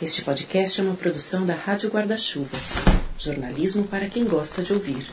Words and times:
Este 0.00 0.22
podcast 0.22 0.80
é 0.80 0.84
uma 0.84 0.94
produção 0.94 1.44
da 1.44 1.54
Rádio 1.54 1.90
Guarda-Chuva. 1.90 2.56
Jornalismo 3.18 3.82
para 3.82 4.08
quem 4.08 4.24
gosta 4.24 4.62
de 4.62 4.72
ouvir. 4.72 5.04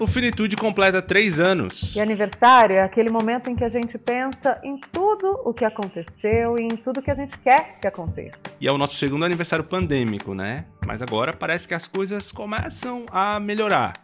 O 0.00 0.06
Finitude 0.06 0.56
completa 0.56 1.02
três 1.02 1.38
anos. 1.38 1.94
E 1.94 2.00
aniversário 2.00 2.76
é 2.76 2.82
aquele 2.82 3.10
momento 3.10 3.50
em 3.50 3.54
que 3.54 3.62
a 3.62 3.68
gente 3.68 3.98
pensa 3.98 4.58
em 4.64 4.80
tudo 4.90 5.38
o 5.44 5.52
que 5.52 5.66
aconteceu 5.66 6.58
e 6.58 6.62
em 6.62 6.76
tudo 6.78 7.02
que 7.02 7.10
a 7.10 7.14
gente 7.14 7.36
quer 7.40 7.78
que 7.78 7.86
aconteça. 7.86 8.40
E 8.58 8.66
é 8.66 8.72
o 8.72 8.78
nosso 8.78 8.94
segundo 8.94 9.26
aniversário 9.26 9.66
pandêmico, 9.66 10.34
né? 10.34 10.64
Mas 10.86 11.02
agora 11.02 11.34
parece 11.34 11.68
que 11.68 11.74
as 11.74 11.86
coisas 11.86 12.32
começam 12.32 13.04
a 13.12 13.38
melhorar. 13.38 14.02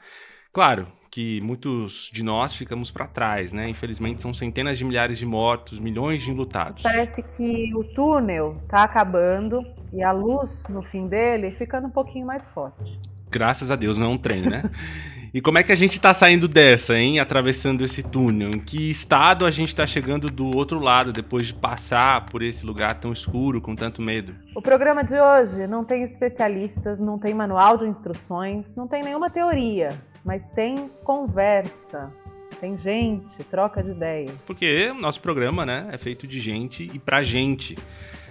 Claro 0.52 0.92
que 1.10 1.40
muitos 1.42 2.10
de 2.12 2.22
nós 2.22 2.54
ficamos 2.54 2.90
para 2.90 3.06
trás, 3.06 3.52
né? 3.52 3.68
Infelizmente 3.68 4.22
são 4.22 4.34
centenas 4.34 4.78
de 4.78 4.84
milhares 4.84 5.18
de 5.18 5.26
mortos, 5.26 5.78
milhões 5.78 6.22
de 6.22 6.30
enlutados. 6.30 6.82
Parece 6.82 7.22
que 7.22 7.74
o 7.74 7.84
túnel 7.84 8.60
tá 8.68 8.82
acabando 8.82 9.64
e 9.92 10.02
a 10.02 10.12
luz 10.12 10.62
no 10.68 10.82
fim 10.82 11.06
dele 11.06 11.52
ficando 11.52 11.86
um 11.86 11.90
pouquinho 11.90 12.26
mais 12.26 12.48
forte. 12.48 12.98
Graças 13.30 13.70
a 13.70 13.76
Deus, 13.76 13.98
não 13.98 14.06
é 14.06 14.10
um 14.10 14.18
trem, 14.18 14.42
né? 14.42 14.62
E 15.36 15.40
como 15.42 15.58
é 15.58 15.62
que 15.62 15.70
a 15.70 15.74
gente 15.76 16.00
tá 16.00 16.14
saindo 16.14 16.48
dessa, 16.48 16.96
hein? 16.96 17.20
Atravessando 17.20 17.84
esse 17.84 18.02
túnel? 18.02 18.52
Em 18.52 18.58
que 18.58 18.90
estado 18.90 19.44
a 19.44 19.50
gente 19.50 19.76
tá 19.76 19.86
chegando 19.86 20.30
do 20.30 20.56
outro 20.56 20.78
lado 20.78 21.12
depois 21.12 21.48
de 21.48 21.52
passar 21.52 22.24
por 22.24 22.42
esse 22.42 22.64
lugar 22.64 22.98
tão 22.98 23.12
escuro, 23.12 23.60
com 23.60 23.76
tanto 23.76 24.00
medo? 24.00 24.34
O 24.54 24.62
programa 24.62 25.04
de 25.04 25.20
hoje 25.20 25.66
não 25.66 25.84
tem 25.84 26.04
especialistas, 26.04 26.98
não 26.98 27.18
tem 27.18 27.34
manual 27.34 27.76
de 27.76 27.84
instruções, 27.84 28.74
não 28.74 28.88
tem 28.88 29.02
nenhuma 29.02 29.28
teoria, 29.28 29.88
mas 30.26 30.48
tem 30.48 30.90
conversa. 31.04 32.12
Tem 32.60 32.76
gente, 32.76 33.44
troca 33.44 33.82
de 33.82 33.90
ideias. 33.90 34.32
Porque 34.44 34.90
o 34.90 34.94
nosso 34.94 35.20
programa, 35.20 35.64
né, 35.64 35.88
é 35.92 35.96
feito 35.96 36.26
de 36.26 36.40
gente 36.40 36.90
e 36.92 36.98
pra 36.98 37.22
gente. 37.22 37.76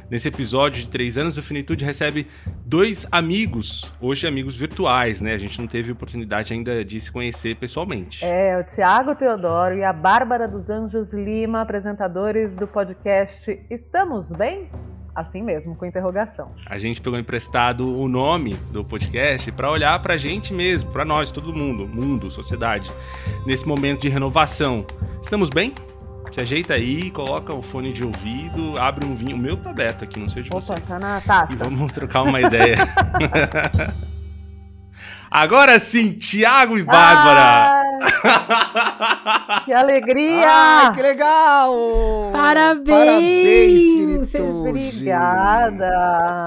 Nesse 0.09 0.27
episódio 0.27 0.83
de 0.83 0.89
três 0.89 1.17
anos, 1.17 1.35
o 1.35 1.41
Finitude 1.41 1.83
recebe 1.83 2.27
dois 2.63 3.07
amigos, 3.11 3.91
hoje 3.99 4.27
amigos 4.27 4.55
virtuais, 4.55 5.19
né? 5.19 5.33
A 5.33 5.37
gente 5.37 5.59
não 5.59 5.67
teve 5.67 5.91
oportunidade 5.91 6.53
ainda 6.53 6.85
de 6.85 6.99
se 6.99 7.11
conhecer 7.11 7.55
pessoalmente. 7.55 8.23
É, 8.23 8.59
o 8.59 8.63
Tiago 8.63 9.15
Teodoro 9.15 9.75
e 9.75 9.83
a 9.83 9.91
Bárbara 9.91 10.47
dos 10.47 10.69
Anjos 10.69 11.11
Lima, 11.11 11.61
apresentadores 11.61 12.55
do 12.55 12.67
podcast 12.67 13.59
Estamos 13.67 14.31
Bem? 14.31 14.69
Assim 15.15 15.41
mesmo, 15.41 15.75
com 15.75 15.85
interrogação. 15.85 16.51
A 16.65 16.77
gente 16.77 16.99
pegou 16.99 17.17
emprestado 17.17 17.87
o 17.97 18.07
nome 18.09 18.53
do 18.71 18.83
podcast 18.83 19.49
para 19.53 19.71
olhar 19.71 19.97
pra 20.01 20.17
gente 20.17 20.53
mesmo, 20.53 20.91
para 20.91 21.05
nós, 21.05 21.31
todo 21.31 21.53
mundo, 21.53 21.87
mundo, 21.87 22.29
sociedade, 22.29 22.91
nesse 23.45 23.65
momento 23.65 24.01
de 24.01 24.09
renovação. 24.09 24.85
Estamos 25.21 25.49
bem? 25.49 25.73
Se 26.31 26.41
ajeita 26.41 26.73
aí, 26.73 27.09
coloca 27.11 27.53
o 27.53 27.61
fone 27.61 27.93
de 27.93 28.03
ouvido, 28.03 28.77
abre 28.77 29.05
um 29.05 29.15
vinho. 29.15 29.37
O 29.37 29.39
meu 29.39 29.55
tá 29.55 29.69
aberto 29.69 30.03
aqui, 30.03 30.19
não 30.19 30.27
sei 30.27 30.43
de 30.43 30.49
Opa, 30.49 30.59
vocês. 30.59 30.85
tá 30.85 30.99
na 30.99 31.21
taça. 31.21 31.53
E 31.53 31.55
vamos 31.55 31.93
trocar 31.93 32.23
uma 32.23 32.41
ideia. 32.41 32.75
Agora 35.37 35.77
sim, 35.79 36.13
Tiago 36.13 36.77
e 36.77 36.83
Bárbara. 36.83 37.81
Ai, 38.23 39.65
que 39.65 39.73
alegria! 39.73 40.45
Ah, 40.47 40.91
que 40.95 41.01
legal! 41.01 41.75
Parabéns! 42.31 42.87
Parabéns! 42.87 44.35
Obrigada! 44.65 45.89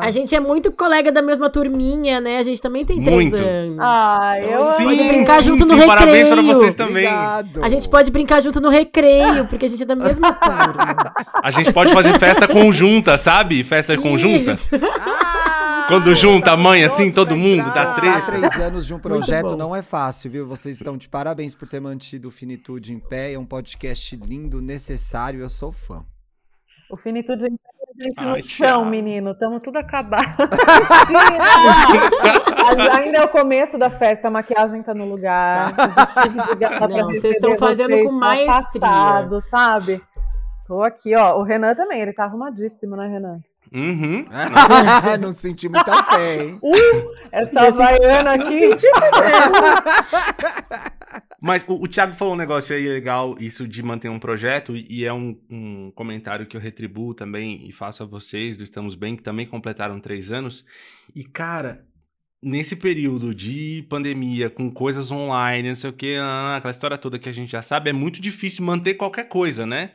A 0.00 0.10
gente 0.10 0.34
é 0.34 0.40
muito 0.40 0.72
colega 0.72 1.12
da 1.12 1.20
mesma 1.20 1.50
turminha, 1.50 2.18
né? 2.18 2.38
A 2.38 2.42
gente 2.42 2.62
também 2.62 2.82
tem 2.86 3.02
três 3.02 3.14
Muito. 3.14 3.36
anos. 3.36 3.76
Ai, 3.78 4.54
eu 4.54 4.58
sim, 4.58 4.84
pode 4.84 5.02
brincar 5.04 5.42
sim, 5.42 5.48
junto 5.48 5.66
sim, 5.66 5.74
no 5.76 5.86
Parabéns 5.86 6.28
para 6.28 6.36
recreio. 6.36 6.56
vocês 6.58 6.72
também. 6.72 7.06
Obrigado. 7.06 7.62
A 7.62 7.68
gente 7.68 7.88
pode 7.90 8.10
brincar 8.10 8.40
junto 8.40 8.58
no 8.58 8.70
recreio, 8.70 9.44
porque 9.48 9.66
a 9.66 9.68
gente 9.68 9.82
é 9.82 9.86
da 9.86 9.96
mesma 9.96 10.32
turma. 10.40 11.12
A 11.42 11.50
gente 11.50 11.70
pode 11.74 11.92
fazer 11.92 12.18
festa 12.18 12.48
conjunta, 12.48 13.18
sabe? 13.18 13.62
Festa 13.62 13.98
conjunta. 13.98 14.52
Isso. 14.52 14.70
Ah, 14.74 15.67
Quando 15.88 16.14
junta 16.14 16.52
a 16.52 16.56
mãe, 16.56 16.84
assim, 16.84 17.10
todo 17.10 17.34
mundo, 17.34 17.64
dá 17.72 17.94
treta. 17.94 18.26
Três 18.26 18.52
anos 18.58 18.86
de 18.86 18.94
um 18.94 18.98
projeto 18.98 19.56
não 19.56 19.74
é 19.74 19.80
fácil, 19.80 20.30
viu? 20.30 20.46
Vocês 20.46 20.76
estão 20.76 20.98
de 20.98 21.08
parabéns 21.08 21.54
por 21.54 21.66
ter 21.66 21.80
mantido 21.80 22.28
o 22.28 22.30
Finitude 22.30 22.92
em 22.92 22.98
pé. 22.98 23.32
É 23.32 23.38
um 23.38 23.46
podcast 23.46 24.14
lindo, 24.16 24.60
necessário. 24.60 25.40
Eu 25.40 25.48
sou 25.48 25.72
fã. 25.72 26.04
O 26.90 26.96
finitude 26.96 27.44
é 27.44 27.48
a 27.48 27.50
gente 27.50 27.60
Ai, 28.18 28.26
no 28.26 28.42
chão, 28.42 28.66
Thiago. 28.76 28.84
menino. 28.84 29.30
Estamos 29.32 29.60
tudo 29.62 29.78
acabado. 29.78 30.36
Ainda 33.02 33.18
é 33.18 33.24
o 33.24 33.28
começo 33.28 33.78
da 33.78 33.90
festa, 33.90 34.28
a 34.28 34.30
maquiagem 34.30 34.82
tá 34.82 34.94
no 34.94 35.06
lugar. 35.06 35.74
pra 35.74 36.88
Não, 36.88 37.08
vocês 37.08 37.34
estão 37.34 37.56
fazendo 37.56 37.90
vocês 37.90 38.06
com 38.06 38.12
tá 38.12 38.18
maestria. 38.26 38.80
Passado, 38.80 39.40
sabe? 39.42 40.02
Tô 40.66 40.82
aqui, 40.82 41.14
ó. 41.14 41.38
O 41.38 41.42
Renan 41.42 41.74
também, 41.74 42.00
ele 42.00 42.12
tá 42.12 42.24
arrumadíssimo, 42.24 42.96
né, 42.96 43.08
Renan? 43.08 43.40
Uhum. 43.72 44.24
não 45.20 45.32
senti 45.32 45.68
muita 45.68 46.04
fé, 46.04 46.44
hein? 46.44 46.60
Essa 47.32 47.68
havaiana 47.68 48.32
aqui. 48.34 48.70
Mas 51.40 51.64
o, 51.68 51.74
o 51.74 51.88
Thiago 51.88 52.14
falou 52.14 52.34
um 52.34 52.36
negócio 52.36 52.74
aí 52.74 52.88
legal, 52.88 53.36
isso 53.38 53.66
de 53.66 53.82
manter 53.82 54.08
um 54.08 54.18
projeto, 54.18 54.76
e 54.76 54.86
e 54.88 55.04
é 55.04 55.12
um, 55.12 55.38
um 55.48 55.92
comentário 55.94 56.46
que 56.46 56.56
eu 56.56 56.60
retribuo 56.60 57.14
também 57.14 57.68
e 57.68 57.72
faço 57.72 58.02
a 58.02 58.06
vocês 58.06 58.56
do 58.56 58.64
Estamos 58.64 58.94
Bem, 58.94 59.16
que 59.16 59.22
também 59.22 59.46
completaram 59.46 60.00
três 60.00 60.32
anos. 60.32 60.64
E, 61.14 61.22
cara, 61.22 61.86
nesse 62.42 62.74
período 62.74 63.34
de 63.34 63.86
pandemia, 63.88 64.50
com 64.50 64.70
coisas 64.70 65.10
online, 65.10 65.68
não 65.68 65.74
sei 65.74 65.90
o 65.90 65.92
que, 65.92 66.16
aquela 66.16 66.70
história 66.70 66.98
toda 66.98 67.18
que 67.18 67.28
a 67.28 67.32
gente 67.32 67.52
já 67.52 67.62
sabe, 67.62 67.90
é 67.90 67.92
muito 67.92 68.20
difícil 68.20 68.64
manter 68.64 68.94
qualquer 68.94 69.28
coisa, 69.28 69.66
né? 69.66 69.92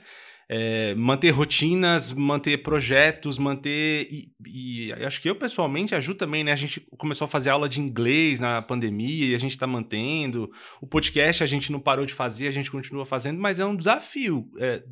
É, 0.56 0.94
manter 0.96 1.32
rotinas, 1.32 2.12
manter 2.12 2.58
projetos, 2.60 3.40
manter. 3.40 4.08
E, 4.12 4.32
e 4.46 4.94
acho 4.94 5.20
que 5.20 5.30
eu 5.30 5.36
pessoalmente 5.36 5.96
ajudo 5.96 6.18
também, 6.18 6.44
né? 6.44 6.52
A 6.52 6.56
gente 6.56 6.86
começou 6.98 7.26
a 7.26 7.28
fazer 7.28 7.50
aula 7.50 7.68
de 7.68 7.82
inglês 7.82 8.40
na 8.40 8.62
pandemia 8.62 9.26
e 9.26 9.34
a 9.34 9.40
gente 9.40 9.58
tá 9.58 9.66
mantendo. 9.66 10.52
O 10.80 10.86
podcast 10.86 11.44
a 11.44 11.48
gente 11.48 11.72
não 11.72 11.80
parou 11.80 12.06
de 12.06 12.14
fazer, 12.14 12.48
a 12.48 12.52
gente 12.52 12.70
continua 12.70 13.06
fazendo, 13.06 13.40
mas 13.40 13.60
é 13.60 13.66
um 13.66 13.76
desafio. 13.76 14.48
é, 14.60 14.84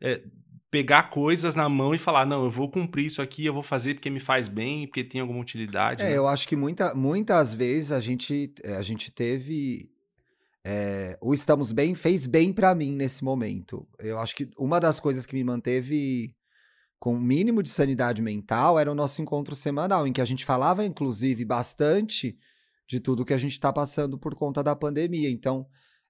é, 0.00 0.22
pegar 0.70 1.10
coisas 1.10 1.54
na 1.54 1.68
mão 1.68 1.94
e 1.94 1.98
falar, 1.98 2.24
não, 2.24 2.44
eu 2.44 2.50
vou 2.50 2.70
cumprir 2.70 3.06
isso 3.06 3.20
aqui, 3.20 3.44
eu 3.44 3.52
vou 3.52 3.62
fazer 3.62 3.94
porque 3.94 4.08
me 4.08 4.20
faz 4.20 4.46
bem, 4.46 4.86
porque 4.86 5.02
tem 5.02 5.20
alguma 5.20 5.40
utilidade. 5.40 6.02
É, 6.02 6.10
né? 6.10 6.16
eu 6.16 6.28
acho 6.28 6.46
que 6.46 6.54
muita, 6.54 6.94
muitas 6.94 7.52
vezes 7.54 7.90
a 7.90 7.98
gente, 7.98 8.54
eh, 8.62 8.76
a 8.76 8.82
gente 8.82 9.10
teve. 9.10 9.90
Eh, 10.64 11.18
o 11.20 11.32
Estamos 11.32 11.72
Bem 11.72 11.94
fez 11.94 12.26
bem 12.26 12.52
pra 12.52 12.74
mim 12.74 12.94
nesse 12.94 13.24
momento. 13.24 13.86
Eu 13.98 14.18
acho 14.18 14.34
que 14.34 14.48
uma 14.58 14.80
das 14.80 15.00
coisas 15.00 15.26
que 15.26 15.34
me 15.34 15.44
manteve 15.44 16.34
com 16.98 17.14
o 17.14 17.20
mínimo 17.20 17.62
de 17.62 17.70
sanidade 17.70 18.20
mental 18.20 18.78
era 18.78 18.92
o 18.92 18.94
nosso 18.94 19.22
encontro 19.22 19.56
semanal, 19.56 20.06
em 20.06 20.12
que 20.12 20.20
a 20.20 20.24
gente 20.24 20.44
falava, 20.44 20.84
inclusive, 20.84 21.44
bastante 21.44 22.36
de 22.86 23.00
tudo 23.00 23.24
que 23.24 23.32
a 23.32 23.38
gente 23.38 23.52
está 23.52 23.72
passando 23.72 24.18
por 24.18 24.34
conta 24.34 24.62
da 24.62 24.76
pandemia. 24.76 25.30
Então, 25.30 25.66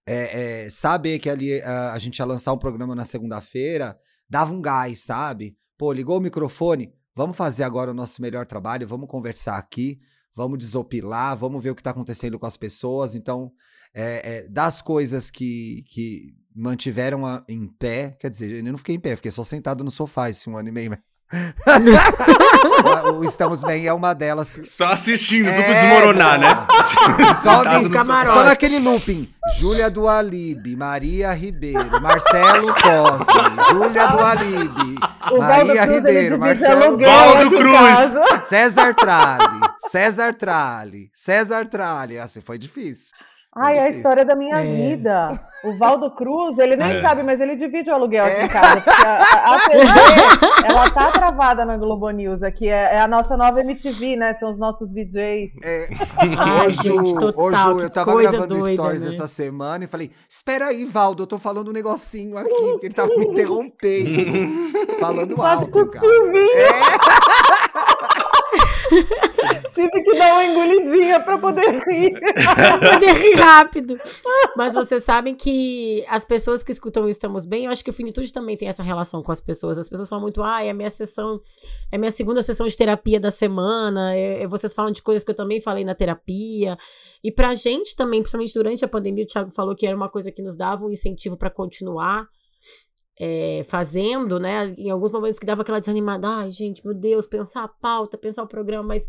é, 0.07 0.65
é, 0.65 0.71
saber 0.71 1.19
que 1.19 1.31
ali 1.31 1.61
ah, 1.63 1.93
a 1.93 1.99
gente 1.99 2.19
ia 2.19 2.25
lançar 2.25 2.53
um 2.53 2.59
programa 2.59 2.95
na 2.95 3.05
segunda-feira 3.05 3.97
dava 4.31 4.55
um 4.55 4.63
gás, 4.63 5.01
sabe? 5.01 5.57
Pô, 5.77 5.93
ligou 5.93 6.19
o 6.19 6.21
microfone, 6.21 6.93
vamos 7.15 7.37
fazer 7.37 7.65
agora 7.65 7.91
o 7.91 7.95
nosso 7.95 8.23
melhor 8.23 8.47
trabalho, 8.47 8.87
vamos 8.87 9.09
conversar 9.09 9.57
aqui, 9.57 9.99
vamos 10.35 10.59
desopilar, 10.59 11.37
vamos 11.37 11.63
ver 11.63 11.71
o 11.71 11.75
que 11.75 11.81
está 11.81 11.91
acontecendo 11.91 12.39
com 12.39 12.47
as 12.47 12.57
pessoas. 12.57 13.15
Então, 13.15 13.51
é, 13.95 14.39
é, 14.45 14.49
das 14.49 14.81
coisas 14.83 15.31
que, 15.31 15.85
que 15.89 16.35
mantiveram 16.55 17.25
a- 17.27 17.43
em 17.49 17.67
pé, 17.67 18.17
quer 18.21 18.31
dizer, 18.31 18.51
eu 18.65 18.65
não 18.71 18.79
fiquei 18.79 18.95
em 18.97 19.01
pé, 19.01 19.17
fiquei 19.17 19.31
só 19.31 19.43
sentado 19.43 19.83
no 19.85 19.91
sofá 19.91 20.31
esse 20.31 20.49
um 20.49 20.57
ano 20.57 20.69
e 20.69 20.73
meio. 20.73 20.99
o 23.15 23.23
Estamos 23.25 23.63
Bem 23.63 23.87
é 23.87 23.93
uma 23.93 24.13
delas. 24.15 24.61
Só 24.65 24.87
assistindo 24.93 25.45
tudo 25.47 25.61
É, 25.63 25.81
desmoronar, 25.81 26.41
né? 26.41 26.49
Só, 27.41 27.63
camarote. 27.89 28.35
só 28.35 28.45
naquele 28.45 28.79
looping. 28.81 29.33
Júlia 29.59 29.89
do 29.91 30.09
Alibe, 30.09 30.77
Maria 30.77 31.33
Ribeiro, 31.33 32.01
Marcelo 32.01 32.75
Cosme, 32.75 33.63
Júlia 33.71 34.09
do 34.09 34.19
Alibe, 34.19 34.97
O 35.33 35.39
Valdo 35.39 35.67
Maria 35.69 35.83
Cruz, 35.83 35.97
Ribeiro, 35.97 36.39
divide 36.39 36.61
Marcelo 36.61 36.99
Valdo 36.99 37.51
Cruz. 37.51 38.47
César 38.47 38.95
Tralli, 38.95 39.61
César 39.89 40.35
Tralli, 40.35 41.11
César 41.15 41.67
Tralli. 41.67 42.19
Assim, 42.19 42.41
foi 42.41 42.59
difícil. 42.59 43.15
Ai, 43.55 43.73
a 43.73 43.81
difícil. 43.83 43.97
história 43.99 44.25
da 44.25 44.35
minha 44.37 44.61
É. 44.61 44.63
vida. 44.65 45.29
O 45.65 45.77
Valdo 45.77 46.11
Cruz, 46.13 46.57
ele 46.59 46.75
nem 46.77 46.97
É. 46.97 47.03
sabe, 47.03 47.23
mas 47.23 47.39
ele 47.41 47.55
divide 47.57 47.91
o 47.91 47.95
aluguel 47.95 48.25
É. 48.25 48.33
aqui 48.37 48.45
em 48.45 48.49
casa. 48.49 48.81
Porque 48.81 49.07
a, 49.07 49.19
a, 49.19 49.55
a 49.55 49.59
TV, 49.69 49.83
ela 50.65 50.91
tá 50.91 51.11
travada 51.11 51.65
na 51.67 51.77
Globo 51.77 52.09
News 52.11 52.43
aqui. 52.43 52.69
É, 52.69 52.95
é 52.95 53.01
a 53.01 53.09
nossa 53.09 53.37
nova 53.37 53.61
MTV, 53.61 54.17
né? 54.17 54.35
São 54.35 54.53
os 54.53 54.59
nossos 54.59 54.91
VJs. 54.93 55.51
É, 55.63 55.89
Ai, 56.39 56.71
gente, 56.71 57.13
total. 57.19 57.77
Que 57.77 57.83
eu 57.83 57.91
tava 57.91 58.17
gravando 58.17 58.47
doida, 58.57 58.71
stories 58.83 59.03
né? 59.03 59.09
essa 59.11 59.27
semana 59.29 59.85
e 59.85 59.89
falei: 59.89 60.11
Espera 60.29 60.69
aí, 60.69 60.85
Valdo, 60.85 61.25
eu 61.25 61.27
tô 61.27 61.37
falando 61.37 61.69
um 61.69 61.73
negocinho 61.75 62.39
aqui, 62.39 62.49
porque 62.71 62.87
ele 62.87 62.95
tava 62.95 63.09
me 63.17 63.27
interrompendo. 63.27 64.11
falando 65.01 65.35
Quase 65.35 65.65
alto, 65.65 65.73
cara. 65.73 65.85
cuspiu 65.87 66.33
vinho. 66.33 66.51
Tive 69.75 70.03
que 70.03 70.19
dar 70.19 70.35
uma 70.35 70.45
engolidinha 70.45 71.21
pra 71.21 71.39
poder 71.39 71.83
rir. 71.87 72.13
pra 72.13 72.79
poder 72.93 73.13
rir 73.13 73.35
rápido. 73.35 73.99
Mas 74.57 74.75
vocês 74.75 75.05
sabem 75.05 75.35
que 75.35 76.05
as 76.09 76.25
pessoas 76.25 76.63
que 76.63 76.73
escutam 76.73 77.09
Estamos 77.09 77.47
Bem, 77.47 77.65
eu 77.65 77.71
acho 77.71 77.85
que 77.85 77.91
o 77.91 77.93
Finitude 77.93 78.33
também 78.33 78.57
tem 78.57 78.69
essa 78.69 78.83
relação 78.83 79.23
com 79.23 79.33
as 79.33 79.41
pessoas. 79.41 79.79
As 79.79 79.89
pessoas 79.89 80.09
falam 80.09 80.23
muito, 80.23 80.43
ah, 80.43 80.63
é 80.63 80.71
a 80.71 80.75
minha 80.75 80.91
sessão, 80.91 81.41
é 81.91 81.97
a 81.97 81.99
minha 81.99 82.11
segunda 82.11 82.43
sessão 82.43 82.67
de 82.67 82.77
terapia 82.77 83.21
da 83.21 83.31
semana. 83.31 84.15
É, 84.15 84.43
é, 84.43 84.47
vocês 84.47 84.75
falam 84.75 84.93
de 84.93 85.03
coisas 85.03 85.25
que 85.25 85.31
eu 85.31 85.37
também 85.37 85.61
falei 85.61 85.85
na 85.85 85.95
terapia. 85.95 86.77
E 87.23 87.31
pra 87.31 87.55
gente 87.55 87.95
também, 87.95 88.21
principalmente 88.21 88.55
durante 88.55 88.85
a 88.85 88.89
pandemia, 88.89 89.25
o 89.25 89.27
Thiago 89.27 89.51
falou 89.51 89.75
que 89.75 89.87
era 89.87 89.97
uma 89.97 90.09
coisa 90.09 90.31
que 90.33 90.43
nos 90.43 90.57
dava 90.57 90.85
um 90.85 90.91
incentivo 90.91 91.37
para 91.37 91.51
continuar 91.51 92.27
é, 93.21 93.63
fazendo, 93.69 94.41
né? 94.41 94.73
Em 94.79 94.89
alguns 94.89 95.13
momentos 95.13 95.39
que 95.39 95.45
dava 95.45 95.61
aquela 95.61 95.79
desanimada, 95.79 96.27
ai, 96.27 96.51
gente, 96.51 96.85
meu 96.85 96.95
Deus, 96.95 97.27
pensar 97.27 97.65
a 97.65 97.69
pauta, 97.69 98.17
pensar 98.17 98.43
o 98.43 98.49
programa, 98.49 98.89
mas 98.89 99.07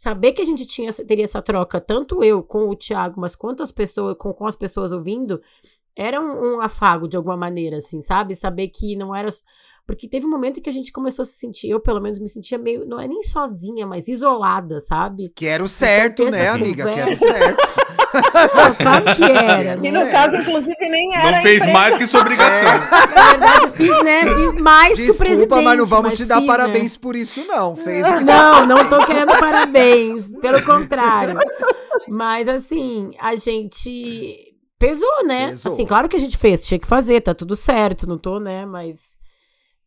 saber 0.00 0.32
que 0.32 0.40
a 0.40 0.44
gente 0.46 0.64
tinha, 0.64 0.90
teria 0.90 1.24
essa 1.24 1.42
troca, 1.42 1.78
tanto 1.78 2.24
eu 2.24 2.42
com 2.42 2.70
o 2.70 2.74
Thiago, 2.74 3.20
mas 3.20 3.36
quanto 3.36 3.62
as 3.62 3.70
pessoas, 3.70 4.16
com, 4.18 4.32
com 4.32 4.46
as 4.46 4.56
pessoas 4.56 4.92
ouvindo, 4.92 5.42
era 5.94 6.18
um, 6.18 6.54
um 6.54 6.60
afago 6.62 7.06
de 7.06 7.18
alguma 7.18 7.36
maneira, 7.36 7.76
assim, 7.76 8.00
sabe? 8.00 8.34
Saber 8.34 8.68
que 8.68 8.96
não 8.96 9.14
era 9.14 9.28
porque 9.86 10.08
teve 10.08 10.24
um 10.24 10.30
momento 10.30 10.58
em 10.58 10.62
que 10.62 10.70
a 10.70 10.72
gente 10.72 10.90
começou 10.90 11.22
a 11.22 11.26
se 11.26 11.34
sentir, 11.34 11.68
eu 11.68 11.80
pelo 11.80 12.00
menos 12.00 12.18
me 12.18 12.28
sentia 12.28 12.56
meio, 12.56 12.86
não 12.86 12.98
é 12.98 13.06
nem 13.06 13.22
sozinha, 13.22 13.86
mas 13.86 14.08
isolada, 14.08 14.80
sabe? 14.80 15.32
Que 15.36 15.44
era 15.44 15.62
o 15.62 15.68
certo, 15.68 16.24
né, 16.30 16.48
amiga? 16.48 16.90
Que 16.90 16.98
era 16.98 17.12
o 17.12 17.16
certo. 17.16 17.62
Claro 18.78 19.04
que 19.16 19.24
era. 19.24 19.78
E 19.86 19.90
no 19.90 20.04
né? 20.04 20.10
caso, 20.10 20.36
inclusive, 20.36 20.76
nem 20.80 21.16
era. 21.16 21.32
Não 21.32 21.42
fez 21.42 21.66
mais 21.66 21.96
que 21.96 22.06
sua 22.06 22.20
obrigação. 22.20 22.68
É. 22.68 22.78
Na 23.14 23.30
verdade, 23.30 23.70
fiz, 23.72 24.04
né? 24.04 24.20
Fiz 24.34 24.60
mais 24.60 24.96
Desculpa, 24.96 25.04
que 25.04 25.10
o 25.10 25.18
presidente. 25.18 25.48
Desculpa, 25.48 25.62
mas 25.62 25.78
não 25.78 25.86
vamos 25.86 26.08
mas 26.10 26.18
te 26.18 26.24
dar 26.24 26.38
fiz, 26.38 26.46
parabéns 26.46 26.92
né? 26.92 26.98
por 27.00 27.16
isso, 27.16 27.44
não. 27.46 27.76
Fez 27.76 28.04
Não, 28.24 28.66
não 28.66 28.88
tô 28.88 28.98
querendo 29.06 29.38
parabéns. 29.38 30.30
Pelo 30.40 30.62
contrário. 30.64 31.38
Mas, 32.08 32.48
assim, 32.48 33.12
a 33.20 33.36
gente 33.36 34.54
pesou, 34.78 35.24
né? 35.24 35.50
Pesou. 35.50 35.72
Assim, 35.72 35.86
claro 35.86 36.08
que 36.08 36.16
a 36.16 36.18
gente 36.18 36.36
fez, 36.36 36.64
tinha 36.64 36.78
que 36.78 36.86
fazer, 36.86 37.20
tá 37.20 37.34
tudo 37.34 37.54
certo, 37.54 38.08
não 38.08 38.18
tô, 38.18 38.40
né? 38.40 38.64
Mas 38.66 39.16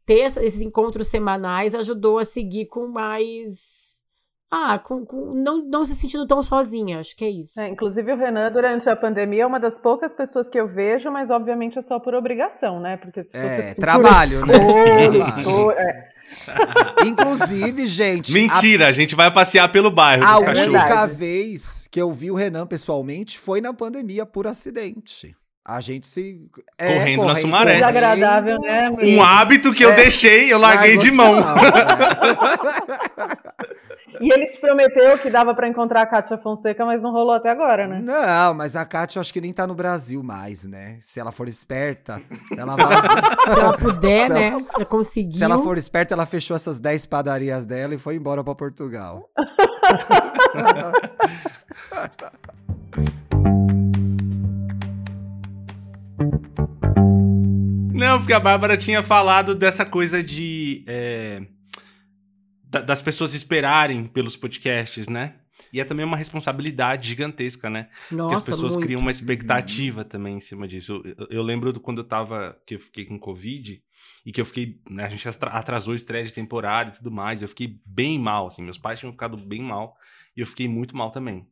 ter 0.05 0.19
esses 0.19 0.61
encontros 0.61 1.07
semanais 1.07 1.73
ajudou 1.75 2.19
a 2.19 2.23
seguir 2.23 2.67
com 2.67 2.87
mais. 2.87 3.82
Ah, 4.55 4.77
com, 4.77 5.03
com, 5.03 5.33
não, 5.33 5.65
não 5.65 5.83
se 5.83 5.95
sentindo 5.95 6.27
tão 6.27 6.43
sozinha, 6.43 6.99
acho 6.99 7.15
que 7.15 7.25
é 7.25 7.29
isso. 7.29 7.59
É, 7.59 7.67
inclusive 7.69 8.13
o 8.13 8.15
Renan, 8.15 8.51
durante 8.51 8.87
a 8.87 8.95
pandemia, 8.95 9.41
é 9.41 9.45
uma 9.47 9.59
das 9.59 9.79
poucas 9.79 10.13
pessoas 10.13 10.47
que 10.47 10.59
eu 10.59 10.67
vejo, 10.67 11.09
mas 11.09 11.31
obviamente 11.31 11.79
é 11.79 11.81
só 11.81 11.99
por 11.99 12.13
obrigação, 12.13 12.79
né? 12.79 12.97
Porque 12.97 13.23
se 13.23 13.35
é, 13.35 13.73
trabalho, 13.73 14.45
né? 14.45 14.53
trabalho. 14.53 15.71
É. 15.71 16.09
Inclusive, 17.03 17.87
gente. 17.87 18.31
Mentira, 18.31 18.85
a... 18.85 18.89
a... 18.89 18.91
gente 18.91 19.15
vai 19.15 19.33
passear 19.33 19.71
pelo 19.71 19.89
bairro. 19.89 20.23
A 20.23 20.37
única 20.37 21.07
vez 21.07 21.87
que 21.89 21.99
eu 21.99 22.13
vi 22.13 22.29
o 22.29 22.35
Renan 22.35 22.67
pessoalmente 22.67 23.39
foi 23.39 23.59
na 23.59 23.73
pandemia 23.73 24.23
por 24.23 24.45
acidente. 24.45 25.35
A 25.65 25.79
gente 25.79 26.05
se. 26.05 26.41
É, 26.77 26.87
correndo, 26.87 27.19
correndo 27.19 27.25
na 27.25 27.35
Sumaré. 27.35 27.73
Desagradável, 27.75 28.59
né? 28.59 28.91
Um 29.01 29.23
hábito 29.23 29.73
que 29.73 29.83
eu 29.83 29.91
é, 29.91 29.95
deixei, 29.95 30.51
eu 30.51 30.57
larguei 30.57 30.97
de 30.97 31.09
mão. 31.11 31.35
Né? 31.35 31.43
E 34.21 34.31
ele 34.31 34.47
te 34.47 34.59
prometeu 34.59 35.17
que 35.17 35.29
dava 35.29 35.53
para 35.53 35.67
encontrar 35.67 36.01
a 36.01 36.05
Kátia 36.05 36.37
Fonseca, 36.37 36.85
mas 36.85 37.01
não 37.01 37.11
rolou 37.11 37.33
até 37.33 37.49
agora, 37.49 37.87
né? 37.87 38.01
Não, 38.01 38.53
mas 38.53 38.73
a 38.73 38.85
Kátia 38.85 39.17
eu 39.17 39.21
acho 39.21 39.33
que 39.33 39.41
nem 39.41 39.51
tá 39.51 39.67
no 39.67 39.75
Brasil 39.75 40.23
mais, 40.23 40.65
né? 40.65 40.97
Se 41.01 41.19
ela 41.19 41.31
for 41.31 41.49
esperta, 41.49 42.21
ela 42.57 42.75
vai. 42.75 43.01
se 43.53 43.59
ela 43.59 43.77
puder, 43.77 44.27
se 44.27 44.33
né? 44.33 44.47
Ela... 44.47 44.65
Se 44.65 44.75
ela 44.75 44.85
conseguir. 44.85 45.37
Se 45.37 45.43
ela 45.43 45.59
for 45.59 45.77
esperta, 45.77 46.13
ela 46.13 46.25
fechou 46.25 46.55
essas 46.55 46.79
10 46.79 47.05
padarias 47.07 47.65
dela 47.65 47.95
e 47.95 47.97
foi 47.97 48.15
embora 48.15 48.43
para 48.43 48.55
Portugal. 48.55 49.29
Não, 57.93 58.19
porque 58.19 58.33
a 58.33 58.39
Bárbara 58.39 58.75
tinha 58.75 59.01
falado 59.01 59.55
dessa 59.55 59.85
coisa 59.85 60.21
de. 60.21 60.83
É, 60.87 61.41
das 62.63 63.01
pessoas 63.01 63.33
esperarem 63.33 64.05
pelos 64.05 64.35
podcasts, 64.35 65.07
né? 65.07 65.35
E 65.71 65.79
é 65.79 65.83
também 65.83 66.05
uma 66.05 66.17
responsabilidade 66.17 67.07
gigantesca, 67.07 67.69
né? 67.69 67.89
Nossa, 68.11 68.23
Porque 68.23 68.35
as 68.35 68.45
pessoas 68.45 68.73
muito. 68.73 68.85
criam 68.85 69.01
uma 69.01 69.09
expectativa 69.09 70.01
uhum. 70.01 70.07
também 70.07 70.37
em 70.37 70.39
cima 70.39 70.67
disso. 70.67 71.01
Eu, 71.17 71.27
eu, 71.29 71.41
lembro 71.41 71.79
quando 71.79 71.99
eu 71.99 72.03
tava. 72.03 72.55
que 72.65 72.75
eu 72.75 72.79
fiquei 72.79 73.05
com 73.05 73.17
Covid 73.17 73.81
e 74.25 74.31
que 74.31 74.39
eu 74.39 74.45
fiquei. 74.45 74.79
Né, 74.89 75.03
a 75.03 75.09
gente 75.09 75.27
atrasou 75.27 75.95
estreia 75.95 76.23
de 76.23 76.33
temporada 76.33 76.91
e 76.91 76.93
tudo 76.97 77.09
mais. 77.09 77.41
Eu 77.41 77.47
fiquei 77.47 77.79
bem 77.85 78.19
mal, 78.19 78.47
assim. 78.47 78.61
Meus 78.61 78.77
pais 78.77 78.99
tinham 78.99 79.11
ficado 79.11 79.35
bem 79.35 79.61
mal. 79.61 79.95
E 80.37 80.41
eu 80.41 80.47
fiquei 80.47 80.67
muito 80.67 80.95
mal 80.95 81.09
também. 81.09 81.47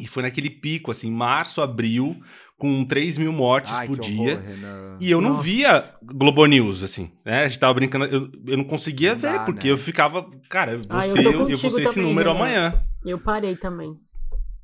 E 0.00 0.06
foi 0.06 0.22
naquele 0.22 0.48
pico, 0.48 0.90
assim, 0.90 1.10
março, 1.10 1.60
abril, 1.60 2.16
com 2.58 2.84
3 2.84 3.18
mil 3.18 3.32
mortes 3.32 3.72
Ai, 3.72 3.86
por 3.86 3.98
dia. 3.98 4.34
Horror, 4.34 4.96
e 5.00 5.10
eu 5.10 5.20
Nossa. 5.20 5.34
não 5.34 5.42
via 5.42 5.84
Globo 6.02 6.44
News, 6.46 6.82
assim, 6.82 7.10
né? 7.24 7.44
A 7.44 7.48
gente 7.48 7.58
tava 7.58 7.74
brincando, 7.74 8.06
eu, 8.06 8.30
eu 8.46 8.56
não 8.56 8.64
conseguia 8.64 9.14
não 9.14 9.20
ver, 9.20 9.32
dá, 9.32 9.44
porque 9.44 9.68
né? 9.68 9.72
eu 9.72 9.78
ficava, 9.78 10.28
cara, 10.48 10.72
eu 10.72 10.80
vou 10.80 10.98
ah, 10.98 11.02
ser, 11.02 11.24
eu, 11.24 11.48
eu, 11.48 11.56
vou 11.56 11.70
ser 11.70 11.82
esse 11.82 12.00
número 12.00 12.32
Renan. 12.32 12.44
amanhã. 12.44 12.82
Eu 13.04 13.18
parei 13.18 13.56
também. 13.56 13.94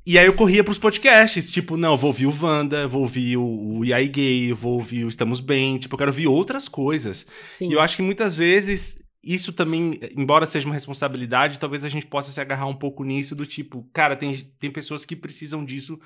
E 0.05 0.17
aí 0.17 0.25
eu 0.25 0.33
corria 0.33 0.63
pros 0.63 0.79
podcasts, 0.79 1.51
tipo, 1.51 1.75
não, 1.75 1.97
vou 1.97 2.09
ouvir 2.09 2.27
o 2.27 2.33
Wanda, 2.41 2.87
vou 2.87 3.01
ouvir 3.01 3.35
o, 3.35 3.79
o 3.79 3.83
IAI 3.85 4.07
Gay, 4.07 4.53
vou 4.53 4.75
ouvir 4.75 5.03
o 5.03 5.09
Estamos 5.09 5.41
Bem, 5.41 5.77
tipo, 5.77 5.95
eu 5.95 5.97
quero 5.97 6.11
ouvir 6.11 6.27
outras 6.27 6.69
coisas. 6.69 7.25
Sim. 7.49 7.69
E 7.69 7.73
eu 7.73 7.81
acho 7.81 7.97
que 7.97 8.01
muitas 8.01 8.33
vezes 8.33 9.01
isso 9.33 9.51
também, 9.51 9.99
embora 10.15 10.45
seja 10.45 10.65
uma 10.65 10.73
responsabilidade, 10.73 11.59
talvez 11.59 11.83
a 11.83 11.89
gente 11.89 12.05
possa 12.05 12.31
se 12.31 12.39
agarrar 12.39 12.67
um 12.67 12.73
pouco 12.73 13.03
nisso 13.03 13.35
do 13.35 13.45
tipo, 13.45 13.87
cara, 13.93 14.15
tem, 14.15 14.35
tem 14.59 14.71
pessoas 14.71 15.05
que 15.05 15.15
precisam 15.15 15.65
disso 15.65 15.99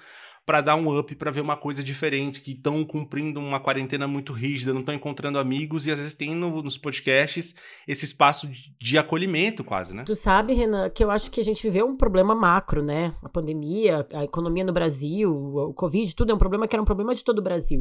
para 0.46 0.62
dar 0.62 0.76
um 0.76 0.98
up, 0.98 1.16
para 1.16 1.32
ver 1.32 1.42
uma 1.42 1.56
coisa 1.56 1.84
diferente, 1.84 2.42
que 2.42 2.52
estão 2.52 2.84
cumprindo 2.84 3.40
uma 3.40 3.60
quarentena 3.60 4.08
muito 4.08 4.34
rígida, 4.34 4.74
não 4.74 4.80
estão 4.80 4.96
encontrando 4.96 5.38
amigos 5.38 5.86
e 5.86 5.92
às 5.92 5.98
vezes 5.98 6.14
tem 6.14 6.36
no, 6.36 6.64
nos 6.64 6.78
podcasts 6.78 7.54
esse 7.88 8.06
espaço 8.06 8.48
de, 8.48 8.76
de, 8.80 8.98
acolhimento 8.98 9.64
quase, 9.64 9.96
né? 9.96 10.04
Tu 10.04 10.16
sabe, 10.16 10.54
Renan, 10.54 10.90
que 10.90 11.04
eu 11.04 11.12
acho 11.12 11.30
que 11.30 11.40
a 11.40 11.44
gente 11.44 11.62
viveu 11.62 11.86
um 11.86 11.96
problema 11.96 12.34
macro, 12.34 12.82
né? 12.82 13.14
A 13.22 13.30
pandemia, 13.30 14.08
a 14.14 14.24
economia 14.24 14.64
no 14.64 14.74
Brasil, 14.74 15.32
o 15.32 15.74
Covid, 15.74 16.16
tudo 16.16 16.32
é 16.32 16.36
um 16.36 16.40
problema 16.40 16.68
que 16.68 16.76
era 16.76 16.82
um 16.82 16.86
problema 16.86 17.14
de 17.14 17.24
todo 17.24 17.40
o 17.40 17.44
Brasil 17.44 17.80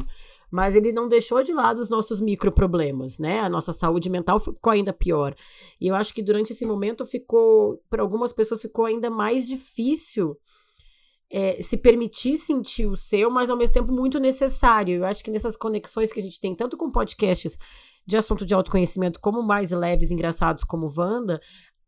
mas 0.51 0.75
ele 0.75 0.91
não 0.91 1.07
deixou 1.07 1.41
de 1.41 1.53
lado 1.53 1.79
os 1.79 1.89
nossos 1.89 2.19
microproblemas, 2.19 3.17
né? 3.17 3.39
A 3.39 3.49
nossa 3.49 3.71
saúde 3.71 4.09
mental 4.09 4.39
ficou 4.39 4.71
ainda 4.71 4.91
pior. 4.91 5.33
E 5.79 5.87
eu 5.87 5.95
acho 5.95 6.13
que 6.13 6.21
durante 6.21 6.51
esse 6.51 6.65
momento 6.65 7.05
ficou, 7.05 7.81
para 7.89 8.01
algumas 8.01 8.33
pessoas, 8.33 8.61
ficou 8.61 8.85
ainda 8.85 9.09
mais 9.09 9.47
difícil 9.47 10.37
é, 11.31 11.61
se 11.61 11.77
permitir 11.77 12.35
sentir 12.35 12.85
o 12.85 12.95
seu, 12.97 13.31
mas 13.31 13.49
ao 13.49 13.57
mesmo 13.57 13.73
tempo 13.73 13.93
muito 13.93 14.19
necessário. 14.19 14.95
Eu 14.95 15.05
acho 15.05 15.23
que 15.23 15.31
nessas 15.31 15.55
conexões 15.55 16.11
que 16.11 16.19
a 16.19 16.23
gente 16.23 16.39
tem, 16.39 16.53
tanto 16.53 16.75
com 16.75 16.91
podcasts 16.91 17.57
de 18.05 18.17
assunto 18.17 18.45
de 18.45 18.53
autoconhecimento, 18.53 19.19
como 19.19 19.41
mais 19.41 19.71
leves, 19.71 20.11
engraçados, 20.11 20.63
como 20.63 20.91
Wanda, 20.95 21.39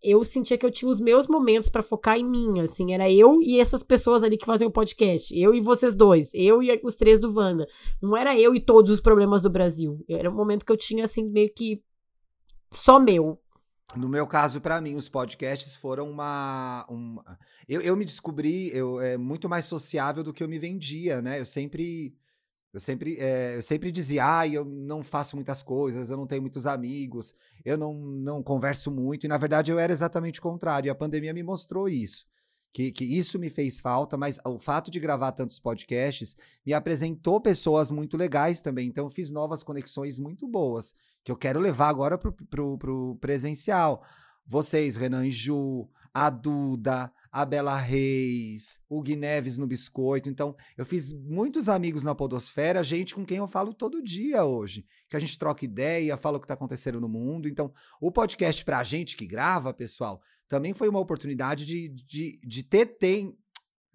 eu 0.03 0.23
sentia 0.25 0.57
que 0.57 0.65
eu 0.65 0.71
tinha 0.71 0.89
os 0.91 0.99
meus 0.99 1.27
momentos 1.27 1.69
para 1.69 1.81
focar 1.81 2.17
em 2.17 2.25
mim, 2.25 2.59
assim, 2.59 2.93
era 2.93 3.09
eu 3.09 3.41
e 3.41 3.59
essas 3.59 3.81
pessoas 3.81 4.21
ali 4.23 4.37
que 4.37 4.45
faziam 4.45 4.67
o 4.67 4.71
podcast, 4.71 5.33
eu 5.37 5.53
e 5.53 5.61
vocês 5.61 5.95
dois, 5.95 6.29
eu 6.33 6.61
e 6.61 6.79
os 6.83 6.95
três 6.95 7.19
do 7.19 7.33
Wanda. 7.33 7.65
Não 8.01 8.17
era 8.17 8.37
eu 8.37 8.53
e 8.53 8.59
todos 8.59 8.91
os 8.91 8.99
problemas 8.99 9.41
do 9.41 9.49
Brasil. 9.49 10.03
Era 10.09 10.29
um 10.29 10.35
momento 10.35 10.65
que 10.65 10.71
eu 10.71 10.77
tinha 10.77 11.05
assim 11.05 11.29
meio 11.29 11.51
que 11.53 11.81
só 12.71 12.99
meu. 12.99 13.39
No 13.95 14.09
meu 14.09 14.25
caso, 14.25 14.59
para 14.59 14.81
mim, 14.81 14.95
os 14.95 15.07
podcasts 15.07 15.75
foram 15.75 16.09
uma. 16.09 16.85
uma... 16.89 17.23
Eu, 17.69 17.79
eu 17.81 17.95
me 17.95 18.05
descobri 18.05 18.75
eu, 18.75 18.99
é, 18.99 19.17
muito 19.17 19.47
mais 19.47 19.65
sociável 19.65 20.23
do 20.23 20.33
que 20.33 20.43
eu 20.43 20.49
me 20.49 20.57
vendia, 20.57 21.21
né? 21.21 21.39
Eu 21.39 21.45
sempre 21.45 22.15
eu 22.73 22.79
sempre, 22.79 23.17
é, 23.19 23.55
eu 23.55 23.61
sempre 23.61 23.91
dizia, 23.91 24.39
ah, 24.39 24.47
eu 24.47 24.65
não 24.65 25.03
faço 25.03 25.35
muitas 25.35 25.61
coisas, 25.61 26.09
eu 26.09 26.17
não 26.17 26.25
tenho 26.25 26.41
muitos 26.41 26.65
amigos, 26.65 27.31
eu 27.63 27.77
não, 27.77 27.93
não 27.93 28.41
converso 28.41 28.89
muito. 28.89 29.25
E 29.25 29.29
na 29.29 29.37
verdade 29.37 29.71
eu 29.71 29.77
era 29.77 29.93
exatamente 29.93 30.39
o 30.39 30.41
contrário. 30.41 30.87
E 30.87 30.89
a 30.89 30.95
pandemia 30.95 31.33
me 31.33 31.43
mostrou 31.43 31.87
isso. 31.87 32.25
Que, 32.73 32.91
que 32.91 33.05
isso 33.05 33.37
me 33.37 33.51
fez 33.51 33.79
falta, 33.79 34.17
mas 34.17 34.39
o 34.43 34.57
fato 34.57 34.89
de 34.89 34.99
gravar 34.99 35.31
tantos 35.31 35.59
podcasts 35.59 36.35
me 36.65 36.73
apresentou 36.73 37.39
pessoas 37.39 37.91
muito 37.91 38.17
legais 38.17 38.61
também. 38.61 38.87
Então, 38.87 39.05
eu 39.05 39.09
fiz 39.11 39.29
novas 39.29 39.61
conexões 39.61 40.17
muito 40.17 40.47
boas, 40.47 40.95
que 41.23 41.31
eu 41.31 41.37
quero 41.37 41.59
levar 41.59 41.89
agora 41.89 42.17
pro, 42.17 42.33
pro, 42.33 42.75
pro 42.79 43.15
presencial. 43.21 44.03
Vocês, 44.43 44.95
Renan 44.95 45.27
e 45.27 45.29
Ju, 45.29 45.87
a 46.11 46.31
Duda, 46.31 47.13
a 47.33 47.45
Bela 47.45 47.75
Reis, 47.75 48.79
o 48.87 49.01
Gui 49.01 49.15
Neves 49.15 49.57
no 49.57 49.65
Biscoito. 49.65 50.29
Então, 50.29 50.55
eu 50.77 50.85
fiz 50.85 51.11
muitos 51.11 51.67
amigos 51.67 52.03
na 52.03 52.13
Podosfera, 52.13 52.83
gente 52.83 53.15
com 53.15 53.25
quem 53.25 53.37
eu 53.37 53.47
falo 53.47 53.73
todo 53.73 54.03
dia 54.03 54.45
hoje. 54.45 54.85
Que 55.09 55.15
a 55.15 55.19
gente 55.19 55.39
troca 55.39 55.65
ideia, 55.65 56.15
fala 56.15 56.37
o 56.37 56.39
que 56.39 56.45
está 56.45 56.53
acontecendo 56.53 57.01
no 57.01 57.09
mundo. 57.09 57.49
Então, 57.49 57.73
o 57.99 58.11
podcast 58.11 58.63
para 58.63 58.77
a 58.77 58.83
gente 58.83 59.17
que 59.17 59.25
grava, 59.25 59.73
pessoal, 59.73 60.21
também 60.47 60.75
foi 60.75 60.87
uma 60.87 60.99
oportunidade 60.99 61.65
de, 61.65 61.89
de, 61.89 62.39
de 62.45 62.61
ter, 62.61 62.85
tem. 62.85 63.35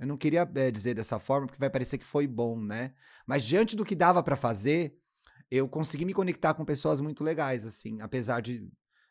Eu 0.01 0.09
não 0.09 0.17
queria 0.17 0.51
é, 0.57 0.71
dizer 0.73 0.95
dessa 0.95 1.21
forma, 1.21 1.47
porque 1.47 1.61
vai 1.61 1.71
parecer 1.71 1.97
que 1.97 2.05
foi 2.05 2.27
bom, 2.27 2.61
né? 2.61 2.93
Mas 3.25 3.45
diante 3.45 3.77
do 3.77 3.85
que 3.85 3.95
dava 3.95 4.21
para 4.21 4.37
fazer, 4.37 4.99
eu 5.49 5.69
consegui 5.69 6.05
me 6.05 6.13
conectar 6.13 6.55
com 6.55 6.65
pessoas 6.65 7.01
muito 7.01 7.23
legais, 7.23 7.65
assim, 7.65 8.01
apesar 8.01 8.43
de 8.43 8.69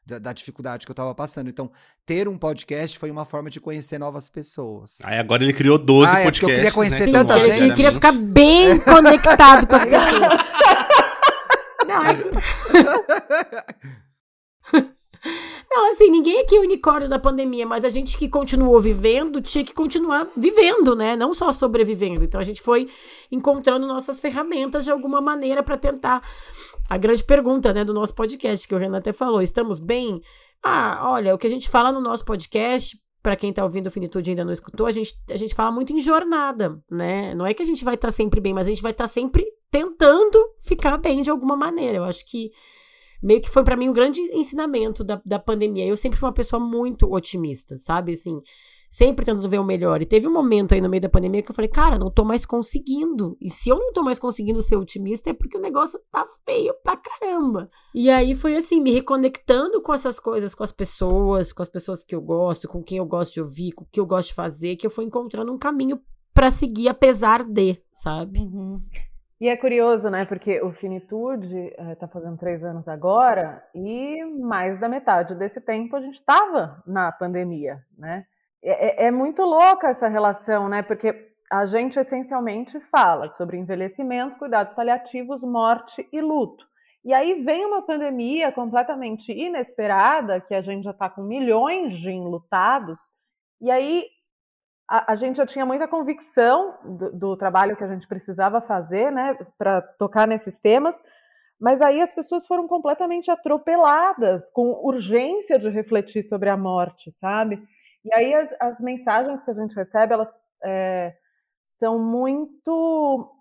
da, 0.08 0.18
da 0.20 0.34
dificuldade 0.34 0.86
que 0.86 0.92
eu 0.92 0.96
tava 0.96 1.14
passando. 1.14 1.50
Então, 1.50 1.70
ter 2.06 2.28
um 2.30 2.38
podcast 2.38 2.98
foi 2.98 3.12
uma 3.12 3.26
forma 3.26 3.50
de 3.50 3.60
conhecer 3.60 4.00
novas 4.00 4.30
pessoas. 4.30 5.00
Aí 5.04 5.20
agora 5.20 5.44
ele 5.44 5.52
criou 5.54 5.78
12 5.78 6.10
Ah, 6.10 6.20
é, 6.20 6.24
porque 6.24 6.40
podcasts. 6.40 6.50
eu 6.50 6.56
queria 6.56 6.72
conhecer 6.72 7.06
né? 7.08 7.12
tanta 7.12 7.34
Sim, 7.34 7.46
gente. 7.46 7.56
Ele, 7.56 7.66
ele 7.66 7.74
queria 7.74 7.92
ficar 7.92 8.14
bem 8.14 8.80
conectado 8.80 9.68
com 9.68 9.76
as 9.76 9.84
pessoas. 9.86 10.22
Não, 11.86 12.04
é 12.04 12.16
Não, 15.78 15.92
assim, 15.92 16.10
ninguém 16.10 16.40
aqui 16.40 16.56
é 16.56 16.60
unicórnio 16.60 17.08
da 17.08 17.20
pandemia, 17.20 17.64
mas 17.64 17.86
a 17.86 17.88
gente 17.88 18.18
que 18.18 18.28
continuou 18.28 18.82
vivendo 18.82 19.40
tinha 19.40 19.64
que 19.64 19.76
continuar 19.76 20.28
vivendo, 20.36 20.96
né? 20.96 21.16
Não 21.16 21.36
só 21.36 21.52
sobrevivendo. 21.52 22.24
Então 22.24 22.42
a 22.42 22.44
gente 22.44 22.60
foi 22.64 22.90
encontrando 23.32 23.86
nossas 23.86 24.20
ferramentas 24.20 24.86
de 24.86 24.92
alguma 24.92 25.22
maneira 25.22 25.62
para 25.62 25.78
tentar. 25.78 26.28
A 26.90 26.98
grande 26.98 27.24
pergunta, 27.24 27.72
né, 27.74 27.86
do 27.86 27.94
nosso 27.94 28.16
podcast, 28.16 28.68
que 28.68 28.74
o 28.74 28.78
Renan 28.80 28.98
até 28.98 29.14
falou: 29.14 29.40
estamos 29.40 29.80
bem? 29.80 30.20
Ah, 30.64 31.12
olha, 31.12 31.36
o 31.36 31.38
que 31.38 31.46
a 31.46 31.50
gente 31.50 31.70
fala 31.70 31.92
no 31.92 32.02
nosso 32.02 32.26
podcast, 32.26 32.98
para 33.22 33.36
quem 33.36 33.54
tá 33.54 33.64
ouvindo 33.64 33.86
o 33.86 33.92
Finitude 33.92 34.28
e 34.28 34.32
ainda 34.32 34.44
não 34.44 34.52
escutou, 34.52 34.88
a 34.88 34.92
gente, 34.92 35.14
a 35.30 35.36
gente 35.36 35.54
fala 35.54 35.72
muito 35.72 35.94
em 35.94 36.00
jornada, 36.00 36.82
né? 36.90 37.36
Não 37.36 37.46
é 37.46 37.54
que 37.54 37.62
a 37.62 37.66
gente 37.66 37.86
vai 37.86 37.94
estar 37.94 38.10
sempre 38.10 38.42
bem, 38.42 38.52
mas 38.52 38.66
a 38.66 38.72
gente 38.72 38.82
vai 38.82 38.94
estar 38.94 39.06
sempre 39.06 39.46
tentando 39.70 40.44
ficar 40.58 40.98
bem 40.98 41.22
de 41.22 41.30
alguma 41.30 41.56
maneira. 41.56 41.98
Eu 41.98 42.04
acho 42.04 42.26
que 42.26 42.50
meio 43.22 43.42
que 43.42 43.50
foi 43.50 43.64
para 43.64 43.76
mim 43.76 43.90
um 43.90 43.94
grande 43.94 44.22
ensinamento 44.34 45.04
da, 45.04 45.22
da 45.26 45.40
pandemia. 45.40 45.86
Eu 45.86 45.98
sempre 45.98 46.20
fui 46.20 46.28
uma 46.28 46.34
pessoa 46.34 46.60
muito 46.60 47.12
otimista, 47.12 47.78
sabe? 47.78 48.14
Assim, 48.14 48.42
sempre 48.90 49.26
tentando 49.26 49.50
ver 49.50 49.60
o 49.60 49.64
melhor. 49.64 50.02
E 50.02 50.06
teve 50.06 50.28
um 50.28 50.34
momento 50.34 50.74
aí 50.74 50.82
no 50.82 50.90
meio 50.90 51.02
da 51.02 51.10
pandemia 51.10 51.42
que 51.42 51.52
eu 51.52 51.56
falei, 51.56 51.70
cara, 51.70 51.98
não 51.98 52.10
tô 52.10 52.24
mais 52.24 52.46
conseguindo. 52.46 53.38
E 53.42 53.50
se 53.50 53.70
eu 53.70 53.78
não 53.78 53.92
tô 53.94 54.04
mais 54.04 54.20
conseguindo 54.20 54.62
ser 54.62 54.76
otimista, 54.76 55.30
é 55.30 55.34
porque 55.34 55.58
o 55.58 55.62
negócio 55.62 56.00
tá 56.12 56.26
feio 56.46 56.74
pra 56.84 56.98
caramba. 56.98 57.70
E 57.94 58.10
aí 58.10 58.36
foi 58.36 58.56
assim, 58.56 58.82
me 58.82 58.92
reconectando 58.92 59.82
com 59.82 59.94
essas 59.94 60.20
coisas, 60.20 60.56
com 60.56 60.64
as 60.64 60.72
pessoas, 60.72 61.52
com 61.52 61.62
as 61.62 61.70
pessoas 61.70 62.04
que 62.04 62.16
eu 62.16 62.22
gosto, 62.22 62.68
com 62.68 62.84
quem 62.84 62.98
eu 62.98 63.06
gosto 63.06 63.34
de 63.34 63.42
ouvir, 63.42 63.72
com 63.74 63.84
o 63.84 63.88
que 63.92 64.00
eu 64.00 64.06
gosto 64.06 64.30
de 64.30 64.36
fazer, 64.36 64.76
que 64.76 64.86
eu 64.86 64.92
fui 64.92 65.06
encontrando 65.06 65.52
um 65.52 65.58
caminho 65.58 66.00
para 66.34 66.50
seguir 66.50 66.88
apesar 66.88 67.44
de, 67.44 67.82
sabe? 67.92 68.40
Uhum. 68.40 68.82
E 69.40 69.48
é 69.48 69.56
curioso, 69.56 70.10
né? 70.10 70.26
Porque 70.26 70.62
o 70.62 70.72
Finitude 70.72 71.72
está 71.92 72.08
fazendo 72.08 72.38
três 72.38 72.64
anos 72.64 72.88
agora 72.88 73.64
e 73.74 74.26
mais 74.26 74.80
da 74.80 74.90
metade 74.90 75.36
desse 75.36 75.62
tempo 75.62 75.96
a 75.96 76.02
gente 76.02 76.16
estava 76.16 76.82
na 76.88 77.12
pandemia, 77.12 77.80
né? 77.98 78.26
É, 78.64 79.06
é, 79.06 79.12
muito 79.12 79.44
louca 79.44 79.90
essa 79.90 80.08
relação, 80.08 80.68
né? 80.68 80.82
Porque 80.82 81.32
a 81.52 81.66
gente 81.68 82.00
essencialmente 82.00 82.80
fala 82.92 83.30
sobre 83.30 83.58
envelhecimento, 83.58 84.40
cuidados 84.40 84.74
paliativos, 84.74 85.44
morte 85.44 86.08
e 86.12 86.20
luto. 86.20 86.66
E 87.06 87.14
aí 87.14 87.42
vem 87.44 87.66
uma 87.66 87.84
pandemia 87.84 88.52
completamente 88.52 89.32
inesperada, 89.32 90.42
que 90.42 90.54
a 90.54 90.62
gente 90.62 90.84
já 90.84 90.92
está 90.92 91.10
com 91.10 91.22
milhões 91.22 91.96
de 91.96 92.10
enlutados, 92.10 93.00
e 93.62 93.72
aí 93.72 94.06
a, 94.88 95.14
a, 95.14 95.16
gente 95.16 95.36
já 95.36 95.46
tinha 95.46 95.66
muita 95.66 95.88
convicção 95.88 96.78
do, 96.84 97.12
do, 97.12 97.38
trabalho 97.38 97.76
que 97.76 97.84
a 97.84 97.88
gente 97.88 98.08
precisava 98.08 98.62
fazer, 98.62 99.12
né, 99.12 99.38
para 99.58 99.82
tocar 99.82 100.28
nesses 100.28 100.58
temas, 100.58 101.02
mas 101.60 101.82
aí 101.82 102.02
as 102.02 102.14
pessoas 102.14 102.48
foram 102.48 102.68
completamente 102.68 103.30
atropeladas, 103.30 104.50
com 104.52 104.80
urgência 104.84 105.60
de 105.60 105.70
refletir 105.70 106.24
sobre 106.24 106.50
a 106.50 106.56
morte, 106.56 107.12
sabe? 107.12 107.62
E 108.06 108.14
aí 108.14 108.34
as, 108.34 108.54
as 108.60 108.80
mensagens 108.80 109.44
que 109.44 109.52
a 109.52 109.54
gente 109.54 109.76
recebe, 109.76 110.14
elas 110.14 110.32
é, 110.64 111.14
são 111.66 112.00
muito 112.00 113.34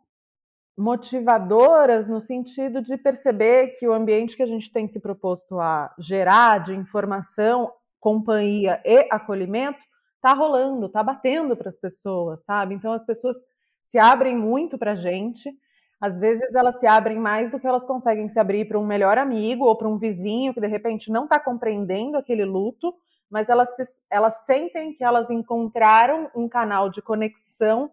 motivadoras 0.76 2.09
no 2.09 2.21
sentido 2.21 2.83
de 2.83 2.97
perceber 2.99 3.69
que 3.79 3.87
o 3.88 3.93
ambiente 3.93 4.37
que 4.37 4.43
a 4.43 4.47
gente 4.47 4.71
tem 4.71 4.88
se 4.88 5.00
proposto 5.00 5.59
a 5.59 5.95
gerar 5.99 6.59
de 6.59 6.75
informação, 6.75 7.73
companhia 8.00 8.81
e 8.85 9.07
acolhimento 9.11 9.79
tá 10.26 10.33
rolando, 10.33 10.88
tá 10.88 11.04
batendo 11.04 11.56
para 11.56 11.68
as 11.68 11.78
pessoas, 11.78 12.45
sabe? 12.45 12.75
Então 12.75 12.92
as 12.92 13.04
pessoas 13.04 13.37
se 13.85 13.97
abrem 13.97 14.37
muito 14.37 14.76
para 14.76 14.92
a 14.92 14.97
gente. 14.97 15.56
Às 16.00 16.18
vezes 16.18 16.52
elas 16.52 16.80
se 16.80 16.87
abrem 16.87 17.16
mais 17.16 17.49
do 17.49 17.61
que 17.61 17.66
elas 17.66 17.85
conseguem 17.85 18.28
se 18.28 18.37
abrir 18.37 18.66
para 18.66 18.76
um 18.76 18.85
melhor 18.85 19.18
amigo 19.18 19.64
ou 19.64 19.76
para 19.76 19.87
um 19.87 19.97
vizinho 19.97 20.52
que 20.52 20.61
de 20.61 20.66
repente 20.66 21.12
não 21.12 21.25
está 21.25 21.38
compreendendo 21.38 22.16
aquele 22.16 22.45
luto, 22.45 22.92
mas 23.30 23.49
elas, 23.49 23.76
se, 23.76 23.85
elas 24.11 24.45
sentem 24.45 24.92
que 24.95 25.04
elas 25.04 25.30
encontraram 25.30 26.28
um 26.35 26.49
canal 26.49 26.90
de 26.90 27.00
conexão, 27.00 27.88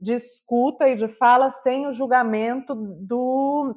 de 0.00 0.14
escuta 0.14 0.88
e 0.88 0.96
de 0.96 1.06
fala 1.06 1.52
sem 1.52 1.86
o 1.86 1.92
julgamento 1.92 2.74
do 2.74 3.76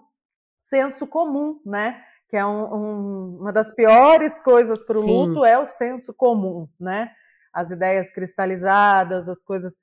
senso 0.60 1.06
comum, 1.06 1.60
né? 1.64 2.04
Que 2.28 2.38
é 2.38 2.46
um, 2.46 2.74
um, 2.74 3.38
uma 3.42 3.54
das 3.54 3.72
piores 3.76 4.40
coisas 4.40 4.84
para 4.84 4.98
o 4.98 5.06
luto 5.06 5.46
é 5.46 5.60
o 5.60 5.68
senso 5.68 6.12
comum, 6.12 6.68
né? 6.80 7.12
As 7.54 7.70
ideias 7.70 8.10
cristalizadas, 8.12 9.28
as 9.28 9.44
coisas, 9.44 9.74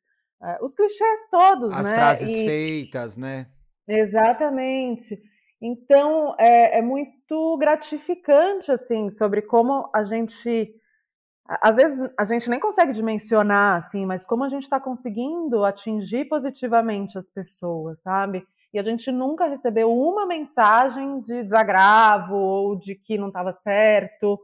uh, 0.40 0.64
os 0.64 0.74
clichês 0.74 1.28
todos, 1.30 1.74
as 1.74 1.84
né? 1.84 1.94
frases 1.94 2.28
e... 2.28 2.46
feitas, 2.46 3.16
né? 3.16 3.46
Exatamente. 3.86 5.18
Então 5.60 6.36
é, 6.38 6.78
é, 6.78 6.82
muito 6.82 7.56
gratificante 7.58 8.70
assim 8.70 9.10
sobre 9.10 9.42
como 9.42 9.90
a 9.92 10.04
gente, 10.04 10.72
às 11.48 11.76
vezes 11.76 12.10
a 12.16 12.24
gente 12.24 12.48
nem 12.48 12.60
consegue 12.60 12.92
dimensionar 12.92 13.78
assim, 13.78 14.06
mas 14.06 14.24
como 14.24 14.44
a 14.44 14.48
gente 14.48 14.64
está 14.64 14.78
conseguindo 14.78 15.64
atingir 15.64 16.26
positivamente 16.26 17.18
as 17.18 17.28
pessoas, 17.28 18.00
sabe? 18.02 18.46
E 18.72 18.78
a 18.78 18.82
gente 18.82 19.10
nunca 19.10 19.46
recebeu 19.46 19.90
uma 19.90 20.26
mensagem 20.26 21.20
de 21.22 21.42
desagravo 21.42 22.36
ou 22.36 22.78
de 22.78 22.94
que 22.94 23.18
não 23.18 23.28
estava 23.28 23.52
certo 23.52 24.38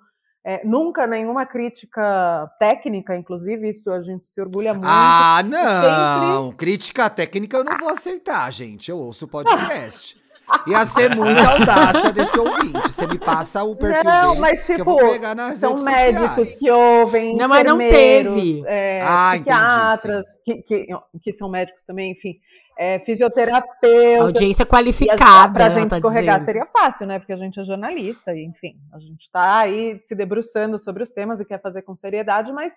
é, 0.47 0.61
nunca 0.63 1.07
nenhuma 1.07 1.47
crítica 1.47 2.51
técnica, 2.59 3.17
inclusive, 3.17 3.71
isso 3.71 3.91
a 3.91 4.03
gente 4.03 4.27
se 4.27 4.39
orgulha 4.41 4.75
muito. 4.75 4.87
Ah, 4.87 5.43
não! 5.43 6.45
Sempre... 6.51 6.57
Crítica 6.59 7.09
técnica 7.09 7.57
eu 7.57 7.65
não 7.65 7.79
vou 7.79 7.89
aceitar, 7.89 8.53
gente. 8.53 8.91
Eu 8.91 8.99
ouço 8.99 9.27
podcast. 9.27 10.23
Ia 10.67 10.85
ser 10.85 11.17
muita 11.17 11.49
audácia 11.49 12.13
desse 12.13 12.39
ouvinte. 12.39 12.79
Você 12.93 13.07
me 13.07 13.19
passa 13.19 13.65
o 13.65 13.75
perfil 13.75 14.05
não, 14.05 14.29
dele, 14.29 14.41
mas, 14.41 14.61
tipo, 14.67 14.75
que 14.75 14.81
eu 14.83 14.85
vou 14.85 14.99
tipo, 14.99 15.11
pegar 15.13 15.35
nas 15.35 15.59
são 15.59 15.71
redes 15.71 15.85
médicos 15.85 16.35
sociais. 16.35 16.59
que 16.59 16.71
ouvem, 16.71 17.35
Não, 17.35 17.49
mas 17.49 17.65
não 17.65 17.79
teve. 17.79 18.63
É, 18.67 19.01
ah, 19.03 19.33
psiquiatras, 19.33 20.27
que, 20.45 20.57
que, 20.63 20.87
que 21.23 21.33
são 21.33 21.49
médicos 21.49 21.83
também, 21.87 22.13
enfim 22.13 22.39
é, 22.79 22.99
fisioterapeuta. 23.01 24.23
Audiência 24.23 24.67
qualificada. 24.67 25.53
Para 25.53 25.67
a 25.67 25.71
gente 25.71 25.91
tá 25.91 25.97
escorregar 25.97 26.39
dizendo. 26.39 26.55
seria 26.55 26.67
fácil, 26.67 27.07
né? 27.07 27.19
Porque 27.19 27.33
a 27.33 27.37
gente 27.37 27.59
é 27.61 27.65
jornalista, 27.65 28.35
e, 28.35 28.45
enfim, 28.45 28.77
a 28.93 28.99
gente 28.99 29.23
está 29.23 29.61
aí 29.61 30.01
se 30.03 30.15
debruçando 30.15 30.79
sobre 30.79 31.03
os 31.03 31.13
temas 31.13 31.41
e 31.41 31.45
quer 31.45 31.61
fazer 31.61 31.83
com 31.83 31.97
seriedade, 31.97 32.53
mas 32.53 32.73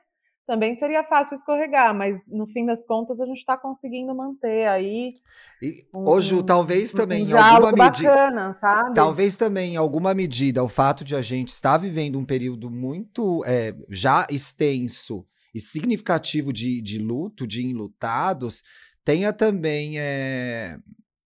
também 0.47 0.77
seria 0.77 1.03
fácil 1.03 1.35
escorregar, 1.35 1.93
mas 1.93 2.21
no 2.29 2.47
fim 2.47 2.65
das 2.65 2.85
contas 2.85 3.19
a 3.19 3.25
gente 3.25 3.39
está 3.39 3.57
conseguindo 3.57 4.15
manter 4.15 4.65
aí. 4.65 5.13
E, 5.61 5.85
um, 5.93 6.07
ô 6.07 6.21
Ju, 6.21 6.41
talvez 6.41 6.93
também 6.93 7.25
um 7.25 7.29
em 7.29 7.33
alguma 7.33 7.71
medida. 7.73 8.09
bacana, 8.09 8.53
sabe? 8.53 8.93
Talvez 8.95 9.35
também 9.35 9.73
em 9.73 9.77
alguma 9.77 10.13
medida 10.13 10.63
o 10.63 10.69
fato 10.69 11.03
de 11.03 11.15
a 11.17 11.21
gente 11.21 11.49
estar 11.49 11.77
vivendo 11.77 12.17
um 12.17 12.23
período 12.23 12.71
muito 12.71 13.43
é, 13.45 13.75
já 13.89 14.25
extenso 14.31 15.25
e 15.53 15.59
significativo 15.59 16.53
de, 16.53 16.81
de 16.81 16.97
luto, 16.97 17.45
de 17.45 17.65
enlutados, 17.65 18.63
tenha 19.07 19.31
também 19.31 19.97
é, 19.97 20.77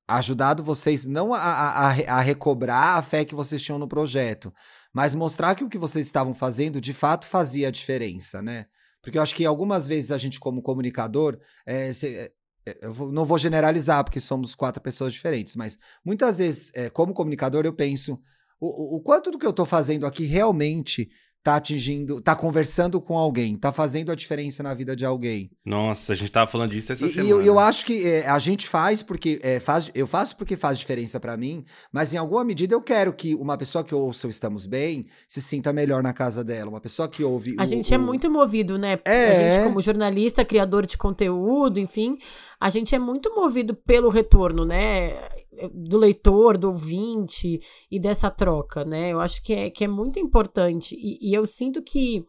ajudado 0.07 0.63
vocês 0.63 1.07
não 1.07 1.33
a, 1.33 1.39
a, 1.39 1.87
a, 1.89 2.21
recobrar 2.21 2.99
a 2.99 3.03
fé 3.03 3.25
que 3.25 3.35
vocês 3.35 3.63
tinham 3.63 3.79
no 3.79 3.89
projeto, 3.89 4.53
mas 4.93 5.15
mostrar 5.15 5.55
que 5.55 5.65
o 5.65 5.69
que 5.69 5.79
vocês 5.79 6.05
estavam 6.05 6.35
fazendo 6.35 6.79
de 6.79 6.93
fato 6.93 7.25
fazia 7.25 7.69
a 7.69 7.71
diferença, 7.71 8.43
né? 8.43 8.67
Porque 9.01 9.17
eu 9.17 9.23
acho 9.23 9.35
que 9.35 9.47
algumas 9.47 9.87
vezes 9.87 10.11
a 10.11 10.19
gente, 10.19 10.39
como 10.39 10.61
comunicador, 10.61 11.39
é, 11.65 11.91
cê, 11.95 12.31
é, 12.67 12.79
eu 12.83 13.11
não 13.11 13.25
vou 13.25 13.39
generalizar, 13.39 14.05
porque 14.05 14.21
somos 14.21 14.55
quatro 14.55 14.83
pessoas 14.83 15.15
diferentes, 15.15 15.57
mas 15.57 15.79
muitas 16.05 16.37
vezes, 16.37 16.71
é, 16.75 16.91
como 16.91 17.15
comunicador, 17.15 17.65
eu 17.65 17.73
penso 17.73 18.21
o, 18.61 18.97
o 18.97 19.01
quanto 19.01 19.31
do 19.31 19.39
que 19.39 19.47
eu 19.47 19.51
estou 19.51 19.65
fazendo 19.65 20.05
aqui 20.05 20.27
realmente 20.27 21.09
tá 21.43 21.57
atingindo, 21.57 22.21
tá 22.21 22.37
conversando 22.37 23.01
com 23.01 23.17
alguém, 23.17 23.57
tá 23.57 23.73
fazendo 23.73 24.13
a 24.13 24.15
diferença 24.15 24.63
na 24.63 24.75
vida 24.75 24.95
de 24.95 25.07
alguém. 25.07 25.51
Nossa, 25.65 26.13
a 26.13 26.17
gente 26.17 26.31
tava 26.31 26.51
falando 26.51 26.71
disso 26.71 26.93
essa 26.93 27.07
e, 27.07 27.11
semana. 27.11 27.29
E 27.29 27.31
eu, 27.31 27.41
eu 27.41 27.59
acho 27.59 27.87
que 27.87 28.07
é, 28.07 28.29
a 28.29 28.39
gente 28.39 28.69
faz 28.69 29.03
porque 29.03 29.41
é, 29.43 29.59
faz, 29.59 29.91
eu 29.95 30.07
faço 30.07 30.37
porque 30.37 30.57
faz 30.57 30.79
diferença 30.79 31.19
para 31.19 31.37
mim, 31.37 31.65
mas 31.91 32.13
em 32.13 32.19
alguma 32.19 32.45
medida 32.45 32.75
eu 32.75 32.83
quero 32.83 33.13
que 33.13 33.35
uma 33.35 33.57
pessoa 33.57 33.83
que 33.83 33.95
ouça 33.95 34.27
o 34.27 34.31
Estamos 34.31 34.67
Bem 34.67 35.07
se 35.27 35.41
sinta 35.41 35.73
melhor 35.73 36.03
na 36.03 36.13
casa 36.13 36.45
dela, 36.45 36.69
uma 36.69 36.81
pessoa 36.81 37.09
que 37.09 37.25
ouve 37.25 37.57
A 37.59 37.63
o, 37.63 37.67
gente 37.67 37.93
é 37.93 37.97
o... 37.97 38.01
é 38.01 38.05
muito 38.05 38.31
movido, 38.31 38.79
né? 38.79 38.99
É. 39.05 39.31
A 39.31 39.55
gente 39.55 39.65
como 39.65 39.81
jornalista, 39.81 40.45
criador 40.45 40.85
de 40.85 40.99
conteúdo, 40.99 41.81
enfim, 41.81 42.19
a 42.61 42.69
gente 42.69 42.95
é 42.95 42.99
muito 42.99 43.35
movido 43.35 43.75
pelo 43.75 44.11
retorno, 44.11 44.67
né? 44.67 45.40
Do 45.69 45.99
leitor, 45.99 46.57
do 46.57 46.69
ouvinte 46.69 47.61
e 47.91 48.01
dessa 48.01 48.31
troca, 48.31 48.85
né? 48.85 49.13
Eu 49.13 49.21
acho 49.21 49.43
que 49.43 49.53
é, 49.53 49.71
que 49.71 49.85
é 49.85 49.89
muito 49.89 50.19
importante. 50.19 50.95
E, 50.95 51.31
e, 51.31 51.35
eu 51.35 51.47
sinto 51.47 51.83
que. 51.83 52.25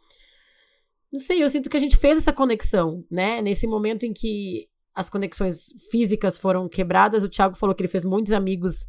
Não 1.11 1.19
sei, 1.19 1.43
eu 1.43 1.49
sinto 1.49 1.69
que 1.69 1.77
a 1.77 1.79
gente 1.79 1.97
fez 1.97 2.17
essa 2.17 2.33
conexão, 2.33 3.05
né? 3.09 3.41
Nesse 3.41 3.67
momento 3.67 4.05
em 4.05 4.13
que 4.13 4.67
as 4.93 5.09
conexões 5.09 5.67
físicas 5.89 6.37
foram 6.37 6.67
quebradas, 6.67 7.23
o 7.23 7.29
Thiago 7.29 7.55
falou 7.55 7.75
que 7.75 7.81
ele 7.81 7.87
fez 7.87 8.03
muitos 8.03 8.33
amigos 8.33 8.85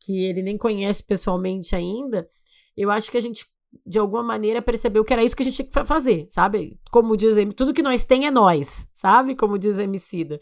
que 0.00 0.24
ele 0.24 0.42
nem 0.42 0.58
conhece 0.58 1.02
pessoalmente 1.02 1.74
ainda. 1.74 2.28
Eu 2.76 2.90
acho 2.90 3.10
que 3.10 3.16
a 3.16 3.20
gente 3.20 3.46
de 3.84 3.98
alguma 3.98 4.22
maneira, 4.22 4.62
percebeu 4.62 5.04
que 5.04 5.12
era 5.12 5.24
isso 5.24 5.36
que 5.36 5.42
a 5.42 5.44
gente 5.44 5.56
tinha 5.56 5.68
que 5.68 5.84
fazer, 5.84 6.26
sabe? 6.28 6.78
Como 6.90 7.16
diz, 7.16 7.36
tudo 7.54 7.74
que 7.74 7.82
nós 7.82 8.04
tem 8.04 8.26
é 8.26 8.30
nós, 8.30 8.88
sabe? 8.94 9.34
Como 9.34 9.58
diz 9.58 9.78
Emicida. 9.78 10.40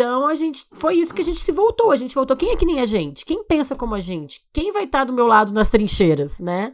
Então, 0.00 0.26
a 0.26 0.34
gente, 0.34 0.64
foi 0.72 0.94
isso 0.94 1.14
que 1.14 1.20
a 1.20 1.24
gente 1.24 1.40
se 1.40 1.52
voltou. 1.52 1.90
A 1.90 1.96
gente 1.96 2.14
voltou, 2.14 2.34
quem 2.34 2.52
é 2.52 2.56
que 2.56 2.64
nem 2.64 2.80
a 2.80 2.86
gente? 2.86 3.26
Quem 3.26 3.44
pensa 3.44 3.76
como 3.76 3.94
a 3.94 4.00
gente? 4.00 4.40
Quem 4.50 4.72
vai 4.72 4.84
estar 4.84 5.04
do 5.04 5.12
meu 5.12 5.26
lado 5.26 5.52
nas 5.52 5.68
trincheiras, 5.68 6.40
né? 6.40 6.72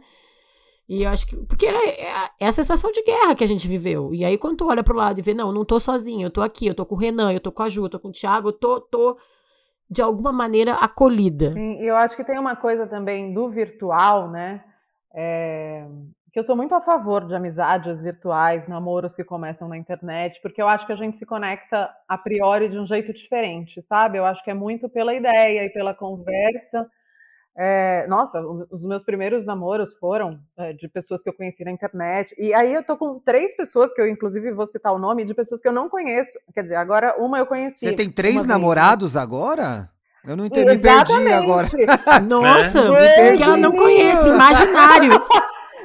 E 0.87 1.03
eu 1.03 1.09
acho 1.09 1.27
que. 1.27 1.35
Porque 1.35 1.65
era, 1.65 1.77
é, 1.77 2.29
é 2.39 2.47
a 2.47 2.51
sensação 2.53 2.89
de 2.89 3.03
guerra 3.03 3.35
que 3.35 3.43
a 3.43 3.47
gente 3.47 3.67
viveu. 3.67 4.13
E 4.13 4.23
aí, 4.23 4.37
quando 4.37 4.59
tu 4.59 4.69
olha 4.69 4.81
pro 4.81 4.95
lado 4.95 5.19
e 5.19 5.21
vê, 5.21 5.33
não, 5.33 5.51
não 5.51 5.65
tô 5.65 5.77
sozinho, 5.77 6.27
eu 6.27 6.31
tô 6.31 6.41
aqui, 6.41 6.67
eu 6.67 6.73
tô 6.73 6.85
com 6.85 6.95
o 6.95 6.97
Renan, 6.97 7.33
eu 7.33 7.41
tô 7.41 7.51
com 7.51 7.63
a 7.63 7.67
Ju, 7.67 7.83
eu 7.83 7.89
tô 7.89 7.99
com 7.99 8.07
o 8.07 8.13
Thiago, 8.13 8.47
eu 8.47 8.53
tô, 8.53 8.79
tô 8.79 9.17
de 9.91 10.01
alguma 10.01 10.31
maneira 10.31 10.75
acolhida. 10.75 11.51
Sim, 11.51 11.81
eu 11.81 11.97
acho 11.97 12.15
que 12.15 12.23
tem 12.23 12.39
uma 12.39 12.55
coisa 12.55 12.87
também 12.87 13.33
do 13.33 13.49
virtual, 13.49 14.31
né? 14.31 14.63
É, 15.13 15.85
que 16.31 16.39
eu 16.39 16.43
sou 16.43 16.55
muito 16.55 16.75
a 16.75 16.81
favor 16.81 17.25
de 17.25 17.33
amizades 17.33 18.01
virtuais, 18.01 18.67
namoros 18.67 19.15
que 19.15 19.23
começam 19.23 19.67
na 19.67 19.77
internet, 19.77 20.39
porque 20.41 20.61
eu 20.61 20.67
acho 20.67 20.85
que 20.85 20.93
a 20.93 20.97
gente 20.97 21.17
se 21.17 21.25
conecta 21.25 21.89
a 22.07 22.17
priori 22.17 22.69
de 22.69 22.77
um 22.77 22.85
jeito 22.85 23.13
diferente, 23.13 23.81
sabe? 23.81 24.17
Eu 24.17 24.25
acho 24.25 24.43
que 24.43 24.51
é 24.51 24.53
muito 24.53 24.89
pela 24.89 25.13
ideia 25.13 25.65
e 25.65 25.69
pela 25.69 25.93
conversa. 25.93 26.87
É, 27.59 28.05
nossa, 28.07 28.39
os 28.69 28.85
meus 28.85 29.03
primeiros 29.03 29.43
namoros 29.43 29.91
foram 29.95 30.39
é, 30.55 30.73
de 30.73 30.87
pessoas 30.87 31.23
que 31.23 31.29
eu 31.29 31.33
conheci 31.33 31.65
na 31.65 31.71
internet. 31.71 32.35
E 32.37 32.53
aí 32.53 32.71
eu 32.71 32.83
tô 32.83 32.95
com 32.95 33.19
três 33.19 33.57
pessoas, 33.57 33.91
que 33.91 33.99
eu 33.99 34.07
inclusive 34.07 34.51
vou 34.51 34.67
citar 34.67 34.93
o 34.93 34.99
nome, 34.99 35.25
de 35.25 35.33
pessoas 35.33 35.59
que 35.59 35.67
eu 35.67 35.73
não 35.73 35.89
conheço. 35.89 36.37
Quer 36.53 36.61
dizer, 36.61 36.75
agora 36.75 37.15
uma 37.17 37.39
eu 37.39 37.47
conheci. 37.47 37.79
Você 37.79 37.95
tem 37.95 38.11
três 38.11 38.45
namorados 38.45 39.13
vez. 39.13 39.23
agora? 39.23 39.89
Eu 40.23 40.35
não 40.35 40.45
entendi, 40.45 40.69
me 40.69 40.77
perdi 40.77 41.33
agora. 41.33 41.67
Nossa, 42.27 42.79
é. 42.79 43.29
porque 43.29 43.43
ela 43.43 43.57
não 43.57 43.71
conhece, 43.71 44.27
imaginários. 44.27 45.23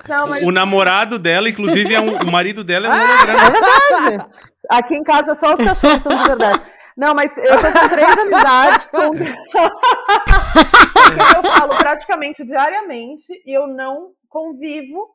Não, 0.08 0.28
mas... 0.28 0.42
O 0.42 0.50
namorado 0.50 1.18
dela, 1.18 1.46
inclusive, 1.48 1.94
é 1.94 2.00
um, 2.00 2.16
o 2.16 2.30
marido 2.30 2.62
dela 2.64 2.86
é 2.86 2.90
um 2.90 2.94
holograma. 3.02 3.38
É 3.38 3.50
verdade. 3.50 4.26
Aqui 4.68 4.94
em 4.94 5.02
casa 5.02 5.34
só 5.34 5.54
os 5.54 5.64
cachorros 5.64 6.02
são 6.02 6.14
de 6.16 6.24
verdade. 6.24 6.60
Não, 6.96 7.14
mas 7.14 7.36
eu 7.36 7.58
tô 7.58 7.72
com 7.72 7.88
três 7.88 8.18
amizades 8.18 8.88
com... 8.88 9.14
eu 11.36 11.42
falo 11.52 11.76
praticamente 11.78 12.44
diariamente 12.44 13.32
e 13.46 13.56
eu 13.56 13.66
não 13.66 14.10
convivo 14.28 15.08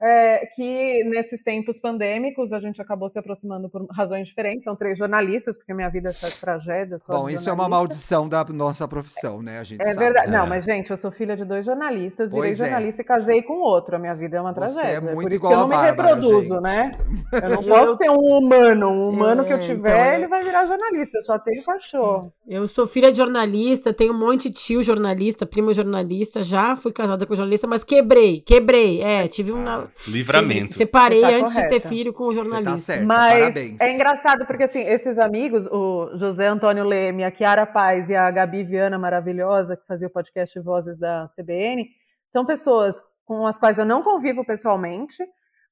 é, 0.00 0.46
que 0.54 1.02
nesses 1.04 1.42
tempos 1.42 1.78
pandêmicos 1.78 2.52
a 2.52 2.60
gente 2.60 2.80
acabou 2.80 3.10
se 3.10 3.18
aproximando 3.18 3.68
por 3.68 3.84
razões 3.90 4.28
diferentes. 4.28 4.64
São 4.64 4.76
três 4.76 4.98
jornalistas, 4.98 5.56
porque 5.56 5.74
minha 5.74 5.88
vida 5.88 6.10
é 6.10 6.30
tragédia. 6.40 6.98
Bom, 7.08 7.28
isso 7.28 7.48
é 7.48 7.52
uma 7.52 7.68
maldição 7.68 8.28
da 8.28 8.44
nossa 8.44 8.86
profissão, 8.86 9.42
né? 9.42 9.58
A 9.58 9.64
gente 9.64 9.80
é 9.80 9.86
sabe. 9.86 9.98
verdade. 9.98 10.28
É. 10.28 10.30
Não, 10.30 10.46
mas, 10.46 10.64
gente, 10.64 10.90
eu 10.90 10.96
sou 10.96 11.10
filha 11.10 11.36
de 11.36 11.44
dois 11.44 11.64
jornalistas, 11.64 12.30
virei 12.30 12.50
pois 12.50 12.60
é. 12.60 12.64
jornalista 12.64 13.02
é. 13.02 13.04
e 13.04 13.06
casei 13.06 13.42
com 13.42 13.54
outro. 13.54 13.96
A 13.96 13.98
minha 13.98 14.14
vida 14.14 14.36
é 14.36 14.40
uma 14.40 14.52
Você 14.52 14.60
tragédia. 14.60 14.96
É 14.96 15.00
muito 15.00 15.20
por 15.22 15.32
isso 15.32 15.46
que 15.46 15.52
eu 15.52 15.58
não 15.58 15.68
me 15.68 15.74
Bárbara, 15.74 16.14
reproduzo, 16.14 16.48
gente. 16.48 16.62
né? 16.62 16.90
Eu 17.32 17.50
não 17.50 17.64
posso 17.64 17.96
ter 17.98 18.10
um 18.10 18.38
humano. 18.38 18.88
Um 18.88 19.08
humano 19.08 19.44
que 19.44 19.52
eu 19.52 19.56
é, 19.56 19.60
tiver, 19.60 19.90
então, 19.90 20.14
ele 20.14 20.28
vai 20.28 20.42
virar 20.44 20.66
jornalista. 20.66 21.18
Eu 21.18 21.22
só 21.22 21.38
tenho 21.38 21.64
cachorro. 21.64 22.32
Eu 22.46 22.66
sou 22.66 22.86
filha 22.86 23.10
de 23.10 23.18
jornalista, 23.18 23.92
tenho 23.92 24.12
um 24.12 24.18
monte 24.18 24.48
de 24.48 24.54
tio 24.54 24.82
jornalista, 24.82 25.44
primo 25.44 25.72
jornalista, 25.72 26.42
já 26.42 26.76
fui 26.76 26.92
casada 26.92 27.26
com 27.26 27.34
jornalista, 27.34 27.66
mas 27.66 27.82
quebrei, 27.82 28.40
quebrei. 28.40 29.02
É, 29.02 29.26
tive 29.26 29.52
um. 29.52 29.64
Livramento. 30.06 30.72
Separei 30.74 31.20
tá 31.20 31.28
antes 31.28 31.54
correta. 31.54 31.74
de 31.74 31.82
ter 31.82 31.88
filho 31.88 32.12
com 32.12 32.24
o 32.24 32.32
jornalista. 32.32 32.76
Você 32.76 32.92
tá 32.92 32.94
certo, 32.94 33.06
Mas 33.06 33.40
parabéns. 33.40 33.80
É 33.80 33.94
engraçado 33.94 34.46
porque 34.46 34.64
assim, 34.64 34.80
esses 34.80 35.18
amigos, 35.18 35.66
o 35.66 36.16
José 36.16 36.46
Antônio 36.46 36.84
Leme, 36.84 37.24
a 37.24 37.30
Kiara 37.30 37.66
Paz 37.66 38.08
e 38.10 38.16
a 38.16 38.30
Gabi 38.30 38.64
Viana 38.64 38.98
maravilhosa, 38.98 39.76
que 39.76 39.86
fazia 39.86 40.08
o 40.08 40.10
podcast 40.10 40.58
Vozes 40.60 40.98
da 40.98 41.28
CBN, 41.36 41.88
são 42.28 42.44
pessoas 42.44 42.96
com 43.24 43.46
as 43.46 43.58
quais 43.58 43.78
eu 43.78 43.84
não 43.84 44.02
convivo 44.02 44.44
pessoalmente, 44.44 45.22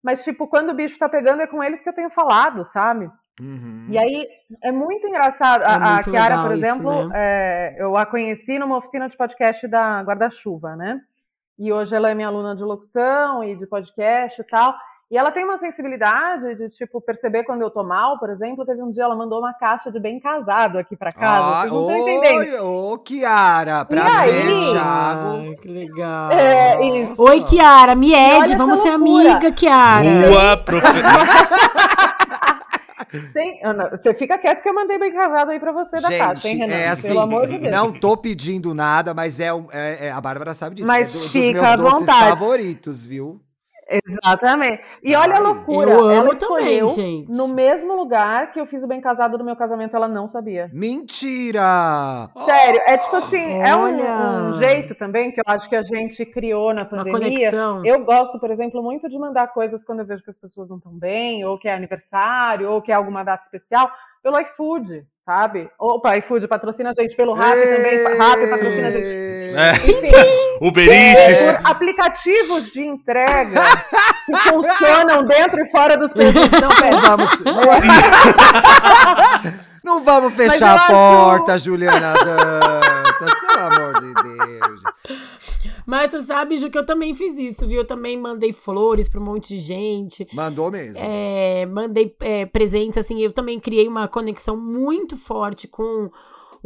mas 0.03 0.23
tipo, 0.23 0.47
quando 0.47 0.71
o 0.71 0.75
bicho 0.75 0.99
tá 0.99 1.09
pegando 1.09 1.43
é 1.43 1.47
com 1.47 1.63
eles 1.63 1.81
que 1.81 1.89
eu 1.89 1.95
tenho 1.95 2.11
falado, 2.11 2.65
sabe? 2.65 3.11
Uhum. 3.41 3.87
E 3.91 3.99
aí 3.99 4.27
é 4.63 4.73
muito 4.73 5.07
engraçado. 5.07 5.63
É 5.63 5.67
a, 5.67 5.79
muito 5.79 6.09
a 6.09 6.13
Kiara, 6.13 6.43
por 6.43 6.53
exemplo, 6.53 7.01
isso, 7.01 7.09
né? 7.09 7.15
é, 7.17 7.77
eu 7.79 7.97
a 7.97 8.07
conheci 8.07 8.59
numa 8.59 8.79
oficina 8.79 9.09
de 9.09 9.17
podcast 9.17 9.67
da 9.69 10.03
Guarda-Chuva, 10.03 10.75
né? 10.77 11.01
E 11.59 11.73
hoje 11.73 11.95
ela 11.95 12.11
é 12.11 12.15
minha 12.15 12.29
aluna 12.29 12.55
de 12.55 12.63
locução 12.63 13.43
e 13.43 13.57
de 13.57 13.67
podcast 13.67 14.41
e 14.41 14.45
tal. 14.45 14.75
E 15.09 15.17
ela 15.17 15.31
tem 15.31 15.45
uma 15.45 15.57
sensibilidade 15.57 16.57
de, 16.57 16.69
tipo, 16.69 17.01
perceber 17.01 17.45
quando 17.45 17.63
eu 17.63 17.71
tô 17.71 17.85
mal, 17.85 18.19
por 18.19 18.29
exemplo. 18.29 18.67
Teve 18.67 18.83
um 18.83 18.91
dia 18.91 19.05
ela 19.05 19.15
mandou 19.15 19.39
uma 19.39 19.55
caixa 19.55 19.91
de 19.91 20.01
bem 20.01 20.19
casado 20.19 20.79
aqui 20.79 20.97
pra 20.97 21.13
casa. 21.13 21.47
Ah, 21.47 21.61
Vocês 21.61 21.73
não 21.73 21.97
estão 21.97 22.09
entendendo. 22.09 22.65
Ô, 22.67 22.99
Kiara, 22.99 23.85
prazer, 23.85 24.73
Thiago. 24.73 25.57
que 25.63 25.69
legal. 25.69 26.31
É, 26.33 26.77
Oi, 27.17 27.43
Kiara, 27.45 27.95
me 27.95 28.13
ede, 28.13 28.57
vamos 28.57 28.81
ser 28.81 28.89
amiga, 28.89 29.53
Kiara. 29.53 30.29
Boa, 30.29 30.57
professora. 30.57 31.07
Sem, 33.33 33.61
você 33.91 34.15
fica 34.15 34.39
quieto 34.39 34.63
que 34.63 34.69
eu 34.69 34.75
mandei 34.75 34.99
bem 34.99 35.13
casado 35.13 35.51
aí 35.51 35.61
pra 35.61 35.73
você 35.73 36.01
da 36.01 36.09
Tati, 36.09 36.49
hein, 36.49 36.57
Renan? 36.57 36.75
É 36.75 36.89
assim, 36.89 37.09
Pelo 37.09 37.21
amor 37.21 37.47
de 37.47 37.59
Deus. 37.59 37.75
Não 37.75 37.93
tô 37.93 38.17
pedindo 38.17 38.75
nada, 38.75 39.15
mas 39.15 39.41
é, 39.41 39.49
é, 39.73 40.07
é 40.07 40.11
a 40.11 40.21
Bárbara 40.21 40.55
sabe 40.55 40.77
disso. 40.77 40.87
Mas 40.87 41.15
é 41.15 41.19
do, 41.19 41.29
fica 41.29 41.77
dos 41.77 41.85
meus 41.85 41.93
doces 41.93 42.01
vontade. 42.01 42.31
favoritos, 42.31 43.07
viu? 43.07 43.41
Exatamente. 43.89 44.83
E 45.03 45.15
Ai, 45.15 45.23
olha 45.23 45.37
a 45.37 45.39
loucura. 45.39 45.91
Eu 45.93 46.11
ela 46.11 46.35
escolheu 46.35 46.89
também, 46.89 46.95
gente. 46.95 47.31
no 47.31 47.47
mesmo 47.47 47.95
lugar 47.95 48.53
que 48.53 48.61
eu 48.61 48.67
fiz 48.67 48.83
o 48.83 48.87
bem 48.87 49.01
casado 49.01 49.39
do 49.39 49.45
meu 49.45 49.55
casamento, 49.55 49.95
ela 49.95 50.09
não 50.09 50.29
sabia. 50.29 50.69
Mentira! 50.73 52.29
Sério, 52.45 52.81
é 52.85 52.99
tipo 52.99 53.17
assim, 53.17 53.63
olha. 53.63 53.69
é 53.69 53.77
um, 53.77 54.49
um, 54.49 54.53
jeito 54.55 54.95
também 54.97 55.31
que 55.31 55.41
eu 55.41 55.45
acho 55.47 55.69
que 55.69 55.77
a 55.77 55.83
gente 55.83 56.25
criou 56.27 56.75
na 56.75 56.85
pandemia. 56.85 57.51
Eu 57.85 58.05
gosto, 58.05 58.41
por 58.41 58.51
exemplo, 58.51 58.83
muito 58.83 59.09
de 59.09 59.19
mandar 59.19 59.53
coisas 59.53 59.85
quando 59.85 60.01
eu 60.01 60.07
vejo 60.07 60.25
que 60.25 60.31
as 60.31 60.39
pessoas 60.39 60.69
não 60.69 60.79
estão 60.79 60.93
bem, 60.93 61.45
ou 61.45 61.57
que 61.57 61.69
é 61.69 61.73
aniversário, 61.73 62.69
ou 62.71 62.83
que 62.83 62.91
é 62.91 62.95
alguma 62.95 63.23
data 63.23 63.45
especial, 63.45 63.91
pelo 64.21 64.41
iFood, 64.41 65.07
sabe? 65.21 65.71
Opa, 65.79 66.17
iFood 66.19 66.49
patrocina 66.49 66.91
a 66.91 67.01
gente 67.01 67.15
pelo 67.15 67.35
Rap 67.35 67.55
também. 67.55 68.03
Rap 68.03 68.51
patrocina 68.51 68.89
a 68.89 68.91
gente. 68.91 69.36
É. 69.55 69.75
Sim, 69.77 70.07
sim. 70.07 70.47
Uber 70.61 70.89
Eats. 70.89 71.61
Aplicativos 71.65 72.71
de 72.71 72.83
entrega 72.83 73.61
que 74.25 74.37
funcionam 74.37 75.25
dentro 75.25 75.61
e 75.61 75.71
fora 75.71 75.97
dos 75.97 76.13
presídios. 76.13 76.51
Não, 76.61 76.69
não 76.69 77.01
vamos. 77.01 77.41
Não, 79.85 79.97
não 79.99 80.03
vamos 80.03 80.35
fechar 80.35 80.77
a 80.77 80.87
porta, 80.87 81.55
acho... 81.55 81.67
Juliana 81.67 82.15
Dantas, 82.15 83.41
pelo 83.41 83.61
amor 83.61 84.01
de 84.01 84.15
Deus. 84.15 84.83
Mas 85.87 86.11
tu 86.11 86.21
sabe, 86.21 86.59
Ju, 86.59 86.69
que 86.69 86.77
eu 86.77 86.85
também 86.85 87.15
fiz 87.15 87.39
isso, 87.39 87.67
viu? 87.67 87.83
Eu 87.83 87.87
também 87.87 88.19
mandei 88.19 88.53
flores 88.53 89.09
pra 89.09 89.21
um 89.21 89.25
monte 89.25 89.55
de 89.55 89.61
gente. 89.61 90.27
Mandou 90.33 90.71
mesmo. 90.73 90.99
É, 91.01 91.65
mandei 91.67 92.15
é, 92.21 92.45
presentes, 92.47 92.99
assim. 92.99 93.21
Eu 93.21 93.31
também 93.31 93.61
criei 93.61 93.87
uma 93.87 94.09
conexão 94.09 94.57
muito 94.57 95.17
forte 95.17 95.69
com 95.69 96.11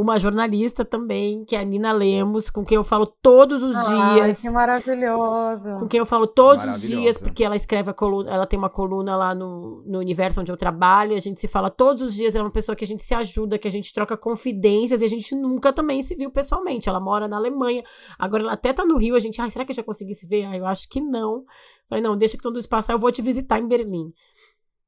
uma 0.00 0.18
jornalista 0.18 0.82
também, 0.82 1.44
que 1.44 1.54
é 1.54 1.60
a 1.60 1.64
Nina 1.64 1.92
Lemos, 1.92 2.48
com 2.48 2.64
quem 2.64 2.76
eu 2.76 2.82
falo 2.82 3.04
todos 3.04 3.62
os 3.62 3.76
Ai, 3.76 4.14
dias. 4.14 4.40
Que 4.40 4.48
maravilhoso. 4.48 5.78
Com 5.78 5.86
quem 5.86 5.98
eu 5.98 6.06
falo 6.06 6.26
todos 6.26 6.64
os 6.64 6.80
dias, 6.80 7.18
porque 7.18 7.44
ela 7.44 7.54
escreve 7.54 7.90
a 7.90 7.92
coluna, 7.92 8.30
ela 8.30 8.46
tem 8.46 8.58
uma 8.58 8.70
coluna 8.70 9.14
lá 9.14 9.34
no, 9.34 9.82
no 9.84 9.98
universo 9.98 10.40
onde 10.40 10.50
eu 10.50 10.56
trabalho, 10.56 11.14
a 11.14 11.20
gente 11.20 11.38
se 11.38 11.46
fala 11.46 11.68
todos 11.68 12.00
os 12.00 12.14
dias, 12.14 12.34
ela 12.34 12.44
é 12.44 12.46
uma 12.46 12.50
pessoa 12.50 12.74
que 12.74 12.82
a 12.82 12.86
gente 12.86 13.04
se 13.04 13.14
ajuda, 13.14 13.58
que 13.58 13.68
a 13.68 13.70
gente 13.70 13.92
troca 13.92 14.16
confidências 14.16 15.02
e 15.02 15.04
a 15.04 15.08
gente 15.08 15.34
nunca 15.34 15.70
também 15.70 16.00
se 16.00 16.14
viu 16.14 16.30
pessoalmente. 16.30 16.88
Ela 16.88 16.98
mora 16.98 17.28
na 17.28 17.36
Alemanha, 17.36 17.84
agora 18.18 18.42
ela 18.42 18.52
até 18.52 18.72
tá 18.72 18.86
no 18.86 18.96
Rio, 18.96 19.14
a 19.14 19.20
gente, 19.20 19.38
ai, 19.38 19.50
será 19.50 19.66
que 19.66 19.72
eu 19.72 19.76
já 19.76 19.82
consegui 19.82 20.14
se 20.14 20.26
ver? 20.26 20.46
Ah, 20.46 20.56
eu 20.56 20.64
acho 20.64 20.88
que 20.88 21.00
não. 21.00 21.44
Falei, 21.90 22.02
não, 22.02 22.16
deixa 22.16 22.36
que 22.36 22.42
todo 22.42 22.58
isso 22.58 22.68
passar, 22.68 22.94
eu 22.94 22.98
vou 22.98 23.10
te 23.12 23.20
visitar 23.20 23.58
em 23.58 23.66
Berlim. 23.66 24.14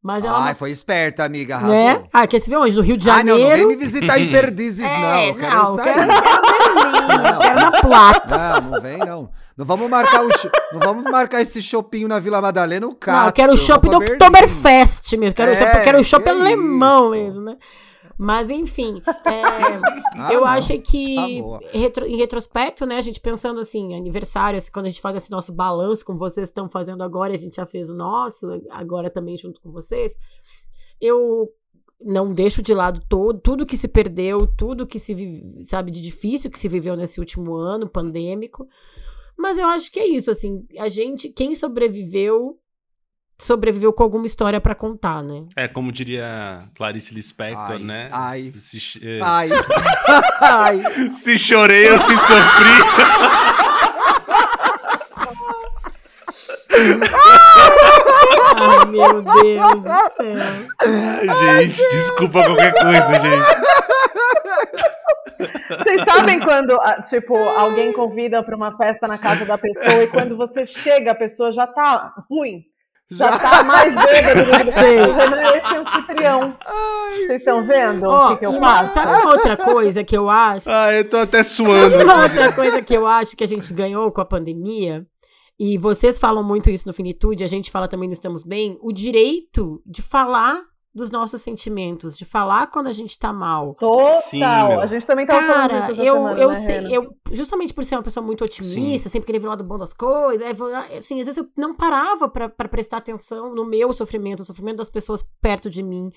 Mas 0.03 0.25
ela 0.25 0.39
Ai, 0.43 0.49
não... 0.49 0.57
foi 0.57 0.73
esperta, 0.73 1.25
amiga. 1.25 1.55
Arrasou. 1.55 1.75
Né? 1.75 2.05
Ah, 2.13 2.27
quer 2.27 2.41
se 2.41 2.51
ver 2.51 2.57
onde? 2.57 2.75
No 2.75 2.83
Rio 2.83 2.97
de 2.97 3.05
Janeiro? 3.05 3.39
Ah, 3.39 3.43
não, 3.43 3.49
não 3.51 3.57
vem 3.57 3.67
me 3.69 3.77
visitar 3.77 4.19
em 4.19 4.31
Perdizes, 4.33 4.85
é, 4.85 5.01
não. 5.01 5.23
Eu 5.23 5.35
quero 5.37 5.57
não, 5.57 5.77
sair. 5.77 5.95
Quero, 5.95 6.09
quero, 7.07 7.39
quero 7.39 7.55
na 7.55 7.71
Plata. 7.71 8.39
Não, 8.39 8.71
não 8.71 8.81
vem, 8.81 8.99
não. 8.99 9.31
Não 9.57 9.67
vamos 9.67 9.89
marcar, 9.89 10.25
o, 10.25 10.29
não 10.73 10.81
vamos 10.81 11.05
marcar 11.05 11.41
esse 11.41 11.61
shopping 11.61 12.07
na 12.07 12.19
Vila 12.19 12.41
Madalena, 12.41 12.87
o 12.87 12.95
Cássio. 12.95 13.21
Não, 13.21 13.27
eu 13.27 13.33
quero 13.33 13.53
o 13.53 13.57
shopping 13.57 13.91
do 13.91 13.99
Oktoberfest 13.99 15.13
mesmo. 15.17 15.37
Quero, 15.37 15.53
é, 15.53 15.85
quero 15.85 16.01
o 16.01 16.05
shopping 16.05 16.31
alemão 16.31 17.11
mesmo, 17.11 17.43
né? 17.43 17.57
Mas, 18.19 18.51
enfim, 18.51 19.03
é, 19.25 19.43
ah, 20.17 20.33
eu 20.33 20.41
não. 20.41 20.47
acho 20.47 20.79
que 20.81 21.17
tá 21.17 21.59
retro, 21.73 22.07
em 22.07 22.17
retrospecto, 22.17 22.87
né, 22.87 22.97
a 22.97 23.01
gente 23.01 23.21
pensando 23.21 23.61
assim, 23.61 23.95
aniversário, 23.95 24.59
assim, 24.59 24.71
quando 24.71 24.87
a 24.87 24.89
gente 24.89 25.01
faz 25.01 25.17
esse 25.17 25.31
nosso 25.31 25.53
balanço, 25.53 26.05
como 26.05 26.19
vocês 26.19 26.49
estão 26.49 26.69
fazendo 26.69 27.03
agora, 27.03 27.33
a 27.33 27.37
gente 27.37 27.57
já 27.57 27.67
fez 27.67 27.91
o 27.91 27.95
nosso, 27.95 28.47
agora 28.71 29.11
também 29.11 29.37
junto 29.37 29.61
com 29.61 29.71
vocês, 29.71 30.17
eu 31.01 31.51
não 32.05 32.33
deixo 32.33 32.63
de 32.63 32.75
lado 32.75 33.01
todo, 33.09 33.41
tudo 33.41 33.67
que 33.67 33.77
se 33.77 33.89
perdeu, 33.89 34.47
tudo 34.47 34.87
que 34.87 34.99
se, 34.99 35.15
sabe, 35.65 35.91
de 35.91 36.03
difícil 36.03 36.51
que 36.51 36.59
se 36.59 36.69
viveu 36.69 36.97
nesse 36.97 37.21
último 37.21 37.55
ano 37.55 37.89
pandêmico. 37.89 38.67
Mas 39.37 39.59
eu 39.59 39.67
acho 39.67 39.91
que 39.91 40.01
é 40.01 40.07
isso, 40.07 40.31
assim, 40.31 40.67
a 40.79 40.89
gente, 40.89 41.29
quem 41.29 41.55
sobreviveu 41.55 42.59
sobreviveu 43.39 43.93
com 43.93 44.03
alguma 44.03 44.27
história 44.27 44.61
para 44.61 44.75
contar, 44.75 45.23
né? 45.23 45.45
É, 45.57 45.67
como 45.69 45.91
diria 45.91 46.69
Clarice 46.75 47.15
Lispector, 47.15 47.73
ai, 47.73 47.79
né? 47.79 48.09
Ai. 48.13 48.53
Se, 48.59 48.79
é... 49.03 49.21
ai. 49.23 49.49
ai. 50.41 51.11
se 51.11 51.39
chorei 51.39 51.91
ou 51.91 51.99
se 51.99 52.17
sofri. 52.17 52.73
Meu 58.91 59.23
Deus 59.23 59.73
do 59.75 59.89
céu. 59.89 60.37
Ai, 60.81 61.67
gente, 61.67 61.91
desculpa 61.91 62.45
qualquer 62.45 62.73
coisa, 62.73 63.19
gente. 63.19 63.73
Vocês 65.69 66.05
sabem 66.05 66.41
quando, 66.41 66.73
ah, 66.81 67.03
tipo, 67.03 67.37
alguém 67.37 67.93
convida 67.93 68.43
para 68.43 68.57
uma 68.57 68.77
festa 68.77 69.09
na 69.09 69.19
casa 69.19 69.45
da 69.45 69.59
pessoa 69.59 70.03
e 70.05 70.09
quando 70.09 70.37
você 70.37 70.67
chega, 70.67 71.13
a 71.13 71.15
pessoa 71.15 71.53
já 71.53 71.67
tá 71.67 72.15
ruim? 72.31 72.65
Já, 73.11 73.31
já 73.31 73.39
tá 73.39 73.65
mais 73.65 73.95
bêbado 73.95 74.45
do 74.45 74.51
que 74.51 74.65
você. 74.71 75.59
Esse 75.59 75.77
anfitrião. 75.77 76.57
Vocês 77.11 77.41
estão 77.41 77.67
vendo 77.67 78.07
oh, 78.07 78.27
o 78.27 78.29
que, 78.29 78.37
que 78.37 78.47
eu 78.47 78.59
faço? 78.59 78.95
Sabe 78.95 79.13
uma 79.13 79.33
outra 79.33 79.57
coisa 79.57 80.03
que 80.03 80.17
eu 80.17 80.31
acho? 80.31 80.71
Ah, 80.71 80.93
eu 80.93 81.09
tô 81.09 81.19
até 81.19 81.43
suando. 81.43 81.91
Sabe 81.91 82.05
uma 82.05 82.23
outra 82.23 82.53
coisa 82.53 82.83
que 82.83 82.95
eu 82.95 83.07
acho 83.07 83.37
que 83.37 83.45
a 83.45 83.47
gente 83.47 83.73
ganhou 83.73 84.11
com 84.11 84.21
a 84.21 84.25
pandemia? 84.25 85.07
E 85.59 85.79
vocês 85.79 86.19
falam 86.19 86.43
muito 86.43 86.71
isso 86.71 86.89
no 86.89 86.95
Finitude, 86.95 87.45
a 87.45 87.47
gente 87.47 87.71
fala 87.71 87.87
também 87.87 88.09
no 88.09 88.13
Estamos 88.13 88.43
Bem, 88.43 88.79
o 88.81 88.93
direito 88.93 89.83
de 89.87 90.03
falar 90.03 90.61
dos 90.95 91.11
nossos 91.11 91.41
sentimentos, 91.41 92.17
de 92.17 92.25
falar 92.25 92.67
quando 92.67 92.87
a 92.87 92.93
gente 92.93 93.19
tá 93.19 93.33
mal. 93.33 93.75
Total. 93.75 94.21
Sim, 94.23 94.43
a 94.43 94.87
gente 94.87 95.07
também 95.07 95.27
tava 95.27 95.47
Cara, 95.47 95.81
falando 95.83 96.03
eu, 96.03 96.15
semana, 96.15 96.41
eu 96.41 96.49
né, 96.49 96.55
sei, 96.55 96.97
eu 96.97 97.15
justamente 97.31 97.73
por 97.73 97.85
ser 97.85 97.97
uma 97.97 98.03
pessoa 98.03 98.25
muito 98.25 98.45
otimista, 98.45 99.09
Sim. 99.09 99.13
sempre 99.13 99.27
querer 99.27 99.39
ver 99.39 99.47
o 99.47 99.51
lado 99.51 99.65
bom 99.65 99.79
das 99.79 99.95
coisas, 99.95 100.47
assim, 100.97 101.19
às 101.21 101.27
vezes 101.27 101.39
eu 101.39 101.49
não 101.57 101.75
parava 101.75 102.29
para 102.29 102.49
prestar 102.69 102.99
atenção 102.99 103.55
no 103.55 103.65
meu 103.65 103.93
sofrimento, 103.93 104.41
no 104.41 104.47
sofrimento 104.47 104.79
das 104.79 104.91
pessoas 104.91 105.23
perto 105.41 105.71
de 105.71 105.83
mim. 105.83 106.13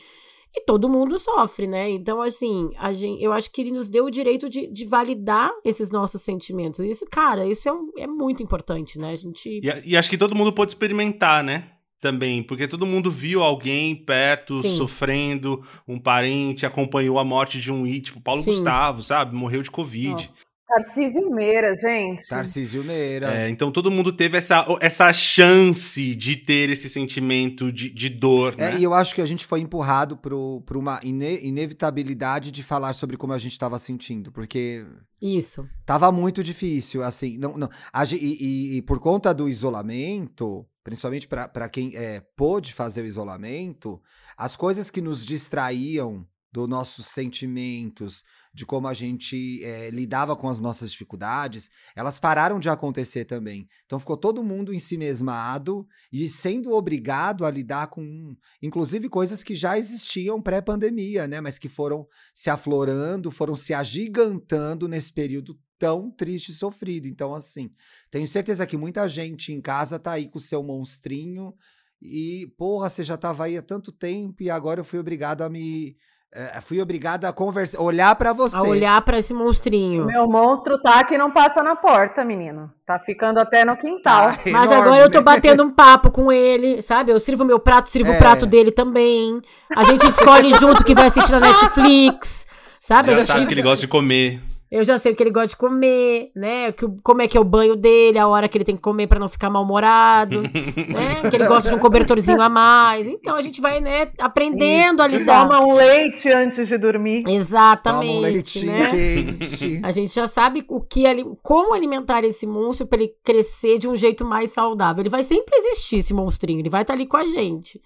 E 0.58 0.62
todo 0.62 0.88
mundo 0.88 1.18
sofre, 1.18 1.68
né? 1.68 1.90
Então, 1.90 2.22
assim, 2.22 2.70
a 2.78 2.94
gente, 2.94 3.22
eu 3.22 3.34
acho 3.34 3.52
que 3.52 3.62
ele 3.62 3.72
nos 3.72 3.90
deu 3.90 4.06
o 4.06 4.12
direito 4.12 4.48
de, 4.50 4.72
de 4.72 4.86
validar 4.86 5.52
esses 5.66 5.92
nossos 5.92 6.22
sentimentos. 6.22 6.80
Isso, 6.80 7.06
cara, 7.12 7.46
isso 7.46 7.68
é, 7.68 7.74
um, 7.74 7.92
é 7.98 8.08
muito 8.08 8.42
importante, 8.42 8.98
né? 8.98 9.12
A 9.12 9.16
gente. 9.18 9.50
E, 9.50 9.92
e 9.92 9.98
acho 9.98 10.10
que 10.10 10.18
todo 10.18 10.34
mundo 10.34 10.54
pode 10.54 10.72
experimentar, 10.72 11.44
né? 11.44 11.72
Também, 12.06 12.44
porque 12.44 12.68
todo 12.68 12.86
mundo 12.86 13.10
viu 13.10 13.42
alguém 13.42 13.96
perto 13.96 14.62
Sim. 14.62 14.78
sofrendo, 14.78 15.66
um 15.88 15.98
parente 15.98 16.64
acompanhou 16.64 17.18
a 17.18 17.24
morte 17.24 17.60
de 17.60 17.72
um 17.72 17.84
tipo 18.00 18.22
Paulo 18.22 18.44
Sim. 18.44 18.52
Gustavo, 18.52 19.02
sabe? 19.02 19.36
Morreu 19.36 19.64
de 19.64 19.72
Covid. 19.72 20.12
Nossa. 20.12 20.46
Tarcísio 20.68 21.32
Meira, 21.32 21.76
gente. 21.80 22.28
Tarcísio 22.28 22.84
Meira. 22.84 23.34
É, 23.34 23.50
então 23.50 23.72
todo 23.72 23.90
mundo 23.90 24.12
teve 24.12 24.38
essa, 24.38 24.68
essa 24.82 25.12
chance 25.14 26.14
de 26.14 26.36
ter 26.36 26.70
esse 26.70 26.88
sentimento 26.90 27.72
de, 27.72 27.90
de 27.90 28.10
dor. 28.10 28.54
É, 28.56 28.74
né? 28.74 28.80
e 28.80 28.84
eu 28.84 28.94
acho 28.94 29.16
que 29.16 29.22
a 29.22 29.26
gente 29.26 29.44
foi 29.44 29.62
empurrado 29.62 30.16
para 30.16 30.78
uma 30.78 31.00
ine 31.04 31.40
inevitabilidade 31.44 32.52
de 32.52 32.62
falar 32.62 32.94
sobre 32.94 33.18
como 33.18 33.34
a 33.34 33.40
gente 33.40 33.54
estava 33.54 33.80
sentindo, 33.80 34.32
porque. 34.32 34.86
Isso. 35.20 35.68
Tava 35.88 36.12
muito 36.12 36.44
difícil, 36.44 37.04
assim. 37.04 37.38
Não, 37.40 37.58
não, 37.58 37.70
a, 37.92 38.04
e, 38.06 38.16
e, 38.16 38.78
e 38.78 38.82
por 38.84 39.00
conta 39.00 39.34
do 39.34 39.50
isolamento, 39.50 40.68
principalmente 40.86 41.28
para 41.28 41.68
quem 41.68 41.96
é, 41.96 42.20
pôde 42.38 42.72
fazer 42.72 43.02
o 43.02 43.08
isolamento, 43.08 44.00
as 44.38 44.56
coisas 44.56 44.92
que 44.92 45.02
nos 45.02 45.26
distraíam 45.26 46.28
dos 46.54 46.70
nossos 46.70 47.08
sentimentos, 47.08 48.24
de 48.54 48.68
como 48.68 48.88
a 48.88 48.94
gente 48.94 49.62
é, 49.64 49.90
lidava 49.90 50.36
com 50.36 50.48
as 50.48 50.60
nossas 50.60 50.92
dificuldades, 50.92 51.72
elas 51.96 52.20
pararam 52.20 52.60
de 52.60 52.70
acontecer 52.70 53.26
também. 53.26 53.68
Então 53.86 53.98
ficou 53.98 54.16
todo 54.16 54.44
mundo 54.44 54.72
em 54.72 54.80
si 54.80 54.96
mesmado 54.96 55.88
e 56.14 56.30
sendo 56.30 56.72
obrigado 56.72 57.46
a 57.46 57.52
lidar 57.52 57.88
com, 57.88 58.38
inclusive, 58.62 59.10
coisas 59.10 59.44
que 59.44 59.56
já 59.56 59.78
existiam 59.80 60.40
pré-pandemia, 60.40 61.28
né? 61.28 61.42
Mas 61.42 61.58
que 61.58 61.68
foram 61.68 62.08
se 62.32 62.52
aflorando, 62.52 63.32
foram 63.32 63.56
se 63.56 63.74
agigantando 63.74 64.88
nesse 64.88 65.12
período 65.12 65.60
tão 65.78 66.12
triste 66.12 66.50
e 66.50 66.54
sofrido. 66.54 67.08
Então, 67.08 67.34
assim, 67.34 67.70
tenho 68.10 68.28
certeza 68.28 68.66
que 68.66 68.78
muita 68.78 69.08
gente 69.08 69.52
em 69.52 69.62
casa 69.62 70.00
tá 70.00 70.14
aí 70.14 70.28
com 70.28 70.38
o 70.38 70.42
seu 70.42 70.64
monstrinho 70.64 71.54
e, 72.02 72.48
porra, 72.58 72.90
você 72.90 73.04
já 73.04 73.18
tava 73.18 73.46
aí 73.46 73.58
há 73.58 73.62
tanto 73.62 73.92
tempo 73.92 74.44
e 74.44 74.50
agora 74.50 74.80
eu 74.80 74.86
fui 74.86 75.00
obrigado 75.00 75.42
a 75.42 75.50
me. 75.50 75.96
É, 76.34 76.60
fui 76.60 76.82
obrigada 76.82 77.30
a 77.30 77.34
conversar, 77.34 77.80
olhar 77.80 78.14
para 78.18 78.34
você. 78.34 78.58
A 78.58 78.62
olhar 78.62 79.02
para 79.04 79.18
esse 79.18 79.34
monstrinho. 79.34 80.06
Meu 80.06 80.28
monstro 80.28 80.78
tá 80.82 81.02
que 81.06 81.18
não 81.18 81.32
passa 81.32 81.64
na 81.64 81.78
porta, 81.78 82.26
menino. 82.26 82.70
Tá 82.86 83.00
ficando 83.00 83.40
até 83.40 83.64
no 83.64 83.78
quintal. 83.78 84.32
Tá 84.32 84.40
Mas 84.52 84.70
enorme, 84.70 84.74
agora 84.74 85.02
eu 85.02 85.10
tô 85.10 85.22
batendo 85.22 85.64
um 85.64 85.72
papo 85.72 86.12
com 86.12 86.30
ele, 86.30 86.82
sabe? 86.82 87.12
Eu 87.12 87.20
sirvo 87.20 87.46
meu 87.46 87.58
prato, 87.58 87.90
sirvo 87.90 88.12
é. 88.12 88.16
o 88.16 88.18
prato 88.18 88.46
dele 88.46 88.70
também. 88.70 89.42
A 89.74 89.86
gente 89.86 90.06
escolhe 90.08 90.52
junto 90.60 90.84
que 90.84 90.94
vai 90.94 91.08
assistir 91.08 91.32
na 91.32 91.40
Netflix, 91.40 92.46
sabe? 92.82 93.12
Já, 93.12 93.20
já 93.20 93.26
sabe 93.26 93.48
que 93.48 93.54
ele 93.54 93.62
gosta 93.62 93.80
de 93.80 93.88
comer. 93.88 94.42
Eu 94.76 94.84
já 94.84 94.98
sei 94.98 95.14
o 95.14 95.16
que 95.16 95.24
ele 95.24 95.32
gosta 95.32 95.48
de 95.48 95.56
comer, 95.56 96.32
né? 96.36 96.70
Que, 96.74 96.86
como 97.02 97.22
é 97.22 97.28
que 97.30 97.38
é 97.38 97.40
o 97.40 97.46
banho 97.46 97.78
dele, 97.78 98.20
a 98.20 98.28
hora 98.28 98.50
que 98.50 98.58
ele 98.58 98.66
tem 98.66 98.76
que 98.76 98.82
comer 98.82 99.08
para 99.08 99.18
não 99.18 99.30
ficar 99.30 99.50
mal-humorado, 99.50 100.42
né? 100.44 101.30
Que 101.30 101.38
ele 101.38 101.48
gosta 101.48 101.70
de 101.70 101.76
um 101.76 101.80
cobertorzinho 101.80 102.42
a 102.42 102.50
mais. 102.50 103.08
Então 103.08 103.38
a 103.38 103.42
gente 103.42 103.62
vai, 103.62 103.80
né, 103.80 104.10
aprendendo 104.20 105.02
a 105.02 105.08
lidar. 105.08 105.48
Toma 105.48 105.66
um 105.66 105.74
leite 105.74 106.30
antes 106.30 106.68
de 106.68 106.78
dormir. 106.78 107.24
Exatamente. 107.26 108.04
Toma 108.04 108.18
um 108.18 108.20
leite 108.20 108.66
né? 108.66 108.88
quente. 108.90 109.80
A 109.82 109.92
gente 109.92 110.14
já 110.14 110.28
sabe 110.28 110.66
o 110.68 110.82
que 110.82 111.06
como 111.42 111.74
alimentar 111.74 112.26
esse 112.26 112.46
monstro 112.46 112.86
para 112.86 113.02
ele 113.02 113.14
crescer 113.24 113.80
de 113.80 113.88
um 113.88 113.96
jeito 113.96 114.26
mais 114.26 114.50
saudável. 114.52 115.02
Ele 115.02 115.10
vai 115.10 115.24
sempre 115.24 115.56
existir, 115.56 116.00
esse 116.00 116.14
monstrinho. 116.14 116.60
Ele 116.60 116.70
vai 116.70 116.82
estar 116.82 116.94
tá 116.94 116.98
ali 116.98 117.06
com 117.06 117.16
a 117.16 117.26
gente. 117.26 117.80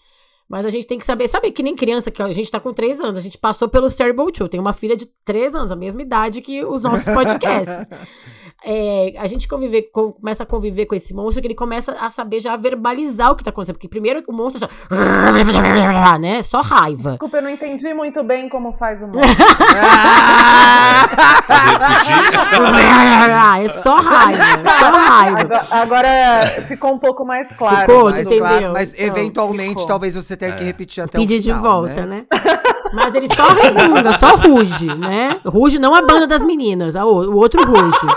Mas 0.50 0.66
a 0.66 0.70
gente 0.70 0.88
tem 0.88 0.98
que 0.98 1.06
saber, 1.06 1.28
sabe 1.28 1.52
que 1.52 1.62
nem 1.62 1.76
criança, 1.76 2.10
que 2.10 2.24
a 2.24 2.32
gente 2.32 2.50
tá 2.50 2.60
com 2.60 2.74
três 2.74 3.00
anos, 3.00 3.20
a 3.20 3.22
gente 3.22 3.38
passou 3.38 3.70
pelo 3.70 3.88
Terrible 3.88 4.32
Two, 4.32 4.50
tem 4.50 4.60
uma 4.60 4.74
filha 4.74 4.98
de 4.98 5.06
três 5.24 5.54
anos, 5.54 5.72
a 5.72 5.76
mesma 5.76 6.02
idade 6.02 6.42
que 6.42 6.66
os 6.66 6.82
nossos 6.82 7.06
podcasts. 7.06 7.88
é, 8.64 9.14
a 9.18 9.28
gente 9.28 9.48
conviver, 9.48 9.84
com, 9.92 10.12
começa 10.12 10.44
a 10.44 10.46
conviver 10.46 10.86
com 10.86 10.96
esse 10.96 11.14
monstro, 11.14 11.42
que 11.42 11.48
ele 11.48 11.56
começa 11.56 11.94
a 11.94 12.10
saber 12.10 12.40
já 12.40 12.56
verbalizar 12.58 13.32
o 13.32 13.36
que 13.36 13.44
tá 13.44 13.50
acontecendo. 13.50 13.76
Porque 13.76 13.88
primeiro 13.88 14.24
o 14.28 14.34
monstro 14.34 14.60
já. 14.60 14.70
né? 16.20 16.42
Só 16.42 16.62
raiva. 16.62 17.12
Desculpa, 17.12 17.38
eu 17.38 17.44
não 17.44 17.50
entendi 17.50 17.94
muito 17.94 18.24
bem 18.24 18.50
como 18.50 18.74
faz 18.74 19.02
o 19.02 19.08
monstro. 19.08 19.22
é 23.64 23.68
só 23.68 23.96
raiva, 23.96 24.44
só 24.80 24.92
raiva. 24.92 25.40
Agora, 25.40 25.66
agora, 25.72 26.46
ficou 26.68 26.94
um 26.94 27.00
pouco 27.00 27.26
mais 27.26 27.52
claro. 27.54 27.80
Ficou, 27.80 28.04
mais 28.06 28.28
entendeu? 28.28 28.40
Claro, 28.40 28.74
mas 28.74 28.98
eventualmente 29.00 29.70
ficou. 29.70 29.88
talvez 29.88 30.16
você 30.16 30.36
tenha 30.36 30.54
que 30.54 30.64
é. 30.64 30.68
repetir 30.68 31.04
até 31.04 31.18
Pedir 31.18 31.40
o 31.40 31.42
final, 31.42 31.58
de 31.58 31.62
volta, 31.62 32.06
né? 32.06 32.26
né? 32.32 32.40
Mas 32.94 33.16
ele 33.16 33.28
só 33.34 33.48
resmunga, 33.54 34.18
só 34.18 34.36
ruge, 34.36 34.88
né? 34.96 35.40
Ruge 35.46 35.80
não 35.80 35.96
a 35.96 36.02
banda 36.02 36.28
das 36.28 36.42
meninas, 36.42 36.96
o 36.96 37.36
outro 37.36 37.64
ruge. 37.66 38.08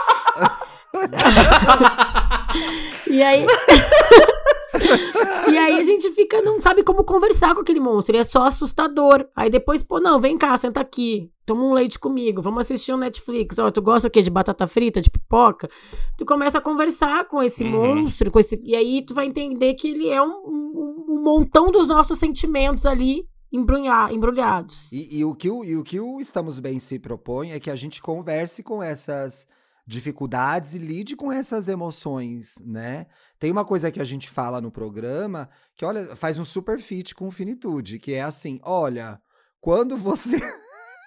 E 3.09 3.23
aí. 3.23 3.47
e 5.51 5.59
aí 5.59 5.79
a 5.79 5.83
gente 5.83 6.11
fica, 6.11 6.41
não 6.43 6.61
sabe 6.61 6.83
como 6.83 7.05
conversar 7.05 7.55
com 7.55 7.61
aquele 7.61 7.81
monstro. 7.81 8.13
Ele 8.13 8.21
é 8.21 8.25
só 8.25 8.47
assustador. 8.47 9.27
Aí 9.35 9.51
depois, 9.51 9.83
pô, 9.83 10.01
não, 10.01 10.21
vem 10.21 10.37
cá, 10.37 10.57
senta 10.57 10.81
aqui. 10.81 11.31
Toma 11.45 11.65
um 11.65 11.73
leite 11.73 11.99
comigo, 11.99 12.41
vamos 12.41 12.61
assistir 12.61 12.93
um 12.93 12.99
Netflix. 12.99 13.59
Ó, 13.59 13.71
tu 13.71 13.83
gosta 13.83 14.09
o 14.09 14.11
quê? 14.11 14.23
De 14.23 14.31
batata 14.31 14.67
frita, 14.67 15.01
de 15.01 15.11
pipoca? 15.11 15.69
Tu 16.17 16.25
começa 16.25 16.59
a 16.59 16.61
conversar 16.61 17.27
com 17.27 17.43
esse 17.43 17.65
uhum. 17.65 17.97
monstro, 17.97 18.31
com 18.31 18.39
esse. 18.39 18.61
E 18.65 18.77
aí 18.77 19.05
tu 19.05 19.15
vai 19.15 19.27
entender 19.27 19.75
que 19.75 19.89
ele 19.89 20.09
é 20.09 20.23
um, 20.23 20.29
um, 20.29 21.05
um 21.09 21.23
montão 21.23 21.71
dos 21.71 21.89
nossos 21.89 22.19
sentimentos 22.19 22.87
ali 22.87 23.27
embrulhar, 23.53 24.13
embrulhados. 24.13 24.91
E, 24.93 25.19
e, 25.19 25.25
o 25.25 25.35
que 25.35 25.51
o, 25.51 25.65
e 25.65 25.77
o 25.77 25.83
que 25.83 26.01
o 26.01 26.19
Estamos 26.19 26.59
Bem 26.59 26.79
se 26.79 26.99
propõe 26.99 27.53
é 27.53 27.61
que 27.61 27.71
a 27.71 27.77
gente 27.77 28.01
converse 28.01 28.63
com 28.63 28.83
essas 28.83 29.47
dificuldades 29.93 30.75
e 30.75 30.79
lide 30.79 31.15
com 31.15 31.31
essas 31.31 31.69
emoções, 31.69 32.55
né? 32.65 33.07
Tem 33.39 33.51
uma 33.51 33.65
coisa 33.65 33.91
que 33.91 34.01
a 34.01 34.05
gente 34.05 34.31
fala 34.31 34.61
no 34.61 34.71
programa 34.71 35.49
que, 35.77 35.85
olha, 35.85 36.17
faz 36.17 36.39
um 36.39 36.45
super 36.45 36.79
fit 36.79 37.15
com 37.15 37.31
finitude, 37.31 37.99
que 37.99 38.15
é 38.15 38.23
assim, 38.23 38.59
olha, 38.63 39.21
quando 39.61 39.97
você 39.97 40.41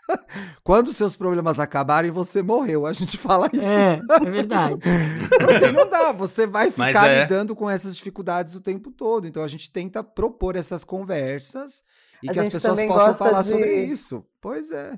quando 0.63 0.93
seus 0.93 1.15
problemas 1.15 1.59
acabarem, 1.59 2.11
você 2.11 2.43
morreu. 2.43 2.85
A 2.85 2.93
gente 2.93 3.17
fala 3.17 3.49
isso. 3.51 3.65
É, 3.65 3.99
é 4.21 4.29
verdade. 4.29 4.75
você 5.41 5.71
não 5.71 5.89
dá, 5.89 6.11
você 6.11 6.45
vai 6.45 6.69
ficar 6.69 7.07
é... 7.07 7.23
lidando 7.23 7.55
com 7.55 7.69
essas 7.69 7.95
dificuldades 7.95 8.53
o 8.53 8.61
tempo 8.61 8.91
todo. 8.91 9.27
Então 9.27 9.43
a 9.43 9.47
gente 9.47 9.71
tenta 9.71 10.03
propor 10.03 10.55
essas 10.55 10.83
conversas 10.83 11.83
e 12.21 12.29
a 12.29 12.33
que 12.33 12.39
as 12.39 12.49
pessoas 12.49 12.81
possam 12.83 13.15
falar 13.15 13.41
de... 13.41 13.49
sobre 13.49 13.73
isso. 13.83 14.23
Pois 14.39 14.69
é. 14.71 14.97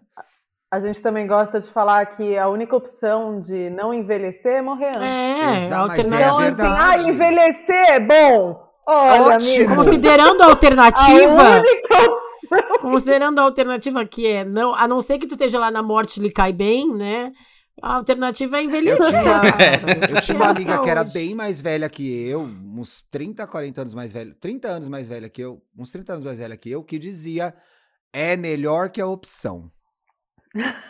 A 0.70 0.82
gente 0.82 1.02
também 1.02 1.26
gosta 1.26 1.62
de 1.62 1.70
falar 1.70 2.06
que 2.08 2.38
a 2.38 2.50
única 2.50 2.76
opção 2.76 3.40
de 3.40 3.70
não 3.70 3.94
envelhecer 3.94 4.58
é 4.58 4.62
morrer 4.62 4.92
antes. 4.98 5.02
É, 5.02 5.66
Exato, 5.66 5.92
alternativa. 5.92 6.64
É 6.64 6.96
assim, 6.96 7.08
ah, 7.08 7.10
envelhecer 7.10 7.90
é 7.92 8.00
bom. 8.02 8.68
Olha, 8.86 9.36
Ótimo. 9.36 9.76
Considerando 9.76 10.42
a 10.42 10.46
alternativa. 10.46 11.42
A 11.42 11.60
única 11.60 12.12
opção. 12.12 12.80
Considerando 12.82 13.40
a 13.40 13.44
alternativa 13.44 14.06
que 14.06 14.28
é, 14.28 14.44
não, 14.44 14.76
a 14.76 14.88
não 14.88 15.02
ser 15.02 15.18
que 15.18 15.28
tu 15.28 15.36
esteja 15.36 15.58
lá 15.58 15.72
na 15.72 15.82
morte 15.82 16.20
lhe 16.20 16.30
cai 16.30 16.52
bem, 16.52 16.94
né? 16.94 17.32
A 17.82 17.96
alternativa 17.96 18.58
é 18.58 18.64
envelhecer. 18.64 19.06
Eu 19.06 19.10
tinha 19.10 19.22
uma, 19.24 20.18
eu 20.18 20.20
tinha 20.22 20.36
uma 20.36 20.50
amiga 20.50 20.80
que 20.80 20.90
era 20.90 21.04
bem 21.04 21.34
mais 21.34 21.62
velha 21.62 21.90
que 21.90 22.28
eu, 22.28 22.42
uns 22.42 23.04
30, 23.10 23.48
40 23.48 23.82
anos 23.82 23.94
mais 23.94 24.12
velha, 24.12 24.36
30 24.40 24.68
anos 24.68 24.88
mais 24.90 25.08
velha 25.08 25.30
que 25.30 25.42
eu, 25.42 25.62
uns 25.78 25.92
30 25.92 26.14
anos 26.14 26.26
mais 26.26 26.40
velha 26.40 26.58
que 26.58 26.72
eu, 26.72 26.84
que 26.84 26.98
dizia: 26.98 27.54
é 28.12 28.36
melhor 28.36 28.90
que 28.90 29.00
a 29.00 29.08
opção. 29.08 29.72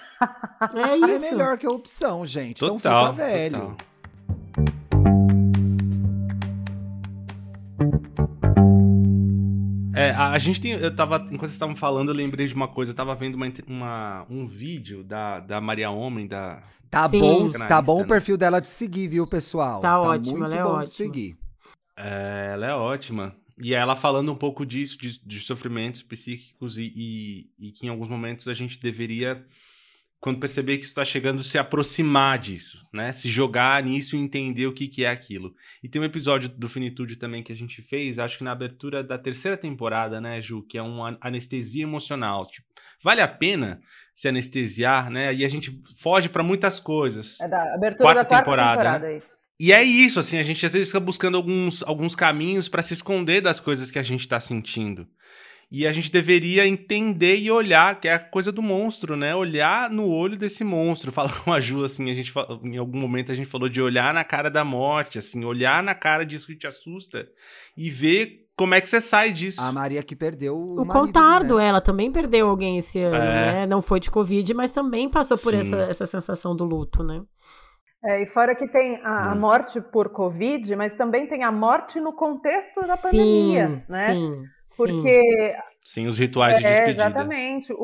É, 0.73 0.79
é 0.79 0.97
isso. 0.97 1.25
É 1.27 1.29
melhor 1.29 1.59
que 1.59 1.65
a 1.67 1.69
opção, 1.69 2.25
gente. 2.25 2.59
Total, 2.59 2.75
então 2.75 3.13
fica 3.13 3.27
velho. 3.27 3.59
Total. 3.59 3.77
A, 10.17 10.31
a, 10.31 10.39
gente 10.39 10.59
tem. 10.59 10.71
Eu 10.71 10.95
tava. 10.95 11.17
Enquanto 11.17 11.41
vocês 11.41 11.53
estavam 11.53 11.75
falando, 11.75 12.09
eu 12.09 12.15
lembrei 12.15 12.47
de 12.47 12.55
uma 12.55 12.67
coisa. 12.67 12.91
Eu 12.91 12.95
tava 12.95 13.13
vendo 13.15 13.35
uma, 13.35 13.51
uma 13.67 14.25
um 14.29 14.47
vídeo 14.47 15.03
da, 15.03 15.39
da 15.39 15.61
Maria 15.61 15.91
Homem, 15.91 16.27
da. 16.27 16.63
Tá 16.89 17.07
Sim. 17.07 17.19
bom, 17.19 17.51
tá 17.51 17.81
bom 17.81 17.97
o 17.97 18.01
né? 18.01 18.07
perfil 18.07 18.37
dela 18.37 18.59
de 18.59 18.67
seguir, 18.67 19.07
viu, 19.07 19.27
pessoal? 19.27 19.79
Tá, 19.81 19.99
tá 19.99 20.09
ótimo, 20.09 20.43
ela 20.43 20.55
é 20.55 20.63
ótima. 20.63 20.83
de 20.83 20.89
seguir. 20.89 21.37
É, 21.95 22.51
ela 22.53 22.65
é 22.65 22.73
ótima. 22.73 23.35
E 23.59 23.73
ela 23.73 23.95
falando 23.95 24.31
um 24.31 24.35
pouco 24.35 24.65
disso, 24.65 24.97
de, 24.97 25.19
de 25.19 25.39
sofrimentos 25.39 26.03
psíquicos 26.03 26.77
e, 26.77 26.93
e, 26.95 27.49
e, 27.59 27.71
que 27.71 27.87
em 27.87 27.89
alguns 27.89 28.07
momentos 28.07 28.47
a 28.47 28.53
gente 28.53 28.79
deveria, 28.79 29.43
quando 30.19 30.39
perceber 30.39 30.77
que 30.77 30.83
isso 30.83 30.91
está 30.91 31.03
chegando, 31.03 31.41
se 31.41 31.57
aproximar 31.57 32.37
disso, 32.37 32.85
né? 32.93 33.11
Se 33.11 33.29
jogar 33.29 33.81
nisso 33.81 34.15
e 34.15 34.19
entender 34.19 34.67
o 34.67 34.73
que, 34.73 34.87
que 34.87 35.03
é 35.03 35.09
aquilo. 35.09 35.55
E 35.81 35.89
tem 35.89 35.99
um 35.99 36.05
episódio 36.05 36.47
do 36.47 36.69
Finitude 36.69 37.15
também 37.15 37.41
que 37.41 37.51
a 37.51 37.55
gente 37.55 37.81
fez, 37.81 38.19
acho 38.19 38.37
que 38.37 38.43
na 38.43 38.51
abertura 38.51 39.03
da 39.03 39.17
terceira 39.17 39.57
temporada, 39.57 40.21
né, 40.21 40.39
Ju? 40.39 40.61
Que 40.61 40.77
é 40.77 40.81
uma 40.81 41.17
anestesia 41.19 41.83
emocional. 41.83 42.45
Tipo, 42.45 42.67
vale 43.03 43.21
a 43.21 43.27
pena 43.27 43.81
se 44.13 44.27
anestesiar, 44.27 45.09
né? 45.09 45.33
E 45.33 45.43
a 45.43 45.49
gente 45.49 45.81
foge 45.95 46.29
para 46.29 46.43
muitas 46.43 46.79
coisas. 46.79 47.39
É 47.39 47.47
da 47.47 47.73
abertura 47.73 48.03
quarta 48.03 48.21
da 48.21 48.25
quarta 48.25 48.37
temporada, 48.37 48.77
temporada 48.83 49.07
né? 49.07 49.13
é 49.15 49.17
isso. 49.17 49.46
E 49.59 49.71
é 49.71 49.83
isso, 49.83 50.19
assim, 50.19 50.37
a 50.37 50.43
gente 50.43 50.65
às 50.65 50.73
vezes 50.73 50.89
fica 50.89 50.99
buscando 50.99 51.35
alguns, 51.35 51.81
alguns 51.83 52.15
caminhos 52.15 52.69
para 52.69 52.83
se 52.83 52.93
esconder 52.93 53.41
das 53.41 53.59
coisas 53.59 53.89
que 53.89 53.97
a 53.97 54.03
gente 54.03 54.27
tá 54.27 54.39
sentindo. 54.39 55.07
E 55.69 55.85
a 55.85 55.91
gente 55.91 56.09
deveria 56.09 56.65
entender 56.65 57.37
e 57.37 57.51
olhar, 57.51 57.99
que 57.99 58.07
é 58.07 58.13
a 58.13 58.19
coisa 58.19 58.53
do 58.53 58.61
monstro, 58.61 59.17
né? 59.17 59.35
Olhar 59.35 59.89
no 59.89 60.07
olho 60.07 60.37
desse 60.37 60.63
monstro. 60.63 61.11
Fala 61.11 61.29
com 61.29 61.51
a 61.51 61.59
Ju, 61.59 61.83
assim, 61.83 62.09
a 62.09 62.13
gente 62.13 62.31
em 62.63 62.77
algum 62.77 62.99
momento 62.99 63.31
a 63.31 63.35
gente 63.35 63.49
falou 63.49 63.67
de 63.67 63.81
olhar 63.81 64.13
na 64.13 64.23
cara 64.23 64.49
da 64.49 64.63
morte, 64.63 65.19
assim, 65.19 65.43
olhar 65.43 65.83
na 65.83 65.93
cara 65.93 66.25
disso 66.25 66.47
que 66.47 66.55
te 66.55 66.67
assusta 66.67 67.27
e 67.75 67.89
ver 67.89 68.47
como 68.55 68.73
é 68.73 68.81
que 68.81 68.87
você 68.87 69.01
sai 69.01 69.31
disso. 69.31 69.61
A 69.61 69.71
Maria 69.71 70.01
que 70.01 70.15
perdeu 70.15 70.57
o, 70.57 70.81
o 70.81 70.85
marido, 70.85 70.93
Contardo, 70.93 71.57
né? 71.57 71.67
ela 71.67 71.81
também 71.81 72.11
perdeu 72.11 72.47
alguém 72.47 72.77
esse 72.77 72.99
ano, 72.99 73.15
é. 73.15 73.51
né? 73.51 73.67
Não 73.67 73.81
foi 73.81 73.99
de 73.99 74.09
Covid, 74.09 74.53
mas 74.53 74.71
também 74.71 75.09
passou 75.09 75.37
por 75.37 75.53
essa, 75.53 75.75
essa 75.83 76.05
sensação 76.05 76.55
do 76.55 76.63
luto, 76.63 77.03
né? 77.03 77.21
É, 78.07 78.21
e 78.21 78.25
fora 78.27 78.55
que 78.55 78.65
tem 78.69 79.01
a, 79.03 79.31
a, 79.31 79.35
morte 79.35 79.81
por 79.81 80.07
Covid, 80.09 80.73
mas 80.77 80.95
também 80.95 81.27
tem 81.27 81.43
a 81.43 81.51
morte 81.51 81.99
no 81.99 82.13
contexto 82.13 82.79
da 82.79 82.95
sim, 82.95 83.01
pandemia, 83.01 83.85
né? 83.89 84.13
Sim, 84.13 84.43
Porque... 84.77 85.53
Sim, 85.83 86.07
os 86.07 86.17
rituais 86.17 86.57
de 86.57 86.65
é, 86.65 86.69
despedida. 86.69 87.03
Exatamente. 87.03 87.73
O, 87.73 87.77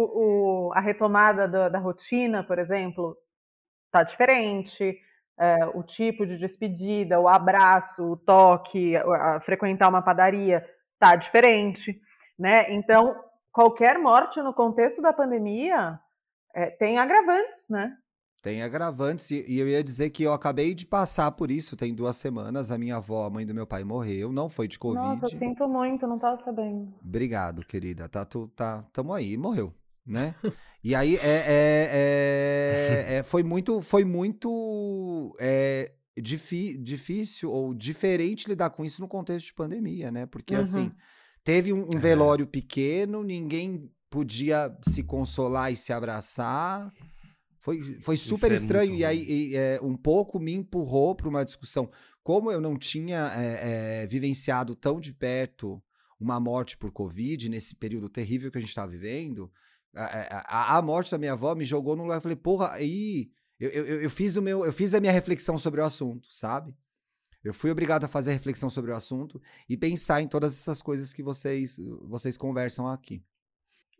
o, 0.69 0.73
a 0.73 0.79
retomada 0.79 1.45
da, 1.45 1.67
da, 1.67 1.77
rotina, 1.77 2.41
por 2.41 2.57
exemplo, 2.57 3.17
tá 3.91 4.03
diferente. 4.03 4.97
É, 5.37 5.65
o 5.73 5.83
tipo 5.83 6.25
de 6.25 6.37
despedida, 6.37 7.19
o 7.19 7.27
abraço, 7.27 8.13
o 8.13 8.15
toque, 8.15 8.95
a, 8.95 9.35
a 9.35 9.41
frequentar 9.41 9.89
uma 9.89 10.01
padaria, 10.01 10.65
tá 10.97 11.17
diferente, 11.17 11.99
né? 12.39 12.71
Então, 12.73 13.13
qualquer 13.51 13.99
morte 13.99 14.41
no 14.41 14.53
contexto 14.53 15.01
da 15.01 15.11
pandemia 15.11 15.99
é, 16.55 16.67
tem 16.67 16.97
agravantes, 16.97 17.65
né? 17.69 17.93
Tem 18.43 18.61
agravantes, 18.61 19.31
e 19.31 19.57
eu 19.57 19.69
ia 19.69 19.81
dizer 19.81 20.09
que 20.09 20.21
eu 20.21 20.33
acabei 20.33 20.73
de 20.73 20.85
passar 20.85 21.31
por 21.31 21.49
isso, 21.49 21.77
tem 21.77 21.95
duas 21.95 22.17
semanas. 22.17 22.71
A 22.71 22.77
minha 22.77 22.97
avó, 22.97 23.25
a 23.25 23.29
mãe 23.29 23.45
do 23.45 23.55
meu 23.55 23.65
pai, 23.65 23.85
morreu, 23.85 24.33
não 24.33 24.49
foi 24.49 24.67
de 24.67 24.77
Covid. 24.77 25.21
Nossa, 25.21 25.29
sinto 25.29 25.65
muito, 25.65 26.05
não 26.05 26.19
tava 26.19 26.43
sabendo. 26.43 26.93
Obrigado, 27.01 27.65
querida. 27.65 28.09
Tá, 28.09 28.25
tu, 28.25 28.49
tá, 28.49 28.83
tamo 28.91 29.13
aí, 29.13 29.37
morreu, 29.37 29.73
né? 30.05 30.35
e 30.83 30.93
aí 30.93 31.15
é, 31.15 31.19
é, 31.25 31.89
é, 33.07 33.15
é, 33.15 33.23
foi 33.23 33.43
muito, 33.43 33.81
foi 33.81 34.03
muito 34.03 35.33
é, 35.39 35.93
difícil 36.21 37.49
ou 37.49 37.73
diferente 37.73 38.49
lidar 38.49 38.71
com 38.71 38.83
isso 38.83 39.01
no 39.01 39.07
contexto 39.07 39.45
de 39.45 39.53
pandemia, 39.53 40.11
né? 40.11 40.25
Porque 40.25 40.53
assim, 40.53 40.79
uhum. 40.79 40.85
assim, 40.87 40.95
teve 41.45 41.71
um, 41.71 41.85
um 41.85 41.95
é. 41.95 41.97
velório 41.97 42.45
pequeno, 42.45 43.23
ninguém 43.23 43.89
podia 44.09 44.77
se 44.81 45.01
consolar 45.01 45.71
e 45.71 45.77
se 45.77 45.93
abraçar. 45.93 46.91
Foi, 47.63 47.81
foi 48.01 48.17
super 48.17 48.51
é 48.51 48.55
estranho. 48.55 48.93
E 48.93 49.05
aí, 49.05 49.23
e, 49.23 49.55
é, 49.55 49.79
um 49.81 49.95
pouco 49.95 50.37
me 50.37 50.51
empurrou 50.51 51.15
para 51.15 51.29
uma 51.29 51.45
discussão. 51.45 51.89
Como 52.21 52.51
eu 52.51 52.59
não 52.59 52.77
tinha 52.77 53.31
é, 53.37 54.01
é, 54.01 54.05
vivenciado 54.05 54.75
tão 54.75 54.99
de 54.99 55.13
perto 55.13 55.81
uma 56.19 56.41
morte 56.41 56.75
por 56.75 56.91
Covid, 56.91 57.47
nesse 57.47 57.73
período 57.73 58.09
terrível 58.09 58.51
que 58.51 58.57
a 58.57 58.61
gente 58.61 58.69
está 58.69 58.85
vivendo, 58.85 59.49
a, 59.95 60.73
a, 60.73 60.77
a, 60.77 60.81
morte 60.81 61.11
da 61.11 61.17
minha 61.17 61.31
avó 61.31 61.55
me 61.55 61.63
jogou 61.63 61.95
no 61.95 62.03
lugar. 62.03 62.17
Eu 62.17 62.21
falei, 62.21 62.35
porra, 62.35 62.69
aí. 62.73 63.31
Eu, 63.57 63.69
eu, 63.69 64.01
eu, 64.01 64.09
fiz 64.09 64.35
o 64.35 64.41
meu, 64.41 64.65
eu 64.65 64.73
fiz 64.73 64.93
a 64.93 64.99
minha 64.99 65.13
reflexão 65.13 65.57
sobre 65.57 65.79
o 65.79 65.85
assunto, 65.85 66.27
sabe? 66.29 66.75
Eu 67.41 67.53
fui 67.53 67.71
obrigado 67.71 68.03
a 68.03 68.09
fazer 68.09 68.31
a 68.31 68.33
reflexão 68.33 68.69
sobre 68.69 68.91
o 68.91 68.95
assunto 68.95 69.41
e 69.69 69.77
pensar 69.77 70.21
em 70.21 70.27
todas 70.27 70.51
essas 70.51 70.81
coisas 70.81 71.13
que 71.13 71.23
vocês, 71.23 71.77
vocês 72.01 72.35
conversam 72.35 72.85
aqui. 72.89 73.23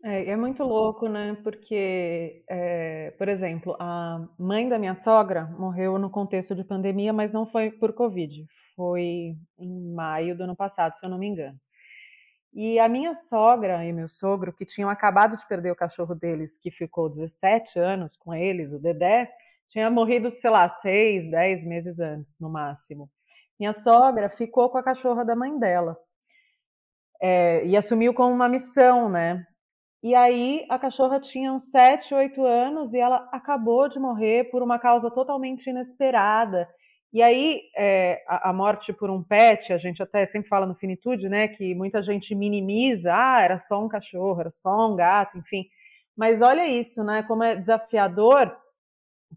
É, 0.06 0.30
é 0.32 0.36
muito 0.36 0.62
louco, 0.62 1.08
né? 1.08 1.34
Porque, 1.42 2.44
é, 2.46 3.10
por 3.12 3.26
exemplo, 3.26 3.74
a 3.80 4.28
mãe 4.38 4.68
da 4.68 4.78
minha 4.78 4.94
sogra 4.94 5.46
morreu 5.58 5.98
no 5.98 6.10
contexto 6.10 6.54
de 6.54 6.62
pandemia, 6.62 7.10
mas 7.10 7.32
não 7.32 7.46
foi 7.46 7.70
por 7.70 7.94
Covid. 7.94 8.46
Foi 8.76 9.34
em 9.58 9.94
maio 9.94 10.36
do 10.36 10.44
ano 10.44 10.54
passado, 10.54 10.94
se 10.94 11.06
eu 11.06 11.08
não 11.08 11.16
me 11.16 11.26
engano. 11.26 11.58
E 12.52 12.78
a 12.78 12.88
minha 12.88 13.14
sogra 13.16 13.84
e 13.86 13.92
meu 13.92 14.06
sogro, 14.08 14.52
que 14.52 14.66
tinham 14.66 14.90
acabado 14.90 15.36
de 15.38 15.48
perder 15.48 15.72
o 15.72 15.76
cachorro 15.76 16.14
deles, 16.14 16.58
que 16.58 16.70
ficou 16.70 17.08
17 17.08 17.78
anos 17.78 18.16
com 18.18 18.34
eles, 18.34 18.72
o 18.72 18.78
Dedé, 18.78 19.32
tinha 19.68 19.90
morrido, 19.90 20.30
sei 20.34 20.50
lá, 20.50 20.68
6, 20.68 21.30
10 21.30 21.64
meses 21.64 21.98
antes, 21.98 22.36
no 22.38 22.50
máximo. 22.50 23.10
Minha 23.58 23.72
sogra 23.74 24.28
ficou 24.28 24.68
com 24.70 24.78
a 24.78 24.82
cachorra 24.82 25.24
da 25.24 25.34
mãe 25.34 25.58
dela. 25.58 25.96
É, 27.20 27.64
e 27.66 27.76
assumiu 27.76 28.12
como 28.12 28.34
uma 28.34 28.48
missão, 28.48 29.08
né? 29.08 29.46
E 30.04 30.14
aí 30.14 30.66
a 30.68 30.78
cachorra 30.78 31.18
tinha 31.18 31.50
uns 31.50 31.70
7, 31.70 32.14
8 32.14 32.44
anos 32.44 32.92
e 32.92 32.98
ela 32.98 33.26
acabou 33.32 33.88
de 33.88 33.98
morrer 33.98 34.50
por 34.50 34.62
uma 34.62 34.78
causa 34.78 35.10
totalmente 35.10 35.70
inesperada. 35.70 36.68
E 37.10 37.22
aí 37.22 37.62
é, 37.74 38.22
a, 38.28 38.50
a, 38.50 38.52
morte 38.52 38.92
por 38.92 39.08
um 39.08 39.22
pet, 39.22 39.72
a 39.72 39.78
gente 39.78 40.02
até 40.02 40.26
sempre 40.26 40.46
fala 40.46 40.66
no 40.66 40.74
finitude, 40.74 41.26
né, 41.26 41.48
que 41.48 41.74
muita 41.74 42.02
gente 42.02 42.34
minimiza, 42.34 43.14
ah, 43.14 43.40
era 43.40 43.58
só 43.60 43.82
um 43.82 43.88
cachorro, 43.88 44.38
era 44.42 44.50
só 44.50 44.92
um 44.92 44.94
gato, 44.94 45.38
enfim. 45.38 45.64
Mas 46.14 46.42
olha 46.42 46.68
isso, 46.68 47.02
né, 47.02 47.22
como 47.22 47.42
é 47.42 47.56
desafiador 47.56 48.54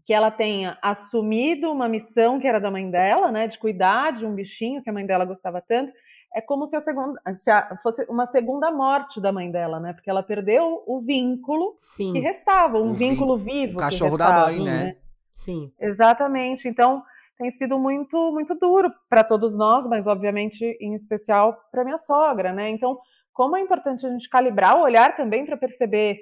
que 0.04 0.12
ela 0.12 0.30
tenha 0.30 0.76
assumido 0.82 1.72
uma 1.72 1.88
missão 1.88 2.38
que 2.38 2.46
era 2.46 2.60
da 2.60 2.70
mãe 2.70 2.90
dela, 2.90 3.32
né, 3.32 3.46
de 3.46 3.58
cuidar 3.58 4.12
de 4.12 4.26
um 4.26 4.34
bichinho 4.34 4.82
que 4.82 4.90
a 4.90 4.92
mãe 4.92 5.06
dela 5.06 5.24
gostava 5.24 5.62
tanto, 5.62 5.94
é 6.34 6.40
como 6.40 6.66
se 6.66 6.76
a 6.76 6.80
segunda 6.80 7.20
se 7.36 7.50
a, 7.50 7.76
fosse 7.82 8.04
uma 8.08 8.26
segunda 8.26 8.70
morte 8.70 9.20
da 9.20 9.32
mãe 9.32 9.50
dela, 9.50 9.80
né? 9.80 9.92
Porque 9.92 10.10
ela 10.10 10.22
perdeu 10.22 10.82
o 10.86 11.00
vínculo 11.00 11.76
Sim. 11.78 12.12
que 12.12 12.20
restava, 12.20 12.78
um 12.78 12.90
o 12.90 12.94
vínculo 12.94 13.36
vivo. 13.36 13.74
O 13.74 13.80
cachorro 13.80 14.16
restava, 14.16 14.40
da 14.40 14.46
mãe, 14.46 14.64
né? 14.64 14.84
né? 14.84 14.96
Sim. 15.32 15.72
Exatamente. 15.78 16.68
Então 16.68 17.02
tem 17.36 17.50
sido 17.50 17.78
muito 17.78 18.32
muito 18.32 18.54
duro 18.54 18.92
para 19.08 19.24
todos 19.24 19.56
nós, 19.56 19.86
mas 19.86 20.06
obviamente 20.06 20.64
em 20.80 20.94
especial 20.94 21.56
para 21.70 21.84
minha 21.84 21.98
sogra, 21.98 22.52
né? 22.52 22.68
Então 22.70 22.98
como 23.32 23.56
é 23.56 23.60
importante 23.60 24.04
a 24.04 24.10
gente 24.10 24.28
calibrar 24.28 24.76
o 24.76 24.82
olhar 24.82 25.16
também 25.16 25.46
para 25.46 25.56
perceber 25.56 26.20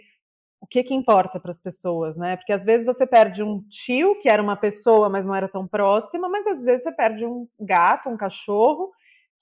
o 0.61 0.67
que 0.67 0.83
que 0.83 0.95
importa 0.95 1.39
para 1.41 1.51
as 1.51 1.61
pessoas, 1.61 2.17
né? 2.17 2.37
Porque 2.37 2.53
às 2.53 2.65
vezes 2.65 2.87
você 2.87 3.07
perde 3.07 3.43
um 3.43 3.63
tio 3.69 4.19
que 4.21 4.29
era 4.29 4.43
uma 4.43 4.57
pessoa, 4.57 5.09
mas 5.09 5.27
não 5.27 5.35
era 5.35 5.49
tão 5.49 5.67
próxima, 5.67 6.29
mas 6.29 6.47
às 6.47 6.63
vezes 6.63 6.83
você 6.83 6.93
perde 6.93 7.27
um 7.27 7.47
gato, 7.59 8.09
um 8.09 8.17
cachorro 8.17 8.91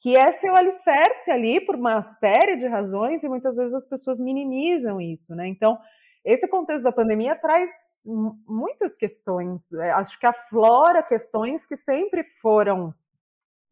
que 0.04 0.18
é 0.18 0.32
seu 0.32 0.54
alicerce 0.54 1.30
ali 1.30 1.64
por 1.64 1.76
uma 1.76 2.02
série 2.02 2.56
de 2.56 2.66
razões 2.66 3.22
e 3.22 3.28
muitas 3.28 3.56
vezes 3.56 3.72
as 3.72 3.86
pessoas 3.86 4.20
minimizam 4.20 5.00
isso, 5.00 5.34
né? 5.34 5.48
Então, 5.48 5.78
esse 6.22 6.46
contexto 6.46 6.84
da 6.84 6.92
pandemia 6.92 7.34
traz 7.34 8.02
muitas 8.46 8.98
questões, 8.98 9.72
é, 9.72 9.92
acho 9.92 10.20
que 10.20 10.26
aflora 10.26 11.02
questões 11.02 11.64
que 11.64 11.74
sempre 11.74 12.22
foram 12.42 12.94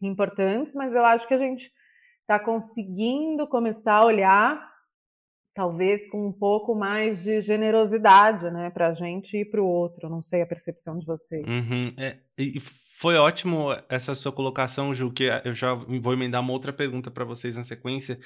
importantes, 0.01 0.75
mas 0.75 0.95
eu 0.95 1.05
acho 1.05 1.29
que 1.29 1.35
a 1.35 1.39
gente 1.39 1.71
está 2.23 2.39
conseguindo 2.39 3.47
começar 3.47 3.97
a 3.97 4.07
olhar, 4.07 4.72
talvez 5.55 6.09
com 6.09 6.27
um 6.27 6.33
pouco 6.33 6.75
mais 6.75 7.23
de 7.23 7.41
generosidade, 7.41 8.51
né, 8.51 8.71
para 8.71 8.89
a 8.89 8.95
gente 8.95 9.37
e 9.37 9.45
para 9.45 9.61
o 9.61 9.67
outro. 9.67 10.09
Não 10.09 10.23
sei 10.23 10.43
a 10.43 10.47
percepção 10.47 10.99
de 10.99 11.07
vocês. 11.07 11.47
Uhum, 11.47 11.93
é, 11.97 12.17
e 12.39 12.59
foi 13.03 13.17
ótimo 13.17 13.77
essa 13.89 14.15
sua 14.15 14.31
colocação, 14.31 14.95
Ju, 14.95 15.11
que 15.11 15.25
eu 15.45 15.53
já 15.53 15.75
vou 15.75 16.13
emendar 16.13 16.41
uma 16.41 16.53
outra 16.53 16.73
pergunta 16.73 17.11
para 17.11 17.25
vocês 17.25 17.57
na 17.57 17.65
sequência, 17.65 18.17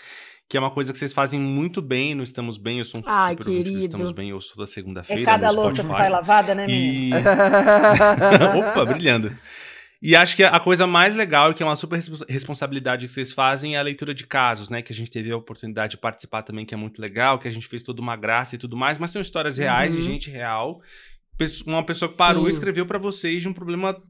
que 0.47 0.55
é 0.55 0.61
uma 0.61 0.71
coisa 0.71 0.93
que 0.93 0.99
vocês 0.99 1.15
fazem 1.15 1.41
muito 1.41 1.81
bem 1.81 2.15
no 2.15 2.23
Estamos 2.23 2.59
Bem. 2.59 2.79
Eu 2.79 2.85
sou 2.85 3.01
um 3.01 3.05
Ai, 3.07 3.33
super 3.33 3.45
querido. 3.45 3.73
do 3.73 3.79
Estamos 3.79 4.13
Bem, 4.13 4.29
eu 4.29 4.41
sou 4.41 4.59
da 4.59 4.67
segunda-feira. 4.67 5.23
É 5.23 5.25
cada 5.25 5.51
louça 5.51 5.83
que 5.83 5.89
vai 5.89 6.11
lavada, 6.11 6.55
né, 6.55 6.67
menina? 6.67 7.17
E... 7.19 8.61
Opa, 8.71 8.85
brilhando. 8.93 9.33
E 10.01 10.15
acho 10.15 10.37
que 10.37 10.45
a 10.45 10.61
coisa 10.61 10.87
mais 10.87 11.15
legal 11.15 11.51
e 11.51 11.55
que 11.55 11.63
é 11.63 11.67
uma 11.67 11.77
super 11.77 11.99
responsabilidade 12.29 13.07
que 13.07 13.13
vocês 13.13 13.33
fazem 13.33 13.77
é 13.77 13.79
a 13.79 13.83
leitura 13.83 14.15
de 14.15 14.27
casos, 14.27 14.69
né? 14.69 14.83
Que 14.83 14.93
a 14.93 14.97
gente 14.97 15.11
teve 15.11 15.33
a 15.33 15.37
oportunidade 15.37 15.93
de 15.93 15.97
participar 15.97 16.43
também, 16.43 16.67
que 16.67 16.75
é 16.75 16.77
muito 16.77 17.01
legal, 17.01 17.39
que 17.39 17.49
a 17.49 17.51
gente 17.51 17.67
fez 17.67 17.83
toda 17.83 18.01
uma 18.03 18.17
graça 18.17 18.55
e 18.55 18.59
tudo 18.59 18.77
mais, 18.77 18.99
mas 18.99 19.11
são 19.11 19.23
histórias 19.23 19.57
reais 19.57 19.95
uhum. 19.95 20.01
de 20.01 20.07
gente 20.07 20.31
real 20.31 20.81
uma 21.67 21.85
pessoa 21.85 22.11
que 22.11 22.17
parou 22.17 22.49
e 22.49 22.51
escreveu 22.51 22.87
para 22.87 22.99
vocês 22.99 23.43
de 23.43 23.49
um 23.49 23.53
problema, 23.53 24.03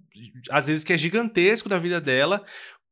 às 0.50 0.68
vezes, 0.68 0.84
que 0.84 0.92
é 0.92 0.98
gigantesco 0.98 1.68
da 1.68 1.78
vida 1.78 2.00
dela. 2.00 2.44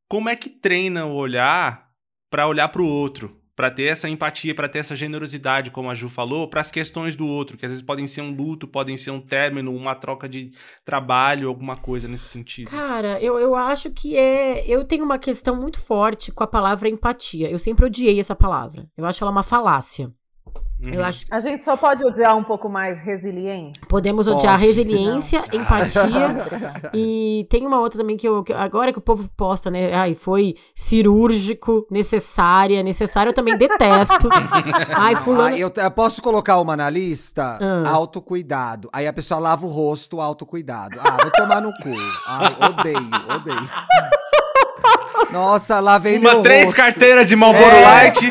Como 0.08 0.28
é 0.28 0.36
que 0.36 0.50
treina 0.50 1.06
o 1.06 1.14
olhar 1.14 1.88
para 2.30 2.48
olhar 2.48 2.68
para 2.68 2.82
o 2.82 2.88
outro? 2.88 3.40
Para 3.56 3.70
ter 3.70 3.84
essa 3.84 4.08
empatia, 4.08 4.54
para 4.54 4.68
ter 4.68 4.80
essa 4.80 4.96
generosidade, 4.96 5.70
como 5.70 5.90
a 5.90 5.94
Ju 5.94 6.08
falou, 6.08 6.48
para 6.48 6.60
as 6.60 6.70
questões 6.70 7.14
do 7.14 7.26
outro, 7.26 7.56
que 7.56 7.64
às 7.64 7.70
vezes 7.70 7.84
podem 7.84 8.06
ser 8.06 8.20
um 8.20 8.34
luto, 8.34 8.66
podem 8.66 8.96
ser 8.96 9.10
um 9.10 9.20
término, 9.20 9.74
uma 9.74 9.94
troca 9.94 10.28
de 10.28 10.52
trabalho, 10.84 11.48
alguma 11.48 11.76
coisa 11.76 12.08
nesse 12.08 12.28
sentido. 12.28 12.70
Cara, 12.70 13.20
eu, 13.20 13.38
eu 13.38 13.54
acho 13.54 13.90
que 13.90 14.16
é. 14.16 14.66
Eu 14.66 14.84
tenho 14.84 15.04
uma 15.04 15.18
questão 15.18 15.54
muito 15.54 15.80
forte 15.80 16.32
com 16.32 16.42
a 16.42 16.48
palavra 16.48 16.88
empatia. 16.88 17.50
Eu 17.50 17.58
sempre 17.58 17.86
odiei 17.86 18.18
essa 18.18 18.34
palavra. 18.34 18.88
Eu 18.96 19.06
acho 19.06 19.22
ela 19.22 19.30
uma 19.30 19.42
falácia. 19.42 20.12
Eu 20.86 21.00
Uhum. 21.00 21.04
acho 21.06 21.24
A 21.30 21.40
gente 21.40 21.64
só 21.64 21.76
pode 21.76 22.04
odiar 22.04 22.36
um 22.36 22.44
pouco 22.44 22.68
mais 22.68 22.98
resiliência. 23.00 23.82
Podemos 23.88 24.26
odiar 24.26 24.54
Pode. 24.58 24.66
resiliência, 24.66 25.42
empatia. 25.52 26.28
e 26.94 27.46
tem 27.50 27.66
uma 27.66 27.80
outra 27.80 27.98
também 28.00 28.16
que 28.16 28.26
eu. 28.28 28.42
que 28.44 28.52
agora 28.52 28.92
que 28.92 28.98
o 28.98 29.02
povo 29.02 29.28
posta, 29.36 29.70
né? 29.70 29.94
Ai, 29.94 30.14
foi 30.14 30.54
cirúrgico, 30.74 31.86
necessária. 31.90 32.82
Necessário 32.82 33.30
eu 33.30 33.34
também 33.34 33.56
detesto. 33.56 34.28
Ai, 34.96 35.16
fulano. 35.16 35.54
Ah, 35.54 35.58
eu, 35.58 35.72
eu 35.74 35.90
posso 35.90 36.20
colocar 36.22 36.58
uma 36.60 36.76
na 36.76 36.90
lista? 36.90 37.58
Ah. 37.60 37.88
Autocuidado. 37.90 38.88
Aí 38.92 39.06
a 39.06 39.12
pessoa 39.12 39.40
lava 39.40 39.66
o 39.66 39.70
rosto, 39.70 40.20
autocuidado. 40.20 40.98
Ah, 41.00 41.10
vai 41.22 41.30
tomar 41.30 41.60
no 41.60 41.72
cu. 41.72 41.94
Ai, 42.26 42.56
odeio, 42.70 43.10
odeio. 43.36 43.70
Nossa, 45.30 45.80
lavei 45.80 46.18
meu 46.18 46.34
Uma 46.36 46.42
três 46.42 46.64
rosto. 46.66 46.76
carteiras 46.76 47.28
de 47.28 47.36
Marlboro 47.36 47.64
É. 47.64 47.82
Light. 47.84 48.26
É. 48.26 48.30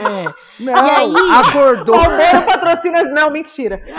Não, 0.60 1.12
E 1.12 1.16
aí? 1.18 1.32
acordou. 1.42 1.98
Palmeira 2.00 2.42
patrocina. 2.42 3.04
Não, 3.04 3.30
mentira. 3.32 3.82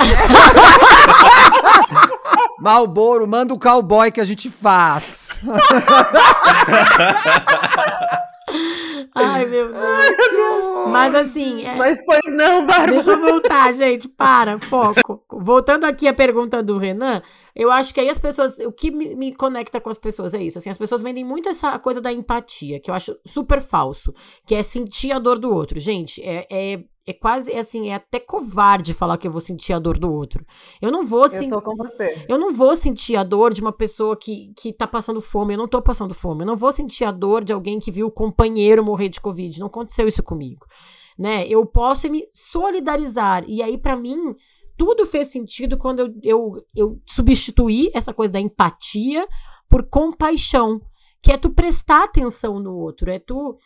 Malboro, 2.60 3.26
manda 3.26 3.52
o 3.52 3.58
cowboy 3.58 4.10
que 4.10 4.20
a 4.20 4.24
gente 4.24 4.48
faz. 4.50 5.40
Ai, 9.14 9.44
meu 9.46 9.72
Deus. 9.72 10.90
Mas 10.90 11.14
assim, 11.14 11.64
é- 11.64 11.74
Mas 11.74 12.04
pois 12.04 12.20
não, 12.26 12.66
Bárbara. 12.66 12.92
Deixa 12.92 13.10
eu 13.12 13.20
voltar, 13.20 13.72
gente. 13.72 14.08
Para, 14.08 14.58
foco. 14.58 15.22
Voltando 15.30 15.84
aqui 15.84 16.06
à 16.06 16.14
pergunta 16.14 16.62
do 16.62 16.78
Renan, 16.78 17.22
eu 17.54 17.70
acho 17.70 17.92
que 17.92 18.00
aí 18.00 18.08
as 18.08 18.18
pessoas. 18.18 18.58
O 18.58 18.72
que 18.72 18.90
me, 18.90 19.14
me 19.14 19.34
conecta 19.34 19.80
com 19.80 19.90
as 19.90 19.98
pessoas 19.98 20.34
é 20.34 20.42
isso. 20.42 20.58
Assim, 20.58 20.70
as 20.70 20.78
pessoas 20.78 21.02
vendem 21.02 21.24
muito 21.24 21.48
essa 21.48 21.78
coisa 21.78 22.00
da 22.00 22.12
empatia, 22.12 22.80
que 22.80 22.90
eu 22.90 22.94
acho 22.94 23.16
super 23.26 23.60
falso, 23.60 24.14
que 24.46 24.54
é 24.54 24.62
sentir 24.62 25.12
a 25.12 25.18
dor 25.18 25.38
do 25.38 25.52
outro. 25.52 25.78
Gente, 25.80 26.22
é. 26.22 26.46
é 26.50 26.84
é 27.06 27.12
quase 27.12 27.52
é 27.52 27.58
assim, 27.58 27.90
é 27.90 27.94
até 27.96 28.18
covarde 28.18 28.94
falar 28.94 29.18
que 29.18 29.26
eu 29.26 29.30
vou 29.30 29.40
sentir 29.40 29.74
a 29.74 29.78
dor 29.78 29.98
do 29.98 30.10
outro. 30.10 30.42
Eu 30.80 30.90
não 30.90 31.04
vou 31.04 31.24
Eu 31.24 31.28
sentir. 31.28 31.50
tô 31.50 31.60
com 31.60 31.76
você. 31.76 32.24
Eu 32.26 32.38
não 32.38 32.50
vou 32.50 32.74
sentir 32.74 33.14
a 33.16 33.22
dor 33.22 33.52
de 33.52 33.60
uma 33.60 33.72
pessoa 33.72 34.16
que, 34.16 34.54
que 34.58 34.72
tá 34.72 34.86
passando 34.86 35.20
fome. 35.20 35.52
Eu 35.52 35.58
não 35.58 35.68
tô 35.68 35.82
passando 35.82 36.14
fome. 36.14 36.42
Eu 36.44 36.46
não 36.46 36.56
vou 36.56 36.72
sentir 36.72 37.04
a 37.04 37.10
dor 37.10 37.44
de 37.44 37.52
alguém 37.52 37.78
que 37.78 37.90
viu 37.90 38.06
o 38.06 38.10
companheiro 38.10 38.82
morrer 38.94 39.08
de 39.08 39.20
Covid. 39.20 39.58
Não 39.60 39.66
aconteceu 39.66 40.06
isso 40.06 40.22
comigo. 40.22 40.64
Né? 41.18 41.46
Eu 41.48 41.64
posso 41.66 42.08
me 42.10 42.22
solidarizar. 42.32 43.44
E 43.46 43.62
aí, 43.62 43.76
pra 43.78 43.96
mim, 43.96 44.16
tudo 44.76 45.06
fez 45.06 45.28
sentido 45.28 45.76
quando 45.76 46.00
eu, 46.00 46.14
eu, 46.22 46.52
eu 46.74 47.00
substituí 47.06 47.90
essa 47.94 48.12
coisa 48.12 48.32
da 48.32 48.40
empatia 48.40 49.26
por 49.68 49.88
compaixão. 49.88 50.80
Que 51.22 51.32
é 51.32 51.36
tu 51.36 51.50
prestar 51.50 52.04
atenção 52.04 52.60
no 52.60 52.74
outro. 52.74 53.10
É 53.10 53.18
tu 53.18 53.56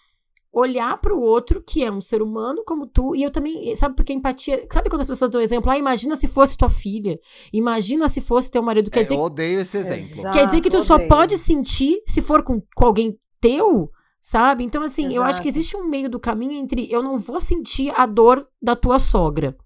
olhar 0.53 0.99
pro 1.01 1.21
outro, 1.21 1.63
que 1.63 1.85
é 1.85 1.91
um 1.91 2.01
ser 2.01 2.23
humano 2.23 2.63
como 2.67 2.87
tu, 2.87 3.15
e 3.15 3.23
eu 3.23 3.31
também, 3.31 3.75
sabe, 3.77 3.95
porque 3.95 4.13
empatia, 4.13 4.67
sabe 4.73 4.89
quando 4.89 5.03
as 5.03 5.07
pessoas 5.07 5.31
dão 5.31 5.41
exemplo, 5.41 5.71
ah, 5.71 5.79
imagina 5.79 6.17
se 6.17 6.27
fosse 6.27 6.57
tua 6.57 6.71
filha, 6.71 7.19
imagina 7.53 8.09
se 8.09 8.21
fosse 8.21 8.51
teu 8.51 8.63
marido, 8.63 8.91
quer 8.91 9.01
É, 9.01 9.03
dizer, 9.05 9.15
eu 9.15 9.21
odeio 9.21 9.61
esse 9.61 9.77
exemplo. 9.77 10.21
Exato. 10.21 10.37
quer 10.37 10.47
dizer 10.47 10.61
que 10.61 10.71
tu 10.71 10.81
só 10.81 10.95
odeio. 10.95 11.09
pode 11.09 11.37
sentir 11.37 12.03
se 12.07 12.23
for 12.23 12.43
com, 12.43 12.63
com 12.75 12.85
alguém 12.87 13.17
teu, 13.41 13.91
sabe? 14.29 14.63
Então, 14.63 14.83
assim, 14.83 15.15
eu 15.15 15.23
acho 15.23 15.41
que 15.41 15.49
Exato. 15.49 15.59
existe 15.59 15.77
um 15.79 15.89
meio 15.89 16.11
do 16.11 16.21
caminho 16.21 16.53
entre 16.53 16.87
eu 16.93 17.03
não 17.03 17.17
vou 17.17 17.41
sentir 17.41 17.91
a 17.99 18.05
dor 18.05 18.47
da 18.61 18.77
tua 18.77 18.99
sogra, 18.99 19.57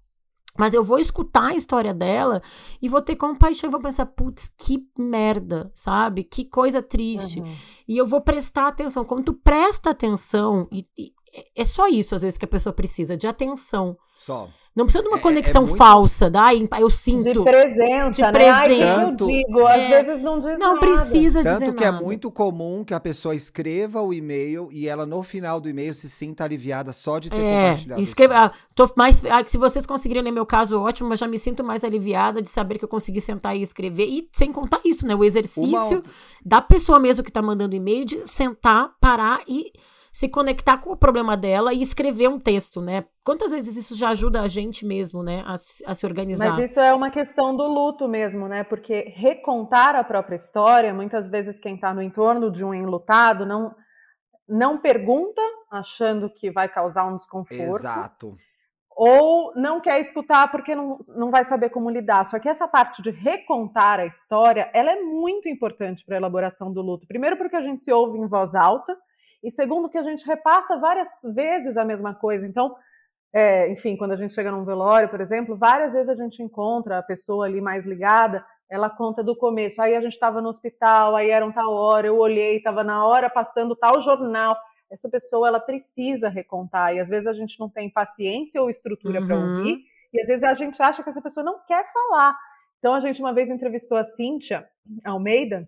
mas 0.57 0.73
eu 0.73 0.81
vou 0.81 0.97
escutar 0.97 1.47
a 1.47 1.53
história 1.53 1.93
dela 1.93 2.41
e 2.81 2.87
vou 2.87 3.01
ter 3.01 3.17
compaixão 3.17 3.67
e 3.67 3.71
vou 3.71 3.81
pensar, 3.81 4.05
putz, 4.05 4.53
que 4.57 4.87
merda, 4.97 5.69
sabe? 5.73 6.23
Que 6.23 6.45
coisa 6.45 6.81
triste. 6.81 7.41
Uhum. 7.41 7.55
E 7.89 7.97
eu 7.97 8.07
vou 8.07 8.21
prestar 8.21 8.67
atenção. 8.69 9.03
Quando 9.03 9.25
tu 9.25 9.33
presta 9.33 9.89
atenção, 9.89 10.65
e, 10.71 10.87
e 10.97 11.11
é 11.53 11.65
só 11.65 11.89
isso 11.89 12.15
às 12.15 12.21
vezes 12.21 12.37
que 12.37 12.45
a 12.45 12.47
pessoa 12.47 12.71
precisa, 12.71 13.17
de 13.17 13.27
atenção. 13.27 13.97
Só. 14.15 14.47
Não 14.75 14.85
precisa 14.85 15.03
de 15.03 15.07
uma 15.09 15.17
É- 15.17 15.19
é 15.19 15.21
conexão 15.23 15.61
muito- 15.63 15.77
falsa, 15.77 16.29
da 16.31 16.45
"Ai, 16.45 16.67
eu 16.79 16.87
De 16.87 16.93
sinto. 16.93 17.43
presença, 17.43 18.11
De 18.11 18.21
né? 18.39 18.49
Ai, 18.49 18.67
presença. 18.67 19.23
eu 19.23 19.27
digo, 19.27 19.67
às 19.67 19.79
É. 19.81 20.03
vezes 20.03 20.23
não 20.23 20.39
diz 20.39 20.57
Não 20.57 20.73
nada. 20.73 20.79
precisa 20.79 21.43
dizer 21.43 21.59
Tanto 21.59 21.73
que 21.75 21.83
é 21.83 21.91
nada. 21.91 22.03
muito 22.03 22.31
comum 22.31 22.83
que 22.83 22.93
a 22.93 22.99
pessoa 22.99 23.35
escreva 23.35 24.01
o 24.01 24.11
e-mail 24.11 24.69
e 24.71 24.87
ela, 24.89 25.05
no 25.05 25.21
final 25.21 25.61
do 25.61 25.69
e-mail, 25.69 25.93
se 25.93 26.09
sinta 26.09 26.43
aliviada 26.43 26.91
só 26.91 27.19
de 27.19 27.29
ter 27.29 27.37
É, 27.37 27.61
compartilhado. 27.69 28.01
escreva, 28.01 28.33
ah, 28.45 28.51
tô 28.73 28.89
mais, 28.97 29.23
ah, 29.25 29.43
se 29.45 29.59
vocês 29.59 29.85
conseguirem 29.85 30.23
ler 30.23 30.31
meu 30.31 30.45
caso, 30.45 30.79
ótimo, 30.81 31.07
mas 31.09 31.19
já 31.19 31.27
me 31.27 31.37
sinto 31.37 31.63
mais 31.63 31.83
aliviada 31.83 32.41
de 32.41 32.49
saber 32.49 32.79
que 32.79 32.85
eu 32.85 32.89
consegui 32.89 33.21
sentar 33.21 33.55
e 33.55 33.61
escrever. 33.61 34.05
E 34.07 34.27
sem 34.33 34.51
contar 34.51 34.79
isso, 34.83 35.05
né? 35.05 35.13
O 35.13 35.23
exercício 35.23 35.97
outra- 35.97 36.11
da 36.43 36.61
pessoa 36.61 36.97
mesmo 36.99 37.23
que 37.23 37.31
tá 37.31 37.43
mandando 37.43 37.75
e-mail 37.75 38.05
de 38.05 38.19
sentar, 38.27 38.89
parar 38.99 39.41
e 39.47 39.71
se 40.13 40.29
conectar 40.29 40.77
com 40.77 40.91
o 40.91 40.95
problema 40.97 41.35
dela 41.35 41.73
e 41.73 41.81
escrever 41.81 42.29
um 42.29 42.39
texto, 42.39 42.79
né? 42.81 43.03
Quantas 43.23 43.51
vezes 43.51 43.75
isso 43.75 43.95
já 43.97 44.09
ajuda 44.09 44.41
a 44.41 44.47
gente 44.47 44.85
mesmo, 44.85 45.23
né, 45.23 45.43
a, 45.45 45.57
se- 45.57 45.83
a 45.85 45.93
se 45.95 46.05
organizar? 46.05 46.51
Mas 46.53 46.69
isso 46.69 46.79
é 46.79 46.93
uma 46.93 47.09
questão 47.09 47.55
do 47.57 47.67
luto 47.67 48.07
mesmo, 48.07 48.47
né? 48.47 48.63
Porque 48.63 49.11
recontar 49.15 49.95
a 49.95 50.03
própria 50.03 50.35
história, 50.35 50.93
muitas 50.93 51.27
vezes 51.27 51.59
quem 51.59 51.75
está 51.75 51.93
no 51.93 52.01
entorno 52.01 52.51
de 52.51 52.63
um 52.63 52.73
enlutado 52.73 53.43
não, 53.43 53.73
não 54.47 54.77
pergunta, 54.77 55.41
achando 55.71 56.29
que 56.29 56.51
vai 56.51 56.69
causar 56.69 57.05
um 57.05 57.17
desconforto. 57.17 57.79
Exato. 57.79 58.37
ou 58.95 59.51
não 59.55 59.81
quer 59.81 59.99
escutar 59.99 60.51
porque 60.51 60.75
não, 60.75 60.99
não 61.15 61.31
vai 61.31 61.43
saber 61.45 61.69
como 61.71 61.89
lidar. 61.89 62.27
Só 62.27 62.37
que 62.37 62.47
essa 62.47 62.67
parte 62.67 63.01
de 63.01 63.09
recontar 63.09 63.99
a 63.99 64.05
história, 64.05 64.69
ela 64.73 64.91
é 64.91 65.01
muito 65.01 65.49
importante 65.49 66.05
para 66.05 66.15
a 66.15 66.19
elaboração 66.19 66.71
do 66.71 66.81
luto. 66.83 67.07
Primeiro 67.07 67.35
porque 67.35 67.55
a 67.55 67.61
gente 67.61 67.81
se 67.81 67.91
ouve 67.91 68.19
em 68.19 68.27
voz 68.27 68.53
alta, 68.53 68.95
e 69.43 69.51
segundo 69.51 69.89
que 69.89 69.97
a 69.97 70.03
gente 70.03 70.25
repassa 70.25 70.77
várias 70.77 71.09
vezes 71.33 71.75
a 71.77 71.83
mesma 71.85 72.13
coisa. 72.13 72.47
Então, 72.47 72.75
é, 73.33 73.69
enfim, 73.69 73.97
quando 73.97 74.11
a 74.11 74.15
gente 74.15 74.33
chega 74.33 74.51
num 74.51 74.63
velório, 74.63 75.09
por 75.09 75.19
exemplo, 75.19 75.55
várias 75.57 75.91
vezes 75.91 76.09
a 76.09 76.15
gente 76.15 76.41
encontra 76.41 76.99
a 76.99 77.03
pessoa 77.03 77.45
ali 77.45 77.59
mais 77.59 77.85
ligada, 77.85 78.45
ela 78.69 78.89
conta 78.89 79.23
do 79.23 79.35
começo. 79.35 79.81
Aí 79.81 79.95
a 79.95 80.01
gente 80.01 80.13
estava 80.13 80.41
no 80.41 80.49
hospital, 80.49 81.15
aí 81.15 81.29
era 81.29 81.45
um 81.45 81.51
tal 81.51 81.73
hora, 81.73 82.07
eu 82.07 82.17
olhei, 82.17 82.57
estava 82.57 82.83
na 82.83 83.05
hora 83.05 83.29
passando 83.29 83.75
tal 83.75 84.01
jornal 84.01 84.55
essa 84.93 85.09
pessoa 85.09 85.47
ela 85.47 85.59
precisa 85.59 86.29
recontar 86.29 86.93
e 86.95 86.99
às 86.99 87.09
vezes 87.09 87.25
a 87.25 87.33
gente 87.33 87.59
não 87.59 87.67
tem 87.67 87.89
paciência 87.89 88.61
ou 88.61 88.69
estrutura 88.69 89.25
para 89.25 89.35
Uhum. 89.35 89.57
ouvir 89.57 89.79
e 90.13 90.21
às 90.21 90.27
vezes 90.27 90.43
a 90.43 90.53
gente 90.53 90.79
acha 90.81 91.03
que 91.03 91.09
essa 91.09 91.21
pessoa 91.21 91.43
não 91.43 91.59
quer 91.65 91.91
falar. 91.91 92.37
Então 92.77 92.93
a 92.93 92.99
gente 92.99 93.19
uma 93.19 93.33
vez 93.33 93.49
entrevistou 93.49 93.97
a 93.97 94.03
Cíntia 94.03 94.67
Almeida, 95.03 95.67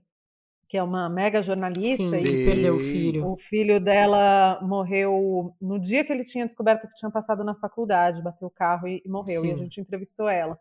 que 0.76 0.80
é 0.80 0.84
uma 0.84 1.08
mega 1.08 1.42
jornalista 1.42 2.10
Sim, 2.10 2.26
e 2.26 2.28
Sim. 2.28 2.46
perdeu 2.46 2.76
o 2.76 2.80
filho. 2.80 3.26
o 3.26 3.38
filho 3.38 3.80
dela 3.80 4.60
morreu 4.62 5.56
no 5.62 5.80
dia 5.80 6.04
que 6.04 6.12
ele 6.12 6.26
tinha 6.26 6.46
descoberto 6.46 6.86
que 6.86 6.96
tinha 6.96 7.10
passado 7.10 7.46
na 7.46 7.56
faculdade, 7.56 8.22
bateu 8.22 8.50
o 8.50 8.52
carro 8.52 8.86
e, 8.86 9.02
e 9.06 9.10
morreu. 9.10 9.46
E 9.46 9.52
a 9.52 9.56
Sim. 9.56 9.64
gente 9.64 9.80
entrevistou 9.80 10.28
ela. 10.28 10.60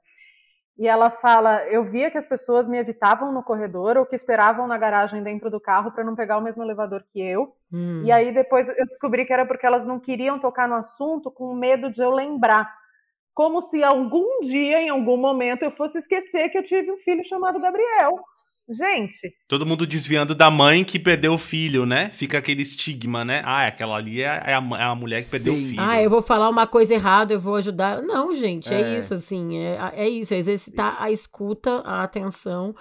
E 0.79 0.87
ela 0.87 1.11
fala: 1.11 1.65
Eu 1.65 1.85
via 1.91 2.13
que 2.13 2.19
as 2.19 2.27
pessoas 2.27 2.69
me 2.69 2.79
evitavam 2.79 3.33
no 3.33 3.43
corredor 3.43 3.97
ou 3.97 4.07
que 4.07 4.15
esperavam 4.15 4.69
na 4.69 4.79
garagem 4.79 5.21
dentro 5.21 5.51
do 5.51 5.61
carro 5.61 5.91
para 5.91 6.05
não 6.05 6.15
pegar 6.15 6.39
o 6.39 6.41
mesmo 6.41 6.63
elevador 6.63 7.05
que 7.13 7.21
eu. 7.21 7.53
Hum. 7.73 8.03
E 8.05 8.13
aí 8.13 8.31
depois 8.31 8.69
eu 8.69 8.87
descobri 8.87 9.25
que 9.25 9.33
era 9.33 9.45
porque 9.45 9.67
elas 9.67 9.85
não 9.85 9.99
queriam 9.99 10.39
tocar 10.39 10.69
no 10.69 10.77
assunto 10.77 11.29
com 11.29 11.53
medo 11.55 11.91
de 11.91 12.01
eu 12.01 12.11
lembrar. 12.13 12.73
Como 13.35 13.61
se 13.61 13.83
algum 13.83 14.43
dia, 14.43 14.81
em 14.81 14.91
algum 14.91 15.17
momento, 15.17 15.65
eu 15.65 15.73
fosse 15.73 15.99
esquecer 15.99 16.51
que 16.51 16.59
eu 16.59 16.63
tive 16.63 16.93
um 16.93 16.99
filho 16.99 17.25
chamado 17.25 17.59
Gabriel. 17.59 18.21
Gente, 18.69 19.31
Todo 19.47 19.67
mundo 19.67 19.87
desviando 19.87 20.35
da 20.35 20.51
mãe 20.51 20.83
que 20.85 20.99
perdeu 20.99 21.35
o 21.35 21.39
filho, 21.39 21.85
né? 21.85 22.11
Fica 22.11 22.39
aquele 22.39 22.63
estigma, 22.63 23.23
né? 23.25 23.43
Ah, 23.45 23.67
aquela 23.67 23.97
ali 23.97 24.23
é 24.23 24.43
é 24.47 24.55
a, 24.55 24.63
é 24.79 24.83
a 24.85 24.95
mulher 24.95 25.23
que 25.23 25.31
perdeu 25.31 25.53
o 25.53 25.57
Sim. 25.57 25.69
filho. 25.69 25.81
Ah, 25.83 26.01
eu 26.03 26.09
vou 26.09 26.23
falar 26.23 26.49
uma 26.49 26.67
coisa 26.67 26.95
errada, 26.95 27.35
eu 27.35 27.41
vou 27.41 27.57
ajudar. 27.57 28.01
Não, 28.03 28.33
gente, 28.33 28.73
é, 28.73 28.81
É. 28.81 28.99
isso, 28.99 29.13
assim, 29.13 29.59
é, 29.59 29.79
é 29.95 30.09
isso, 30.09 30.33
é 30.33 30.39
exercitar 30.39 30.97
a 31.03 31.11
escuta, 31.11 31.81
a 31.85 32.03
atenção. 32.05 32.75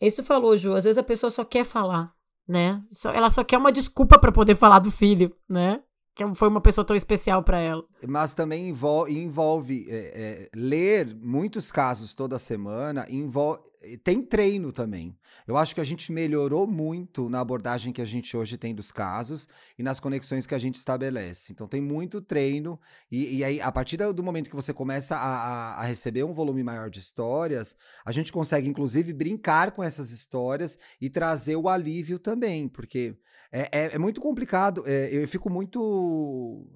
É 0.00 0.06
isso 0.06 0.16
que 0.16 0.22
tu 0.22 0.26
falou, 0.26 0.56
Ju, 0.56 0.74
às 0.74 0.84
vezes 0.84 0.96
a 0.98 1.02
pessoa 1.02 1.28
só 1.28 1.44
quer 1.44 1.64
falar, 1.64 2.10
né? 2.48 2.80
Só, 2.90 3.12
ela 3.12 3.28
só 3.28 3.44
quer 3.44 3.58
uma 3.58 3.70
desculpa 3.72 4.18
pra 4.18 4.32
poder 4.32 4.54
falar 4.54 4.78
do 4.78 4.90
filho, 4.90 5.34
né? 5.48 5.80
Que 6.14 6.24
foi 6.34 6.48
uma 6.48 6.60
pessoa 6.60 6.84
tão 6.84 6.96
especial 6.96 7.42
pra 7.42 7.60
ela. 7.60 7.82
Mas 8.08 8.34
também 8.34 8.70
envol- 8.70 9.08
envolve, 9.08 9.86
é, 9.88 9.94
é, 9.96 10.48
ler 10.54 11.14
muitos 11.22 11.70
casos 11.70 12.12
toda 12.12 12.38
semana, 12.40 13.06
envolve, 13.08 13.60
tem 14.04 14.22
treino 14.22 14.72
também. 14.72 15.16
Eu 15.46 15.56
acho 15.56 15.74
que 15.74 15.80
a 15.80 15.84
gente 15.84 16.10
melhorou 16.12 16.66
muito 16.66 17.28
na 17.28 17.40
abordagem 17.40 17.92
que 17.92 18.02
a 18.02 18.04
gente 18.04 18.36
hoje 18.36 18.56
tem 18.58 18.74
dos 18.74 18.90
casos 18.90 19.48
e 19.78 19.82
nas 19.82 20.00
conexões 20.00 20.46
que 20.46 20.54
a 20.54 20.58
gente 20.58 20.74
estabelece. 20.74 21.52
Então 21.52 21.68
tem 21.68 21.80
muito 21.80 22.20
treino, 22.20 22.78
e, 23.10 23.36
e 23.38 23.44
aí, 23.44 23.60
a 23.60 23.70
partir 23.70 23.96
do 23.96 24.22
momento 24.22 24.50
que 24.50 24.56
você 24.56 24.72
começa 24.74 25.16
a, 25.16 25.20
a- 25.20 25.80
a 25.80 25.84
receber 25.84 26.24
um 26.24 26.32
volume 26.32 26.62
maior 26.62 26.90
de 26.90 26.98
histórias, 26.98 27.76
a 28.04 28.12
gente 28.12 28.32
consegue, 28.32 28.68
inclusive, 28.68 29.12
brincar 29.12 29.70
com 29.72 29.82
essas 29.82 30.10
histórias 30.10 30.78
e 31.00 31.08
trazer 31.08 31.56
o 31.56 31.68
alívio 31.68 32.18
também, 32.18 32.68
porque 32.68 33.16
é, 33.52 33.62
é- 33.72 33.94
é 33.94 33.98
muito 33.98 34.20
complicado. 34.20 34.82
é, 34.86 35.08
eu 35.14 35.26
fico 35.28 35.48
muito 35.50 36.66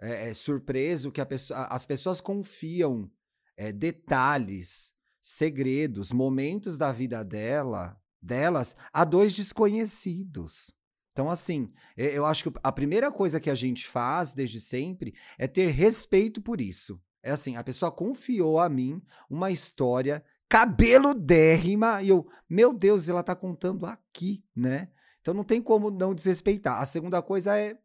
é, 0.00 0.30
é, 0.30 0.34
surpreso 0.34 1.10
que 1.10 1.24
pessoa, 1.26 1.64
as 1.70 1.84
pessoas 1.84 2.20
confiam 2.20 3.10
é, 3.56 3.72
detalhes, 3.72 4.92
segredos, 5.28 6.10
momentos 6.10 6.78
da 6.78 6.90
vida 6.90 7.22
dela, 7.22 8.00
delas 8.20 8.74
a 8.90 9.04
dois 9.04 9.34
desconhecidos. 9.36 10.72
Então, 11.12 11.28
assim, 11.28 11.70
eu 11.96 12.24
acho 12.24 12.44
que 12.44 12.58
a 12.62 12.72
primeira 12.72 13.12
coisa 13.12 13.38
que 13.38 13.50
a 13.50 13.54
gente 13.54 13.86
faz 13.86 14.32
desde 14.32 14.58
sempre 14.58 15.14
é 15.36 15.46
ter 15.46 15.68
respeito 15.68 16.40
por 16.40 16.62
isso. 16.62 16.98
É 17.22 17.30
assim, 17.30 17.56
a 17.56 17.64
pessoa 17.64 17.92
confiou 17.92 18.58
a 18.58 18.70
mim 18.70 19.02
uma 19.28 19.50
história 19.50 20.24
cabelo 20.48 21.12
dérrima 21.12 22.02
e 22.02 22.08
eu, 22.08 22.26
meu 22.48 22.72
Deus, 22.72 23.06
ela 23.06 23.22
tá 23.22 23.36
contando 23.36 23.84
aqui, 23.84 24.42
né? 24.56 24.88
Então 25.20 25.34
não 25.34 25.44
tem 25.44 25.60
como 25.60 25.90
não 25.90 26.14
desrespeitar. 26.14 26.80
A 26.80 26.86
segunda 26.86 27.20
coisa 27.20 27.54
é 27.58 27.78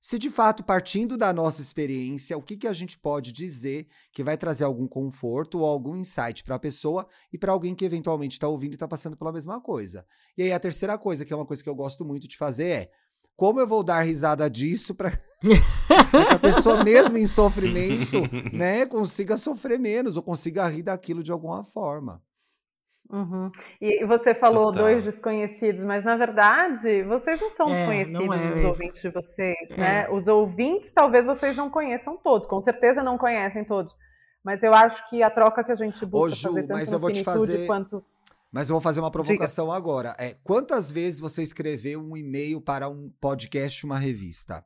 se 0.00 0.18
de 0.18 0.30
fato, 0.30 0.62
partindo 0.62 1.16
da 1.16 1.32
nossa 1.32 1.60
experiência, 1.60 2.36
o 2.38 2.42
que, 2.42 2.56
que 2.56 2.68
a 2.68 2.72
gente 2.72 2.98
pode 2.98 3.32
dizer 3.32 3.88
que 4.12 4.22
vai 4.22 4.36
trazer 4.36 4.64
algum 4.64 4.86
conforto 4.86 5.58
ou 5.58 5.66
algum 5.66 5.96
insight 5.96 6.44
para 6.44 6.54
a 6.54 6.60
pessoa 6.60 7.06
e 7.32 7.38
para 7.38 7.52
alguém 7.52 7.74
que 7.74 7.84
eventualmente 7.84 8.34
está 8.34 8.46
ouvindo 8.46 8.72
e 8.72 8.76
está 8.76 8.86
passando 8.86 9.16
pela 9.16 9.32
mesma 9.32 9.60
coisa. 9.60 10.06
E 10.36 10.42
aí 10.42 10.52
a 10.52 10.60
terceira 10.60 10.96
coisa, 10.96 11.24
que 11.24 11.32
é 11.32 11.36
uma 11.36 11.46
coisa 11.46 11.62
que 11.62 11.68
eu 11.68 11.74
gosto 11.74 12.04
muito 12.04 12.28
de 12.28 12.36
fazer, 12.36 12.66
é 12.66 12.90
como 13.36 13.60
eu 13.60 13.66
vou 13.66 13.82
dar 13.82 14.00
risada 14.02 14.48
disso 14.48 14.94
para 14.94 15.10
que 15.40 16.16
a 16.30 16.38
pessoa, 16.38 16.82
mesmo 16.82 17.18
em 17.18 17.26
sofrimento, 17.26 18.22
né, 18.52 18.86
consiga 18.86 19.36
sofrer 19.36 19.78
menos 19.78 20.16
ou 20.16 20.22
consiga 20.22 20.66
rir 20.68 20.82
daquilo 20.82 21.22
de 21.22 21.30
alguma 21.30 21.62
forma. 21.62 22.22
Uhum. 23.10 23.50
E 23.80 24.04
você 24.04 24.34
falou 24.34 24.66
Total. 24.66 24.84
dois 24.84 25.04
desconhecidos, 25.04 25.84
mas 25.84 26.04
na 26.04 26.16
verdade 26.16 27.02
vocês 27.04 27.40
não 27.40 27.50
são 27.50 27.70
é, 27.70 27.76
desconhecidos, 27.76 28.26
não 28.26 28.34
é 28.34 28.54
os 28.54 28.64
ouvintes 28.64 29.00
de 29.00 29.10
vocês, 29.10 29.70
é. 29.70 29.76
né? 29.76 30.08
Os 30.10 30.26
ouvintes 30.26 30.92
talvez 30.92 31.26
vocês 31.26 31.56
não 31.56 31.70
conheçam 31.70 32.16
todos, 32.16 32.46
com 32.48 32.60
certeza 32.60 33.02
não 33.02 33.16
conhecem 33.16 33.64
todos. 33.64 33.94
Mas 34.44 34.62
eu 34.62 34.72
acho 34.74 35.08
que 35.08 35.22
a 35.22 35.30
troca 35.30 35.62
que 35.64 35.72
a 35.72 35.76
gente 35.76 36.04
busca 36.06 36.18
Ô, 36.18 36.30
Ju, 36.30 36.48
fazer 36.48 36.62
tanto 36.62 36.78
mas 36.78 36.92
eu 36.92 36.98
vou 36.98 37.10
te 37.10 37.22
fazer... 37.22 37.66
quanto. 37.66 38.04
Mas 38.50 38.70
eu 38.70 38.74
vou 38.74 38.80
fazer 38.80 39.00
uma 39.00 39.10
provocação 39.10 39.66
Diga. 39.66 39.76
agora. 39.76 40.14
É, 40.18 40.34
quantas 40.42 40.90
vezes 40.90 41.18
você 41.20 41.42
escreveu 41.42 42.00
um 42.00 42.16
e-mail 42.16 42.60
para 42.60 42.88
um 42.88 43.10
podcast, 43.20 43.84
uma 43.84 43.98
revista? 43.98 44.64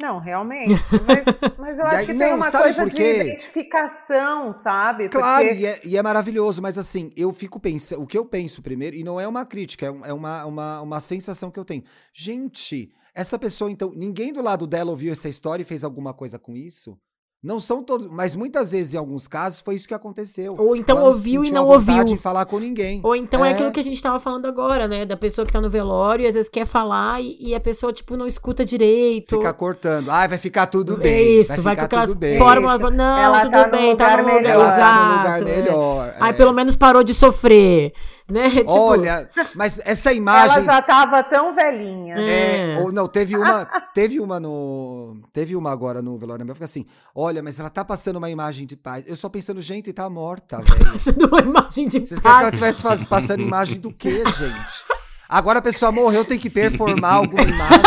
Não, 0.00 0.18
realmente. 0.18 0.72
Mas, 1.06 1.58
mas 1.58 1.78
eu 1.78 1.84
acho 1.86 1.96
aí, 1.96 2.06
que 2.06 2.12
não, 2.14 2.26
tem 2.26 2.34
uma 2.34 2.50
coisa 2.50 2.86
de 2.86 3.02
identificação, 3.02 4.54
sabe? 4.54 5.08
Claro, 5.08 5.46
Porque... 5.46 5.60
e, 5.60 5.66
é, 5.66 5.80
e, 5.84 5.96
é, 5.96 6.02
maravilhoso, 6.02 6.62
mas 6.62 6.78
assim, 6.78 7.10
eu 7.16 7.32
fico 7.32 7.60
pensando. 7.60 8.02
O 8.02 8.06
que 8.06 8.16
eu 8.16 8.24
penso 8.24 8.62
primeiro, 8.62 8.96
e 8.96 9.04
não 9.04 9.20
é 9.20 9.28
uma 9.28 9.44
crítica, 9.44 9.86
é, 9.86 10.08
é 10.08 10.12
uma, 10.12 10.44
uma, 10.46 10.80
uma 10.80 11.00
sensação 11.00 11.50
que 11.50 11.60
eu 11.60 11.64
tenho. 11.64 11.84
Gente, 12.12 12.90
essa 13.14 13.38
pessoa, 13.38 13.70
então, 13.70 13.92
ninguém 13.94 14.32
do 14.32 14.40
lado 14.40 14.66
dela 14.66 14.90
ouviu 14.90 15.12
essa 15.12 15.28
história 15.28 15.62
e 15.62 15.66
fez 15.66 15.84
alguma 15.84 16.14
coisa 16.14 16.38
com 16.38 16.56
isso? 16.56 16.98
Não 17.42 17.58
são 17.58 17.82
todos, 17.82 18.06
mas 18.06 18.36
muitas 18.36 18.72
vezes, 18.72 18.92
em 18.92 18.98
alguns 18.98 19.26
casos, 19.26 19.60
foi 19.60 19.74
isso 19.74 19.88
que 19.88 19.94
aconteceu. 19.94 20.56
Ou 20.58 20.76
então 20.76 20.98
Ela 20.98 21.06
ouviu 21.06 21.42
e 21.42 21.50
não 21.50 21.66
ouviu. 21.66 22.04
de 22.04 22.18
falar 22.18 22.44
com 22.44 22.58
ninguém. 22.58 23.00
Ou 23.02 23.16
então 23.16 23.42
é... 23.42 23.48
é 23.48 23.52
aquilo 23.54 23.72
que 23.72 23.80
a 23.80 23.82
gente 23.82 23.94
estava 23.94 24.18
falando 24.18 24.44
agora, 24.44 24.86
né? 24.86 25.06
Da 25.06 25.16
pessoa 25.16 25.46
que 25.46 25.52
tá 25.52 25.58
no 25.58 25.70
velório 25.70 26.22
e 26.22 26.26
às 26.26 26.34
vezes 26.34 26.50
quer 26.50 26.66
falar 26.66 27.18
e, 27.22 27.38
e 27.40 27.54
a 27.54 27.60
pessoa, 27.60 27.94
tipo, 27.94 28.14
não 28.14 28.26
escuta 28.26 28.62
direito. 28.62 29.38
Fica 29.38 29.54
cortando. 29.54 30.10
Ai, 30.10 30.28
vai 30.28 30.36
ficar 30.36 30.66
tudo 30.66 30.98
bem. 30.98 31.40
Isso, 31.40 31.54
vai, 31.62 31.74
vai 31.74 31.76
com 31.76 31.84
aquelas 31.86 32.14
fórmulas. 32.36 32.78
Não, 32.92 33.18
Ela 33.18 33.40
tudo 33.40 33.52
tá 33.52 33.68
bem, 33.68 33.96
tá 33.96 34.16
no 34.18 34.22
lugar, 34.22 34.44
Ela 34.44 34.64
exato. 34.64 34.80
tá 34.80 35.06
no 35.06 35.16
lugar 35.16 35.42
melhor. 35.42 36.14
Ai, 36.20 36.30
é. 36.30 36.32
pelo 36.34 36.52
menos 36.52 36.76
parou 36.76 37.02
de 37.02 37.14
sofrer. 37.14 37.94
Né? 38.30 38.48
Tipo... 38.48 38.78
Olha, 38.78 39.28
mas 39.56 39.80
essa 39.84 40.12
imagem. 40.12 40.58
Ela 40.58 40.74
já 40.74 40.82
tava 40.82 41.20
tão 41.24 41.52
velhinha. 41.52 42.14
É, 42.14 42.78
ou 42.80 42.92
não, 42.92 43.08
teve 43.08 43.36
uma, 43.36 43.66
teve 43.94 44.20
uma 44.20 44.38
no, 44.38 45.16
teve 45.32 45.56
uma 45.56 45.70
agora 45.70 46.00
no 46.02 46.16
velório 46.16 46.44
meu, 46.44 46.54
fica 46.54 46.64
assim, 46.64 46.86
olha, 47.14 47.42
mas 47.42 47.58
ela 47.58 47.70
tá 47.70 47.84
passando 47.84 48.16
uma 48.16 48.30
imagem 48.30 48.66
de 48.66 48.76
paz. 48.76 49.08
Eu 49.08 49.16
só 49.16 49.28
pensando, 49.28 49.60
gente, 49.60 49.92
tá 49.92 50.08
morta, 50.08 50.58
velho. 50.62 50.92
passando 50.92 51.26
uma 51.26 51.40
imagem 51.40 51.88
de 51.88 52.00
Vocês 52.00 52.20
paz. 52.20 52.20
Vocês 52.20 52.20
querem 52.20 52.36
que 52.38 52.42
ela 52.42 52.52
tivesse 52.52 52.82
faz, 52.82 53.04
passando 53.04 53.42
imagem 53.42 53.78
do 53.78 53.92
quê, 53.92 54.22
gente? 54.24 54.99
Agora 55.30 55.60
a 55.60 55.62
pessoa 55.62 55.92
morreu, 55.92 56.24
tem 56.24 56.38
que 56.38 56.50
performar 56.50 57.14
alguma 57.14 57.42
imagem. 57.42 57.80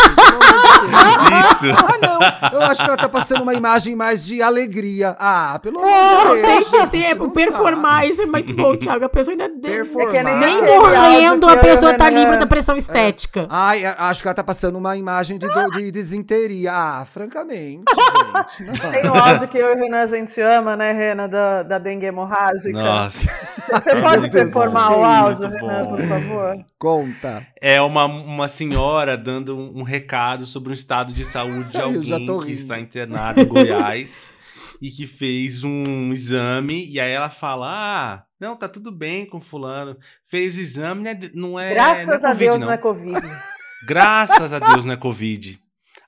Isso. 1.40 1.66
Ah, 1.72 1.98
não. 2.02 2.60
Eu 2.60 2.62
acho 2.64 2.84
que 2.84 2.90
ela 2.90 2.98
tá 2.98 3.10
passando 3.10 3.42
uma 3.42 3.54
imagem 3.54 3.96
mais 3.96 4.26
de 4.26 4.42
alegria. 4.42 5.16
Ah, 5.20 5.60
pelo 5.62 5.80
amor 5.80 6.36
de 6.36 6.42
Deus. 6.42 6.72
Tem 6.90 7.04
tempo, 7.04 7.30
performar. 7.32 8.08
Isso 8.08 8.22
é 8.22 8.26
muito 8.26 8.54
bom, 8.54 8.76
Thiago. 8.76 9.06
A 9.06 9.10
pessoa 9.10 9.34
ainda. 9.34 9.50
Performar. 9.50 10.16
É 10.16 10.40
nem 10.40 10.62
morrendo, 10.64 11.48
a 11.48 11.58
pessoa 11.58 11.94
tá 11.94 12.10
livre 12.10 12.38
da 12.38 12.46
pressão 12.46 12.76
estética. 12.76 13.42
É. 13.42 13.48
Ai, 13.50 13.86
acho 13.86 14.22
que 14.22 14.28
ela 14.28 14.36
tá 14.36 14.44
passando 14.44 14.78
uma 14.78 14.96
imagem 14.96 15.38
de, 15.38 15.48
de 15.72 15.92
desinteria. 15.92 16.72
Ah, 16.74 17.06
francamente, 17.06 17.84
gente. 18.58 18.84
Não. 18.84 18.92
Tem 18.92 19.10
um 19.10 19.16
áudio 19.16 19.48
que 19.48 19.58
eu 19.58 19.70
e 19.70 19.76
o 19.76 19.78
Renan 19.78 20.04
a 20.04 20.08
gente 20.08 20.40
ama, 20.42 20.76
né, 20.76 20.92
Renan, 20.92 21.30
da, 21.30 21.64
da 21.64 21.78
dengue 21.78 22.06
hemorrágica. 22.06 22.72
Nossa. 22.72 23.80
Você 23.80 23.96
pode 24.02 24.30
performar 24.30 24.98
o 24.98 25.04
áudio, 25.04 25.50
Renan, 25.50 25.86
por 25.86 26.02
favor? 26.02 26.58
Conta. 26.78 27.33
É 27.62 27.82
uma, 27.82 28.06
uma 28.06 28.48
senhora 28.48 29.18
dando 29.18 29.58
um, 29.58 29.80
um 29.80 29.84
recado 29.84 30.46
sobre 30.46 30.72
o 30.72 30.74
estado 30.74 31.14
de 31.14 31.24
saúde 31.24 31.72
de 31.72 31.78
alguém 31.82 32.46
que 32.46 32.52
está 32.52 32.80
internado 32.80 33.42
em 33.42 33.46
Goiás 33.46 34.34
e 34.82 34.90
que 34.92 35.08
fez 35.08 35.64
um 35.64 36.12
exame 36.12 36.88
e 36.90 37.00
aí 37.00 37.12
ela 37.12 37.30
fala: 37.30 37.68
"Ah, 37.70 38.24
não, 38.40 38.58
tá 38.58 38.68
tudo 38.68 38.92
bem 38.92 39.26
com 39.26 39.40
fulano. 39.40 39.98
Fez 40.28 40.58
o 40.58 40.60
exame, 40.60 41.02
né? 41.02 41.18
não 41.34 41.58
é 41.58 41.74
Graças 41.74 42.08
não 42.08 42.14
é 42.14 42.20
COVID, 42.20 42.28
a 42.28 42.34
Deus 42.34 42.60
não. 42.60 42.68
não 42.68 42.74
é 42.74 42.78
Covid. 42.78 43.22
Graças 43.88 44.54
a 44.54 44.60
Deus 44.60 44.86
não 44.86 44.94
é 44.94 44.98
Covid. 44.98 45.60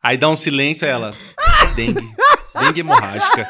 Aí 0.03 0.17
dá 0.17 0.29
um 0.29 0.35
silêncio 0.35 0.85
ela, 0.85 1.13
dengue. 1.75 2.07
Dengue 2.59 2.79
hemorrágica. 2.81 3.47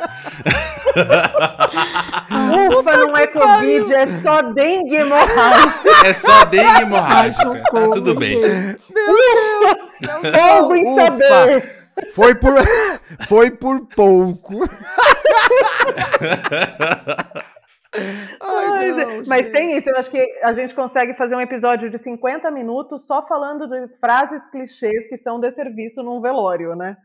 Ufa, 2.70 2.98
não 2.98 3.18
é 3.18 3.28
Covid, 3.28 3.94
é 3.94 4.08
só 4.22 4.42
dengue 4.42 4.96
hemorrágica. 4.96 6.08
É 6.08 6.14
só 6.14 6.46
dengue 6.46 6.82
hemorrágica. 6.84 7.64
Tá 7.64 7.90
tudo 7.94 8.16
bem. 8.16 8.40
Meu 8.40 8.50
Deus, 9.62 10.36
pouco 10.36 10.76
em 10.76 10.96
saber. 10.96 11.86
Foi 12.14 12.36
por, 12.36 12.54
foi 13.28 13.52
por 13.52 13.88
pouco. 13.88 14.70
Ai, 18.42 18.92
não, 18.92 19.24
mas 19.26 19.50
tem 19.50 19.78
isso, 19.78 19.90
eu 19.90 19.96
acho 19.96 20.12
que 20.12 20.22
a 20.44 20.52
gente 20.54 20.76
consegue 20.76 21.14
fazer 21.14 21.36
um 21.36 21.42
episódio 21.42 21.90
de 21.90 21.98
50 21.98 22.52
minutos 22.52 23.06
só 23.06 23.26
falando 23.26 23.68
de 23.68 23.88
frases 24.00 24.46
clichês 24.48 25.08
que 25.08 25.18
são 25.18 25.40
de 25.40 25.52
serviço 25.54 26.04
num 26.04 26.20
velório, 26.20 26.76
né? 26.76 26.98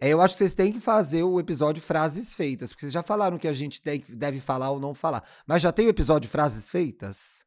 É, 0.00 0.10
eu 0.10 0.20
acho 0.20 0.34
que 0.34 0.38
vocês 0.38 0.54
têm 0.54 0.72
que 0.72 0.80
fazer 0.80 1.22
o 1.22 1.40
episódio 1.40 1.82
Frases 1.82 2.34
Feitas, 2.34 2.70
porque 2.70 2.82
vocês 2.82 2.92
já 2.92 3.02
falaram 3.02 3.38
que 3.38 3.48
a 3.48 3.52
gente 3.52 3.80
deve 4.10 4.40
falar 4.40 4.70
ou 4.70 4.78
não 4.78 4.94
falar. 4.94 5.22
Mas 5.46 5.62
já 5.62 5.72
tem 5.72 5.86
o 5.86 5.90
episódio 5.90 6.28
Frases 6.28 6.70
Feitas? 6.70 7.46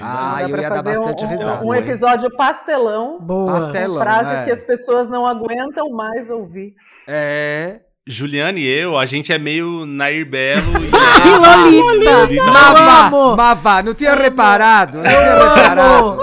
Ah, 0.00 0.42
eu 0.42 0.56
ia 0.56 0.70
dar 0.70 0.82
bastante 0.82 1.24
um, 1.24 1.28
risada. 1.28 1.66
Um 1.66 1.74
episódio 1.74 2.34
pastelão. 2.36 3.20
Boa. 3.20 3.52
Pastelão. 3.52 4.02
Frases 4.02 4.32
é. 4.32 4.44
que 4.44 4.50
as 4.52 4.64
pessoas 4.64 5.08
não 5.08 5.26
aguentam 5.26 5.90
mais 5.94 6.28
ouvir. 6.30 6.74
É. 7.06 7.80
Juliana 8.06 8.58
e 8.58 8.66
eu, 8.66 8.98
a 8.98 9.06
gente 9.06 9.32
é 9.32 9.38
meio 9.38 9.86
Nair 9.86 10.28
Belo 10.28 10.72
e. 10.82 10.90
Lolita! 10.90 12.16
Lolita. 12.18 12.44
Mavá, 12.46 13.36
Mavá, 13.36 13.82
não 13.82 13.94
tinha 13.94 14.14
reparado? 14.14 14.98
Não 14.98 15.04
tinha 15.04 15.34
reparado. 15.34 16.20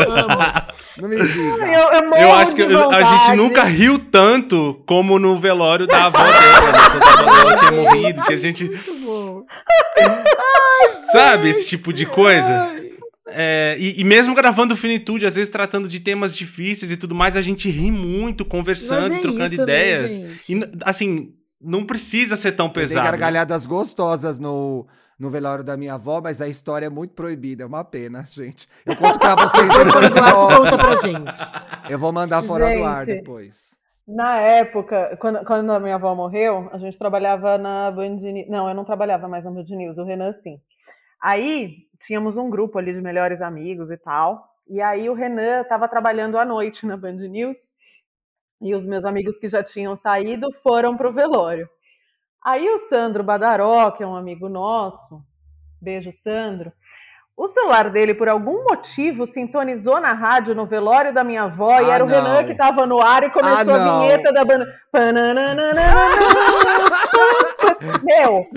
Não 1.00 1.08
me 1.08 1.16
diga. 1.16 1.39
Eu, 1.39 1.91
eu, 1.91 2.14
eu 2.16 2.34
acho 2.34 2.56
que 2.56 2.64
a 2.64 3.04
gente 3.04 3.36
nunca 3.36 3.64
riu 3.64 3.97
tanto 3.97 4.82
como 4.86 5.18
no 5.18 5.38
velório 5.38 5.88
da 5.88 6.06
avó 6.06 6.18
dela, 6.18 6.72
né? 6.72 6.78
Quando 6.91 7.30
a 7.30 7.41
avó 7.41 7.56
tinha 7.56 7.72
morrido, 7.72 8.24
que 8.24 8.34
a 8.34 8.38
gente. 8.38 8.72
Sabe, 11.12 11.50
esse 11.50 11.68
tipo 11.68 11.93
de 11.93 12.06
coisa? 12.06 12.80
É, 13.32 13.76
e, 13.80 14.02
e, 14.02 14.04
mesmo 14.04 14.34
gravando 14.34 14.76
Finitude, 14.76 15.26
às 15.26 15.36
vezes 15.36 15.52
tratando 15.52 15.88
de 15.88 16.00
temas 16.00 16.36
difíceis 16.36 16.91
e 16.91 16.97
tudo 16.97 17.14
mais, 17.14 17.38
a 17.38 17.41
gente 17.41 17.70
ri 17.70 17.91
muito, 17.91 18.43
conversando, 18.43 19.16
é 19.16 19.20
trocando 19.20 19.54
isso, 19.54 19.58
né, 19.58 19.64
ideias. 19.64 20.18
Né, 20.18 20.36
e, 20.50 20.62
assim, 20.84 21.34
não 21.62 21.86
precisa 21.86 22.36
ser 22.36 22.54
tão 22.54 22.70
pesado. 22.70 23.02
Tem 23.02 23.12
gargalhadas 23.12 23.66
gostosas 23.66 24.39
no, 24.39 24.88
no 25.20 25.30
velório 25.30 25.63
da 25.63 25.76
minha 25.76 25.95
avó, 25.95 26.22
mas 26.22 26.41
a 26.41 26.47
história 26.47 26.86
é 26.86 26.89
muito 26.89 27.13
proibida. 27.13 27.63
É 27.63 27.65
uma 27.65 27.84
pena, 27.84 28.26
gente. 28.32 28.67
Eu 28.86 28.95
conto 28.95 29.20
pra 29.20 29.36
vocês 29.36 29.67
depois. 29.67 30.09
conta 30.13 30.78
pra 30.78 30.95
gente. 30.95 31.91
Eu 31.91 31.99
vou 31.99 32.11
mandar 32.11 32.41
fora 32.41 32.67
gente, 32.67 32.78
do 32.78 32.86
ar 32.86 33.05
depois. 33.05 33.78
Na 34.07 34.39
época, 34.39 35.17
quando, 35.20 35.45
quando 35.45 35.72
a 35.72 35.80
minha 35.80 35.95
avó 35.95 36.15
morreu, 36.15 36.70
a 36.72 36.78
gente 36.78 36.97
trabalhava 36.97 37.57
na 37.57 37.91
Band 37.91 38.15
News. 38.15 38.49
Não, 38.49 38.67
eu 38.70 38.74
não 38.74 38.86
trabalhava 38.86 39.28
mais 39.28 39.43
na 39.43 39.51
Band 39.51 39.65
News, 39.67 39.97
o 39.97 40.03
Renan 40.03 40.34
sim. 40.34 40.59
Aí 41.22 41.88
tínhamos 41.99 42.38
um 42.38 42.49
grupo 42.49 42.80
ali 42.80 42.93
de 42.93 43.01
melhores 43.01 43.41
amigos 43.41 43.91
e 43.91 43.97
tal. 43.97 44.47
E 44.67 44.82
aí 44.82 45.09
o 45.09 45.13
Renan 45.13 45.61
estava 45.61 45.88
trabalhando 45.88 46.38
à 46.38 46.45
noite 46.45 46.86
na 46.86 46.95
Band 46.95 47.17
News 47.17 47.57
e 48.61 48.74
os 48.74 48.86
meus 48.86 49.05
amigos 49.05 49.38
que 49.38 49.49
já 49.49 49.63
tinham 49.63 49.95
saído 49.95 50.47
foram 50.63 50.95
para 50.95 51.09
o 51.09 51.13
velório. 51.13 51.70
Aí 52.50 52.68
o 52.68 52.80
Sandro 52.80 53.24
Badaró, 53.24 53.91
que 53.91 54.02
é 54.02 54.08
um 54.08 54.16
amigo 54.16 54.50
nosso, 54.50 55.22
beijo 55.80 56.12
Sandro, 56.12 56.72
O 57.38 57.47
celular 57.47 57.91
dele, 57.91 58.16
por 58.16 58.28
algum 58.28 58.64
motivo, 58.64 59.28
sintonizou 59.28 60.02
na 60.02 60.14
rádio 60.14 60.56
no 60.56 60.66
velório 60.66 61.14
da 61.14 61.24
minha 61.24 61.43
avó 61.43 61.74
ah, 61.78 61.84
e 61.84 61.89
era 61.91 62.04
o 62.04 62.08
não. 62.08 62.16
Renan 62.16 62.43
que 62.45 62.54
estava 62.54 62.88
no 62.88 63.00
ar 63.00 63.22
e 63.22 63.30
começou 63.30 63.76
ah, 63.76 63.78
a 63.78 64.00
vinheta 64.00 64.34
da 64.34 64.43
banda. 64.43 64.66
Meu, 68.02 68.47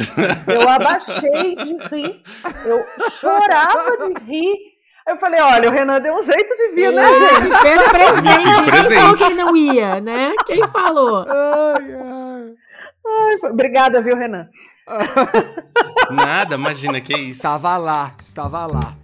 eu 0.49 0.68
abaixei 0.70 1.55
de 1.55 1.76
rir, 1.95 2.22
eu 2.64 2.82
chorava 3.20 3.99
de 3.99 4.24
rir. 4.24 4.72
Eu 5.07 5.18
falei, 5.18 5.40
olha, 5.40 5.68
o 5.68 5.72
Renan 5.72 6.01
deu 6.01 6.14
um 6.14 6.22
jeito 6.22 6.57
de 6.57 6.68
vir, 6.74 6.93
né, 6.93 7.05
gente? 7.05 7.57
Fez 7.61 7.90
presente. 7.90 8.70
Quem 8.70 8.99
falou 8.99 9.16
que 9.16 9.34
não 9.34 9.55
ia, 9.55 10.01
né? 10.01 10.32
Quem 10.47 10.66
falou? 10.68 11.26
Ai, 11.28 11.95
ai. 11.95 12.21
Ai, 13.05 13.50
obrigada, 13.50 14.00
viu, 14.00 14.16
Renan? 14.16 14.48
Nada, 16.11 16.55
imagina, 16.55 17.00
que 17.00 17.12
isso. 17.14 17.36
Estava 17.36 17.76
lá, 17.76 18.14
estava 18.18 18.66
lá. 18.66 18.96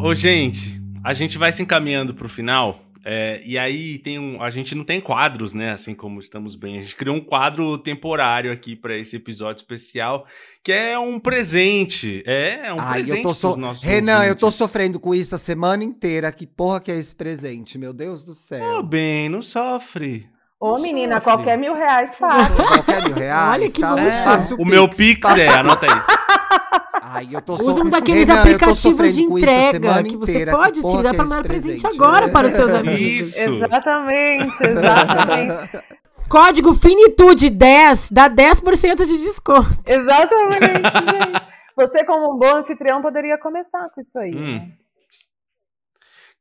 Ô, 0.00 0.14
gente, 0.14 0.80
a 1.02 1.12
gente 1.12 1.36
vai 1.36 1.50
se 1.50 1.62
encaminhando 1.62 2.14
pro 2.14 2.28
final. 2.28 2.80
É, 3.08 3.40
e 3.44 3.56
aí 3.56 4.00
tem 4.00 4.18
um, 4.18 4.42
a 4.42 4.50
gente 4.50 4.74
não 4.74 4.82
tem 4.82 5.00
quadros, 5.00 5.52
né? 5.52 5.70
Assim 5.70 5.94
como 5.94 6.18
estamos 6.18 6.56
bem. 6.56 6.76
A 6.76 6.82
gente 6.82 6.96
criou 6.96 7.14
um 7.14 7.20
quadro 7.20 7.78
temporário 7.78 8.50
aqui 8.50 8.74
para 8.74 8.98
esse 8.98 9.14
episódio 9.14 9.60
especial, 9.60 10.26
que 10.60 10.72
é 10.72 10.98
um 10.98 11.20
presente. 11.20 12.24
É, 12.26 12.66
é 12.66 12.74
um 12.74 12.80
Ai, 12.80 12.94
presente 12.94 13.18
eu 13.18 13.22
tô 13.22 13.32
so... 13.32 13.52
Renan, 13.52 13.68
ouvintes. 14.14 14.28
eu 14.28 14.34
tô 14.34 14.50
sofrendo 14.50 14.98
com 14.98 15.14
isso 15.14 15.36
a 15.36 15.38
semana 15.38 15.84
inteira. 15.84 16.32
Que 16.32 16.48
porra 16.48 16.80
que 16.80 16.90
é 16.90 16.96
esse 16.96 17.14
presente? 17.14 17.78
Meu 17.78 17.92
Deus 17.92 18.24
do 18.24 18.34
céu. 18.34 18.80
Ô, 18.80 18.82
bem, 18.82 19.28
não 19.28 19.40
sofre. 19.40 20.28
Ô, 20.58 20.76
menina, 20.80 21.20
sofre. 21.20 21.30
qualquer 21.30 21.56
mil 21.56 21.76
reais 21.76 22.16
paga. 22.16 22.56
Qualquer 22.56 23.04
mil 23.04 23.14
reais. 23.14 23.52
Olha 23.52 23.70
que 23.70 23.80
tá, 23.80 23.94
é. 24.00 24.54
O, 24.54 24.62
o 24.62 24.66
meu 24.66 24.88
Pix 24.88 25.30
é, 25.36 25.46
anota 25.46 25.86
aí. 25.86 26.00
Ai, 27.08 27.28
eu 27.30 27.40
tô 27.40 27.54
Usa 27.54 27.82
um 27.82 27.88
daqueles 27.88 28.26
Renan, 28.26 28.40
aplicativos 28.40 29.14
de 29.14 29.22
entrega 29.22 30.02
que 30.02 30.16
você 30.16 30.44
pode 30.44 30.80
utilizar 30.80 31.14
para 31.14 31.24
dar 31.24 31.42
presente 31.44 31.86
agora 31.86 32.28
para 32.28 32.48
os 32.48 32.52
seus 32.52 32.70
amigos. 32.74 33.36
Isso. 33.36 33.64
Exatamente, 33.64 34.56
exatamente. 34.66 35.84
Código 36.28 36.74
Finitude 36.74 37.48
10 37.50 38.10
dá 38.10 38.28
10% 38.28 39.06
de 39.06 39.18
desconto. 39.18 39.68
Exatamente, 39.86 40.58
gente. 40.66 41.46
Você, 41.76 42.04
como 42.04 42.34
um 42.34 42.38
bom 42.38 42.56
anfitrião, 42.56 43.00
poderia 43.00 43.38
começar 43.38 43.88
com 43.90 44.00
isso 44.00 44.18
aí. 44.18 44.34
Hum. 44.34 44.56
Né? 44.56 44.72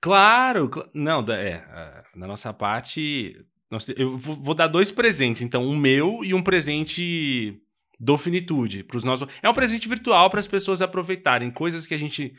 Claro, 0.01 0.71
não, 0.95 1.23
é, 1.31 1.63
na 2.15 2.25
nossa 2.25 2.51
parte, 2.51 3.35
eu 3.95 4.17
vou 4.17 4.55
dar 4.55 4.67
dois 4.67 4.89
presentes, 4.89 5.43
então, 5.43 5.63
um 5.63 5.75
meu 5.75 6.23
e 6.23 6.33
um 6.33 6.41
presente 6.41 7.61
do 7.99 8.17
Finitude 8.17 8.83
para 8.83 8.97
os 8.97 9.03
nossos. 9.03 9.27
É 9.41 9.49
um 9.49 9.53
presente 9.53 9.87
virtual 9.87 10.29
para 10.29 10.39
as 10.39 10.47
pessoas 10.47 10.81
aproveitarem 10.81 11.51
coisas 11.51 11.87
que 11.87 11.93
a 11.93 11.97
gente 11.97 12.35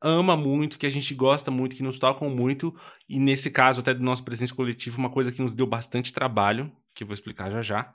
ama 0.00 0.36
muito, 0.36 0.78
que 0.78 0.86
a 0.86 0.90
gente 0.90 1.14
gosta 1.14 1.50
muito, 1.50 1.74
que 1.74 1.82
nos 1.82 1.98
tocam 1.98 2.30
muito, 2.30 2.74
e 3.08 3.18
nesse 3.18 3.50
caso 3.50 3.80
até 3.80 3.92
do 3.92 4.02
nosso 4.02 4.24
presente 4.24 4.54
coletivo, 4.54 4.98
uma 4.98 5.10
coisa 5.10 5.32
que 5.32 5.42
nos 5.42 5.54
deu 5.54 5.66
bastante 5.66 6.12
trabalho, 6.12 6.72
que 6.94 7.02
eu 7.02 7.06
vou 7.06 7.14
explicar 7.14 7.50
já 7.50 7.62
já, 7.62 7.94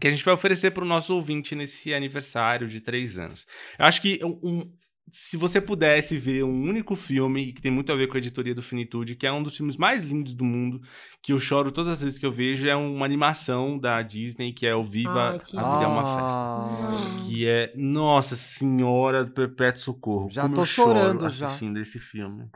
que 0.00 0.06
a 0.06 0.10
gente 0.10 0.24
vai 0.24 0.34
oferecer 0.34 0.72
para 0.72 0.84
o 0.84 0.86
nosso 0.86 1.14
ouvinte 1.14 1.54
nesse 1.54 1.94
aniversário 1.94 2.68
de 2.68 2.80
três 2.80 3.18
anos. 3.18 3.46
Eu 3.78 3.86
acho 3.86 4.02
que 4.02 4.20
um, 4.22 4.70
se 5.10 5.36
você 5.36 5.60
pudesse 5.60 6.16
ver 6.16 6.44
um 6.44 6.62
único 6.62 6.96
filme 6.96 7.52
que 7.52 7.62
tem 7.62 7.70
muito 7.70 7.92
a 7.92 7.96
ver 7.96 8.08
com 8.08 8.16
a 8.16 8.18
editoria 8.18 8.54
do 8.54 8.62
Finitude, 8.62 9.14
que 9.14 9.26
é 9.26 9.32
um 9.32 9.42
dos 9.42 9.56
filmes 9.56 9.76
mais 9.76 10.04
lindos 10.04 10.34
do 10.34 10.44
mundo, 10.44 10.80
que 11.22 11.32
eu 11.32 11.38
choro 11.38 11.70
todas 11.70 11.92
as 11.92 12.02
vezes 12.02 12.18
que 12.18 12.26
eu 12.26 12.32
vejo, 12.32 12.66
é 12.66 12.74
uma 12.74 13.04
animação 13.04 13.78
da 13.78 14.02
Disney, 14.02 14.52
que 14.52 14.66
é 14.66 14.74
o 14.74 14.82
Viva 14.82 15.28
Ai, 15.32 15.38
que... 15.38 15.56
A 15.56 15.62
Vida 15.62 15.84
é 15.84 15.86
uma 15.86 16.02
Festa. 16.02 17.24
Que 17.24 17.46
é, 17.46 17.72
nossa 17.76 18.36
senhora 18.36 19.24
do 19.24 19.30
Perpétuo 19.30 19.82
Socorro. 19.82 20.28
Já 20.30 20.48
tô 20.48 20.66
chorando 20.66 21.28
já. 21.28 21.46
assistindo 21.46 21.78
esse 21.78 21.98
filme. 21.98 22.48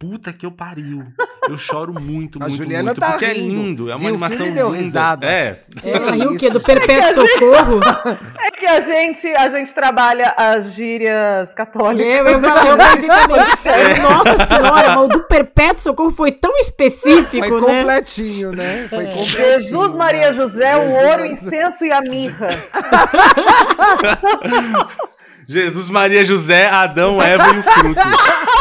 Puta 0.00 0.32
que 0.32 0.46
eu 0.46 0.50
pariu. 0.50 1.04
Eu 1.46 1.58
choro 1.58 1.92
muito, 1.92 2.38
a 2.38 2.48
muito, 2.48 2.56
Juliana 2.56 2.84
muito. 2.84 3.02
Tá 3.02 3.10
porque 3.10 3.26
é 3.26 3.34
rindo. 3.34 3.52
é 3.52 3.54
lindo. 3.54 3.90
É 3.90 3.92
uma 3.92 3.98
Viu, 3.98 4.08
animação 4.08 4.50
deu 4.50 4.68
linda. 4.68 4.82
Risada. 4.82 5.26
É. 5.26 5.60
Ela 5.84 6.12
riu 6.12 6.30
o 6.30 6.38
quê? 6.38 6.48
Do 6.48 6.58
Perpétuo 6.58 7.28
Socorro? 7.28 7.80
É 8.40 8.50
que 8.50 8.64
a 8.66 8.80
gente, 8.80 9.28
a 9.28 9.50
gente 9.50 9.74
trabalha 9.74 10.34
as 10.36 10.72
gírias 10.72 11.52
católicas. 11.52 12.06
Eu, 12.06 12.26
eu, 12.26 12.40
eu 12.40 12.78
pensei 12.78 13.08
também. 13.08 13.40
É. 13.64 13.98
Nossa 14.00 14.46
senhora, 14.46 14.96
mas 14.96 15.04
o 15.04 15.08
do 15.08 15.22
Perpétuo 15.24 15.82
Socorro 15.82 16.10
foi 16.10 16.32
tão 16.32 16.56
específico, 16.58 17.46
foi 17.46 17.50
né? 17.50 17.58
completinho, 17.80 18.52
né? 18.52 18.86
Foi 18.88 19.04
é. 19.04 19.08
completinho. 19.08 19.58
Jesus, 19.58 19.94
Maria, 19.94 20.32
José, 20.32 20.76
o 20.76 20.90
ouro, 20.90 21.24
o 21.24 21.26
incenso 21.26 21.84
e 21.84 21.92
a 21.92 22.00
mirra. 22.00 22.46
Jesus, 25.50 25.90
Maria, 25.90 26.24
José, 26.24 26.68
Adão, 26.68 27.18
Eva 27.20 27.44
e 27.52 27.58
o 27.58 27.62
fruto. 27.64 28.00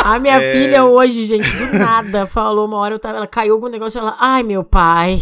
A 0.04 0.18
minha 0.18 0.42
é... 0.42 0.52
filha 0.52 0.86
hoje, 0.86 1.24
gente, 1.24 1.48
do 1.48 1.78
nada, 1.78 2.26
falou 2.26 2.68
uma 2.68 2.78
hora, 2.78 2.96
eu 2.96 3.00
tava, 3.00 3.18
ela 3.18 3.28
caiu 3.28 3.54
algum 3.54 3.68
negócio, 3.68 4.00
ela, 4.00 4.18
ai, 4.20 4.42
meu 4.42 4.64
pai. 4.64 5.20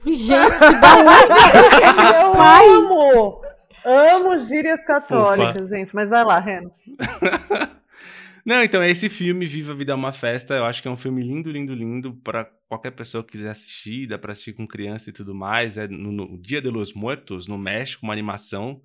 falei, 0.00 0.18
gente, 0.18 0.58
da 0.80 0.96
onde 0.96 2.20
Eu 2.26 2.32
pai? 2.32 2.68
amo, 2.68 3.40
amo 3.86 4.38
gírias 4.40 4.84
católicas, 4.84 5.64
Ufa. 5.64 5.76
gente, 5.76 5.94
mas 5.94 6.10
vai 6.10 6.22
lá, 6.24 6.38
Reno. 6.38 6.70
Não, 8.44 8.62
então, 8.62 8.84
esse 8.84 9.08
filme, 9.08 9.46
Viva 9.46 9.72
a 9.72 9.76
Vida 9.76 9.92
é 9.92 9.94
uma 9.94 10.12
Festa, 10.12 10.54
eu 10.54 10.66
acho 10.66 10.82
que 10.82 10.88
é 10.88 10.90
um 10.90 10.96
filme 10.96 11.22
lindo, 11.22 11.50
lindo, 11.50 11.72
lindo, 11.72 12.12
para 12.22 12.44
qualquer 12.68 12.90
pessoa 12.90 13.24
que 13.24 13.32
quiser 13.32 13.48
assistir, 13.48 14.08
dá 14.08 14.18
pra 14.18 14.32
assistir 14.32 14.52
com 14.52 14.66
criança 14.66 15.08
e 15.08 15.12
tudo 15.12 15.34
mais. 15.34 15.78
É 15.78 15.88
no, 15.88 16.12
no 16.12 16.38
Dia 16.38 16.60
de 16.60 16.68
los 16.68 16.92
Muertos, 16.92 17.46
no 17.46 17.56
México, 17.56 18.04
uma 18.04 18.12
animação 18.12 18.82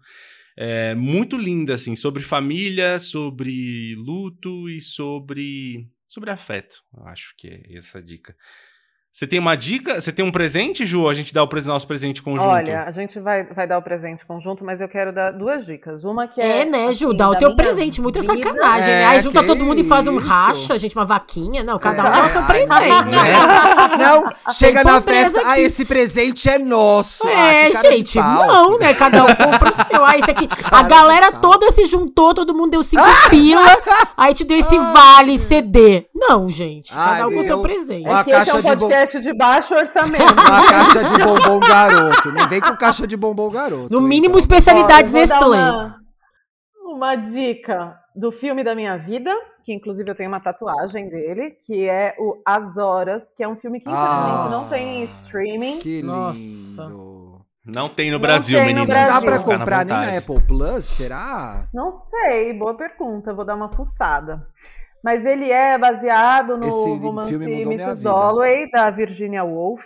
é, 0.57 0.95
muito 0.95 1.37
linda, 1.37 1.75
assim, 1.75 1.95
sobre 1.95 2.23
família, 2.23 2.97
sobre 2.97 3.93
luto 3.95 4.67
e 4.67 4.81
sobre, 4.81 5.87
sobre 6.07 6.31
afeto. 6.31 6.83
Eu 6.91 7.05
acho 7.05 7.35
que 7.37 7.47
é 7.47 7.77
essa 7.77 8.01
dica. 8.01 8.35
Você 9.17 9.25
tem 9.25 9.39
uma 9.39 9.55
dica? 9.55 9.99
Você 9.99 10.11
tem 10.11 10.23
um 10.23 10.31
presente, 10.31 10.85
Ju? 10.85 11.09
A 11.09 11.13
gente 11.15 11.33
dá 11.33 11.43
o 11.43 11.49
nosso 11.65 11.87
presente 11.87 12.21
conjunto? 12.21 12.47
Olha, 12.47 12.83
a 12.83 12.91
gente 12.91 13.19
vai, 13.19 13.45
vai 13.45 13.65
dar 13.65 13.79
o 13.79 13.81
presente 13.81 14.23
conjunto, 14.23 14.63
mas 14.63 14.79
eu 14.79 14.87
quero 14.87 15.11
dar 15.11 15.31
duas 15.31 15.65
dicas. 15.65 16.03
Uma 16.03 16.27
que 16.27 16.39
é. 16.39 16.61
É, 16.61 16.65
né, 16.65 16.93
Ju? 16.93 17.07
Assim, 17.07 17.17
dá 17.17 17.27
o 17.31 17.35
teu 17.35 17.55
presente. 17.55 17.99
Muita 17.99 18.21
sacanagem, 18.21 18.87
né? 18.87 19.01
é, 19.01 19.05
né? 19.05 19.05
Aí 19.07 19.19
junta 19.21 19.43
todo 19.43 19.63
mundo 19.63 19.79
e 19.79 19.83
faz 19.83 20.05
um 20.05 20.19
racha, 20.19 20.77
gente, 20.77 20.95
uma 20.95 21.03
vaquinha. 21.03 21.63
Não, 21.63 21.79
cada 21.79 22.03
um 22.03 22.05
é. 22.05 22.11
dá 22.11 22.25
o 22.25 22.29
seu 22.29 22.43
presente. 22.43 23.15
É. 23.15 23.97
Não, 23.97 24.53
chega 24.53 24.83
na 24.83 25.01
festa. 25.01 25.39
Aqui. 25.39 25.47
Ah, 25.47 25.59
esse 25.61 25.83
presente 25.83 26.47
é 26.47 26.59
nosso. 26.59 27.27
É, 27.27 27.69
ah, 27.69 27.89
gente, 27.89 28.19
não, 28.19 28.77
né? 28.77 28.93
Cada 28.93 29.23
um 29.23 29.33
compra 29.33 29.71
o 29.71 29.75
seu. 29.75 30.05
Ah, 30.05 30.15
esse 30.15 30.29
aqui. 30.29 30.47
A 30.71 30.83
galera 30.83 31.31
toda 31.31 31.71
se 31.71 31.85
juntou, 31.85 32.35
todo 32.35 32.53
mundo 32.53 32.69
deu 32.69 32.83
cinco 32.83 33.03
pila. 33.31 33.63
Aí 34.15 34.35
te 34.35 34.43
deu 34.43 34.59
esse 34.59 34.77
vale 34.77 35.39
CD. 35.39 36.05
Não, 36.13 36.51
gente. 36.51 36.93
Cada 36.93 37.27
um 37.27 37.31
com 37.31 37.39
o 37.39 37.43
seu 37.43 37.59
presente. 37.61 38.07
Uma 38.07 38.23
caixa 38.23 38.61
de 38.61 38.75
podcast 39.07 39.19
de 39.21 39.33
baixo 39.33 39.73
orçamento. 39.73 40.23
Uma 40.33 40.67
caixa 40.67 41.03
de 41.03 41.17
bombom 41.23 41.59
garoto. 41.59 42.31
Não 42.31 42.47
vem 42.47 42.61
com 42.61 42.75
caixa 42.75 43.07
de 43.07 43.17
bombom 43.17 43.49
garoto. 43.49 43.91
No 43.91 44.01
mínimo, 44.01 44.37
então. 44.37 44.39
especialidades 44.39 45.13
Ó, 45.13 45.17
Nestlé. 45.17 45.71
Uma, 45.71 45.99
uma 46.83 47.15
dica 47.15 47.97
do 48.15 48.31
filme 48.31 48.63
da 48.63 48.75
minha 48.75 48.97
vida, 48.97 49.33
que 49.63 49.73
inclusive 49.73 50.09
eu 50.09 50.15
tenho 50.15 50.29
uma 50.29 50.39
tatuagem 50.39 51.09
dele, 51.09 51.51
que 51.65 51.87
é 51.87 52.15
o 52.19 52.41
As 52.45 52.77
Horas, 52.77 53.23
que 53.35 53.43
é 53.43 53.47
um 53.47 53.55
filme 53.55 53.79
que 53.79 53.89
infelizmente 53.89 54.51
não 54.51 54.69
tem 54.69 55.03
streaming. 55.03 55.79
Que 55.79 56.01
lindo. 56.01 56.07
Nossa. 56.07 56.89
Não 57.65 57.89
tem 57.89 58.09
no 58.09 58.17
Brasil, 58.17 58.57
tem 58.59 58.67
meninas. 58.67 59.09
Não 59.09 59.19
dá 59.19 59.21
pra 59.21 59.39
comprar 59.39 59.85
nem 59.85 59.97
na 59.97 60.17
Apple 60.17 60.41
Plus, 60.47 60.85
será? 60.85 61.67
Não 61.73 61.91
sei, 62.09 62.53
boa 62.53 62.73
pergunta. 62.75 63.33
Vou 63.33 63.43
dar 63.43 63.55
uma 63.55 63.69
fuçada. 63.69 64.47
Mas 65.07 65.25
ele 65.25 65.49
é 65.49 65.77
baseado 65.77 66.57
no 66.57 66.67
Esse 66.67 66.97
romance 66.97 67.33
Mrs. 67.33 68.03
Dalloway, 68.03 68.69
da 68.69 68.89
Virginia 68.89 69.41
Woolf. 69.41 69.81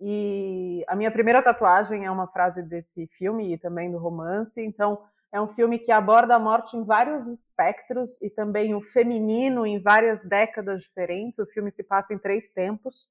E 0.00 0.82
a 0.88 0.96
minha 0.96 1.10
primeira 1.10 1.42
tatuagem 1.42 2.06
é 2.06 2.10
uma 2.10 2.26
frase 2.26 2.62
desse 2.62 3.06
filme 3.18 3.52
e 3.52 3.58
também 3.58 3.90
do 3.90 3.98
romance. 3.98 4.58
Então, 4.58 4.98
é 5.30 5.38
um 5.38 5.48
filme 5.48 5.78
que 5.78 5.92
aborda 5.92 6.36
a 6.36 6.38
morte 6.38 6.74
em 6.74 6.84
vários 6.84 7.26
espectros 7.26 8.18
e 8.22 8.30
também 8.30 8.74
o 8.74 8.80
feminino 8.80 9.66
em 9.66 9.78
várias 9.78 10.24
décadas 10.24 10.80
diferentes. 10.84 11.38
O 11.38 11.44
filme 11.44 11.70
se 11.70 11.82
passa 11.82 12.14
em 12.14 12.18
três 12.18 12.48
tempos. 12.48 13.10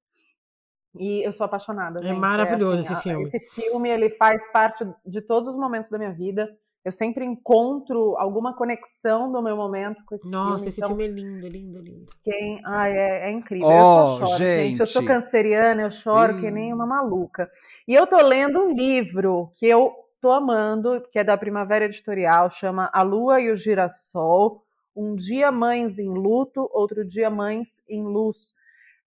E 0.98 1.24
eu 1.24 1.32
sou 1.32 1.44
apaixonada. 1.44 2.00
É 2.00 2.08
gente. 2.08 2.18
maravilhoso 2.18 2.78
é, 2.78 2.92
assim, 2.92 2.92
esse 2.92 3.02
filme. 3.02 3.24
Esse 3.24 3.38
filme 3.54 3.88
ele 3.88 4.10
faz 4.10 4.50
parte 4.50 4.84
de 5.06 5.20
todos 5.20 5.50
os 5.50 5.56
momentos 5.56 5.90
da 5.90 5.96
minha 5.96 6.12
vida 6.12 6.52
eu 6.86 6.92
sempre 6.92 7.24
encontro 7.24 8.16
alguma 8.16 8.54
conexão 8.54 9.32
do 9.32 9.42
meu 9.42 9.56
momento 9.56 10.04
com 10.06 10.14
esse 10.14 10.30
Nossa, 10.30 10.30
filme. 10.30 10.50
Nossa, 10.52 10.68
esse 10.68 10.80
então, 10.80 10.90
filme 10.90 11.04
é 11.04 11.08
lindo, 11.08 11.48
lindo, 11.48 11.78
lindo. 11.80 12.12
Quem... 12.22 12.60
Ai, 12.64 12.96
é, 12.96 13.28
é 13.28 13.32
incrível. 13.32 13.66
Oh, 13.66 13.72
eu 14.20 14.26
choro, 14.26 14.38
gente. 14.38 14.68
gente. 14.68 14.80
Eu 14.80 14.86
sou 14.86 15.04
canceriana, 15.04 15.82
eu 15.82 15.90
choro 15.90 16.38
que 16.38 16.48
nem 16.48 16.72
uma 16.72 16.86
maluca. 16.86 17.50
E 17.88 17.92
eu 17.92 18.06
tô 18.06 18.16
lendo 18.18 18.60
um 18.60 18.72
livro 18.72 19.50
que 19.56 19.66
eu 19.66 19.92
tô 20.20 20.30
amando, 20.30 21.02
que 21.10 21.18
é 21.18 21.24
da 21.24 21.36
Primavera 21.36 21.86
Editorial, 21.86 22.48
chama 22.52 22.88
A 22.92 23.02
Lua 23.02 23.40
e 23.40 23.50
o 23.50 23.56
Girassol. 23.56 24.62
Um 24.94 25.16
dia 25.16 25.50
Mães 25.50 25.98
em 25.98 26.08
Luto, 26.08 26.70
outro 26.72 27.04
dia 27.04 27.28
Mães 27.28 27.82
em 27.88 28.04
Luz. 28.04 28.54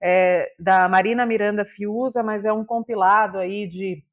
É, 0.01 0.51
da 0.59 0.85
Marina 0.89 1.25
Miranda 1.25 1.63
Fiuza, 1.63 2.21
mas 2.21 2.43
é 2.43 2.51
um 2.51 2.65
compilado 2.65 3.37
aí 3.37 3.65
de 3.65 4.03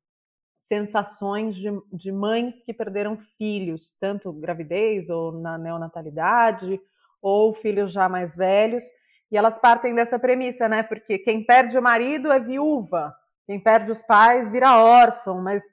sensações 0.67 1.57
de, 1.57 1.69
de 1.93 2.11
mães 2.11 2.63
que 2.63 2.73
perderam 2.73 3.17
filhos, 3.39 3.95
tanto 4.01 4.33
gravidez 4.33 5.09
ou 5.09 5.33
na 5.33 5.57
neonatalidade, 5.57 6.81
ou 7.23 7.55
filhos 7.55 7.93
já 7.93 8.09
mais 8.09 8.35
velhos. 8.35 8.85
E 9.31 9.37
elas 9.37 9.59
partem 9.59 9.95
dessa 9.95 10.19
premissa, 10.19 10.69
né? 10.69 10.83
Porque 10.83 11.19
quem 11.19 11.45
perde 11.45 11.79
o 11.79 11.83
marido 11.83 12.31
é 12.31 12.39
viúva, 12.39 13.15
quem 13.47 13.59
perde 13.59 13.91
os 13.91 14.03
pais 14.03 14.51
vira 14.51 14.81
órfão, 14.83 15.43
mas 15.43 15.65
o 15.65 15.69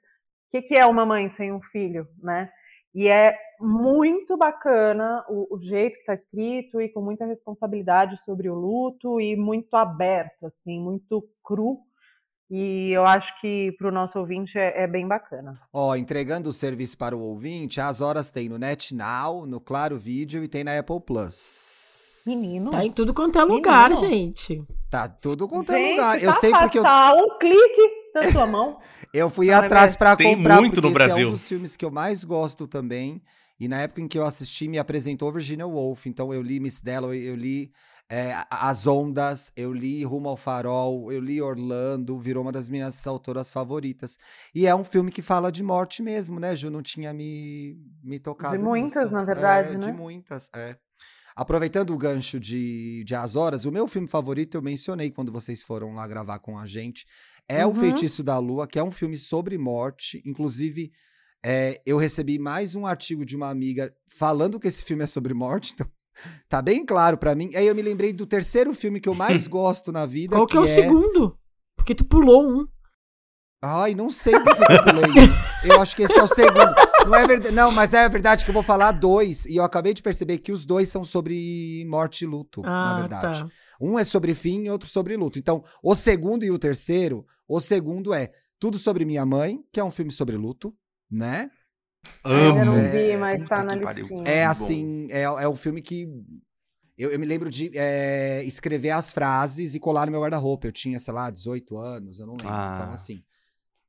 que, 0.50 0.62
que 0.62 0.76
é 0.76 0.86
uma 0.86 1.04
mãe 1.04 1.28
sem 1.30 1.52
um 1.52 1.60
filho, 1.60 2.08
né? 2.22 2.50
E 2.94 3.08
é 3.08 3.36
muito 3.60 4.36
bacana 4.36 5.24
o, 5.28 5.56
o 5.56 5.60
jeito 5.60 5.94
que 5.94 6.00
está 6.00 6.14
escrito 6.14 6.80
e 6.80 6.88
com 6.88 7.00
muita 7.00 7.26
responsabilidade 7.26 8.22
sobre 8.24 8.48
o 8.48 8.54
luto 8.54 9.20
e 9.20 9.34
muito 9.34 9.74
aberto, 9.74 10.46
assim, 10.46 10.78
muito 10.78 11.28
cru. 11.42 11.80
E 12.50 12.90
eu 12.92 13.06
acho 13.06 13.40
que 13.40 13.72
para 13.78 13.88
o 13.88 13.90
nosso 13.90 14.18
ouvinte 14.18 14.58
é, 14.58 14.82
é 14.84 14.86
bem 14.86 15.08
bacana. 15.08 15.58
Ó, 15.72 15.96
entregando 15.96 16.48
o 16.48 16.52
serviço 16.52 16.96
para 16.96 17.16
o 17.16 17.20
ouvinte, 17.20 17.80
as 17.80 18.00
horas 18.00 18.30
tem 18.30 18.48
no 18.48 18.58
NetNow, 18.58 19.46
no 19.46 19.60
Claro 19.60 19.98
Vídeo 19.98 20.44
e 20.44 20.48
tem 20.48 20.62
na 20.62 20.78
Apple 20.78 21.00
Plus. 21.00 22.22
Menino. 22.26 22.70
Tá 22.70 22.84
em 22.84 22.92
tudo 22.92 23.12
quanto 23.12 23.38
é 23.38 23.44
lugar, 23.44 23.90
Menino. 23.90 24.08
gente. 24.08 24.64
Tá 24.90 25.08
tudo 25.08 25.46
quanto 25.48 25.72
é 25.72 25.76
Gente, 25.76 25.90
lugar. 25.90 26.22
Eu 26.22 26.32
tá 26.32 26.38
sei 26.38 26.50
fácil, 26.50 26.64
porque 26.66 26.78
eu, 26.78 26.82
tá 26.82 27.12
um 27.14 27.38
clique 27.38 27.90
da 28.14 28.30
sua 28.32 28.46
mão. 28.46 28.78
eu 29.12 29.28
fui 29.28 29.46
Não, 29.48 29.54
é 29.54 29.56
atrás 29.56 29.96
pra 29.96 30.16
Tem 30.16 30.36
comprar, 30.36 30.60
muito 30.60 30.80
no 30.80 30.88
esse 30.88 30.94
é 30.94 30.98
Brasil. 31.06 31.28
um 31.28 31.32
dos 31.32 31.46
filmes 31.48 31.76
que 31.76 31.84
eu 31.84 31.90
mais 31.90 32.24
gosto 32.24 32.66
também. 32.66 33.20
E 33.58 33.68
na 33.68 33.80
época 33.80 34.00
em 34.00 34.08
que 34.08 34.18
eu 34.18 34.24
assisti, 34.24 34.68
me 34.68 34.78
apresentou 34.78 35.32
Virginia 35.32 35.66
Woolf. 35.66 36.06
Então 36.06 36.32
eu 36.32 36.42
li 36.42 36.58
Miss 36.60 36.80
Dalloway, 36.80 37.22
eu 37.28 37.36
li 37.36 37.72
é, 38.10 38.32
As 38.50 38.86
Ondas, 38.86 39.50
eu 39.56 39.72
li 39.72 40.04
Rumo 40.04 40.28
ao 40.28 40.36
Farol, 40.36 41.10
eu 41.10 41.20
li 41.20 41.40
Orlando, 41.40 42.18
virou 42.18 42.42
uma 42.42 42.52
das 42.52 42.68
minhas 42.68 43.06
autoras 43.06 43.50
favoritas. 43.50 44.16
E 44.54 44.66
é 44.66 44.74
um 44.74 44.84
filme 44.84 45.10
que 45.10 45.22
fala 45.22 45.50
de 45.50 45.62
morte 45.62 46.02
mesmo, 46.02 46.38
né, 46.38 46.54
Ju? 46.54 46.70
Não 46.70 46.82
tinha 46.82 47.12
me, 47.12 47.76
me 48.02 48.18
tocado 48.18 48.56
De 48.56 48.62
muitas, 48.62 49.04
nisso. 49.04 49.14
na 49.14 49.24
verdade, 49.24 49.74
É, 49.74 49.78
De 49.78 49.86
né? 49.86 49.92
muitas, 49.92 50.48
é. 50.54 50.76
Aproveitando 51.36 51.90
o 51.92 51.98
gancho 51.98 52.38
de, 52.38 53.02
de 53.04 53.14
As 53.14 53.34
Horas, 53.34 53.64
o 53.64 53.72
meu 53.72 53.88
filme 53.88 54.06
favorito 54.06 54.56
eu 54.56 54.62
mencionei 54.62 55.10
quando 55.10 55.32
vocês 55.32 55.62
foram 55.64 55.92
lá 55.92 56.06
gravar 56.06 56.38
com 56.38 56.56
a 56.56 56.64
gente. 56.64 57.04
É 57.48 57.66
O 57.66 57.70
Uhum. 57.70 57.74
Feitiço 57.74 58.22
da 58.22 58.38
Lua, 58.38 58.68
que 58.68 58.78
é 58.78 58.84
um 58.84 58.92
filme 58.92 59.16
sobre 59.18 59.58
morte. 59.58 60.22
Inclusive, 60.24 60.92
é, 61.44 61.82
eu 61.84 61.96
recebi 61.96 62.38
mais 62.38 62.76
um 62.76 62.86
artigo 62.86 63.24
de 63.26 63.34
uma 63.34 63.50
amiga 63.50 63.92
falando 64.06 64.60
que 64.60 64.68
esse 64.68 64.84
filme 64.84 65.02
é 65.02 65.06
sobre 65.08 65.34
morte, 65.34 65.72
então 65.74 65.90
tá 66.48 66.60
bem 66.62 66.84
claro 66.84 67.16
pra 67.18 67.34
mim. 67.34 67.50
Aí 67.54 67.66
eu 67.66 67.74
me 67.74 67.82
lembrei 67.82 68.12
do 68.12 68.26
terceiro 68.26 68.72
filme 68.74 69.00
que 69.00 69.08
eu 69.08 69.14
mais 69.14 69.46
gosto 69.48 69.90
na 69.92 70.06
vida. 70.06 70.36
Qual 70.36 70.46
que 70.46 70.56
é 70.56 70.60
o 70.60 70.66
segundo? 70.66 71.38
Porque 71.76 71.94
tu 71.94 72.04
pulou 72.04 72.46
um. 72.46 72.66
Ai, 73.66 73.94
não 73.94 74.10
sei 74.10 74.34
por 74.40 74.54
que 74.54 74.66
que 74.66 74.72
eu 74.72 74.84
pulei. 74.84 75.28
eu 75.64 75.80
acho 75.80 75.96
que 75.96 76.02
esse 76.02 76.18
é 76.18 76.22
o 76.22 76.28
segundo. 76.28 76.74
Não 77.06 77.14
é 77.14 77.26
verdade. 77.26 77.54
Não, 77.54 77.70
mas 77.72 77.94
é 77.94 78.06
verdade 78.08 78.44
que 78.44 78.50
eu 78.50 78.54
vou 78.54 78.62
falar 78.62 78.92
dois. 78.92 79.46
E 79.46 79.56
eu 79.56 79.64
acabei 79.64 79.94
de 79.94 80.02
perceber 80.02 80.36
que 80.38 80.52
os 80.52 80.66
dois 80.66 80.90
são 80.90 81.02
sobre 81.02 81.82
morte 81.88 82.24
e 82.24 82.26
luto, 82.26 82.60
na 82.60 82.92
Ah, 82.92 83.00
verdade. 83.00 83.40
tá. 83.40 83.48
Um 83.80 83.98
é 83.98 84.04
sobre 84.04 84.34
fim 84.34 84.64
e 84.64 84.70
outro 84.70 84.86
sobre 84.86 85.16
luto. 85.16 85.38
Então, 85.38 85.64
o 85.82 85.94
segundo 85.94 86.44
e 86.44 86.50
o 86.50 86.58
terceiro, 86.58 87.24
o 87.48 87.58
segundo 87.58 88.12
é 88.12 88.30
Tudo 88.58 88.78
Sobre 88.78 89.04
Minha 89.06 89.24
Mãe, 89.24 89.58
que 89.72 89.80
é 89.80 89.84
um 89.84 89.90
filme 89.90 90.10
sobre 90.10 90.36
luto, 90.36 90.74
né? 91.10 91.50
Ainda 92.22 92.64
não 92.64 92.76
É, 92.76 92.88
vi, 93.12 93.16
mas 93.16 93.42
puta 93.42 93.54
tá 93.56 93.64
na 93.64 93.74
listinha. 93.74 94.22
É 94.28 94.44
assim, 94.44 95.06
é, 95.10 95.22
é 95.22 95.48
um 95.48 95.56
filme 95.56 95.80
que. 95.82 96.08
Eu, 96.96 97.10
eu 97.10 97.18
me 97.18 97.26
lembro 97.26 97.50
de 97.50 97.70
é, 97.74 98.42
escrever 98.44 98.90
as 98.90 99.10
frases 99.10 99.74
e 99.74 99.80
colar 99.80 100.06
no 100.06 100.12
meu 100.12 100.20
guarda-roupa. 100.20 100.66
Eu 100.68 100.72
tinha, 100.72 100.98
sei 100.98 101.12
lá, 101.12 101.28
18 101.30 101.76
anos, 101.76 102.18
eu 102.20 102.26
não 102.26 102.34
lembro. 102.34 102.48
Ah, 102.52 102.78
Então, 102.80 102.92
assim. 102.92 103.22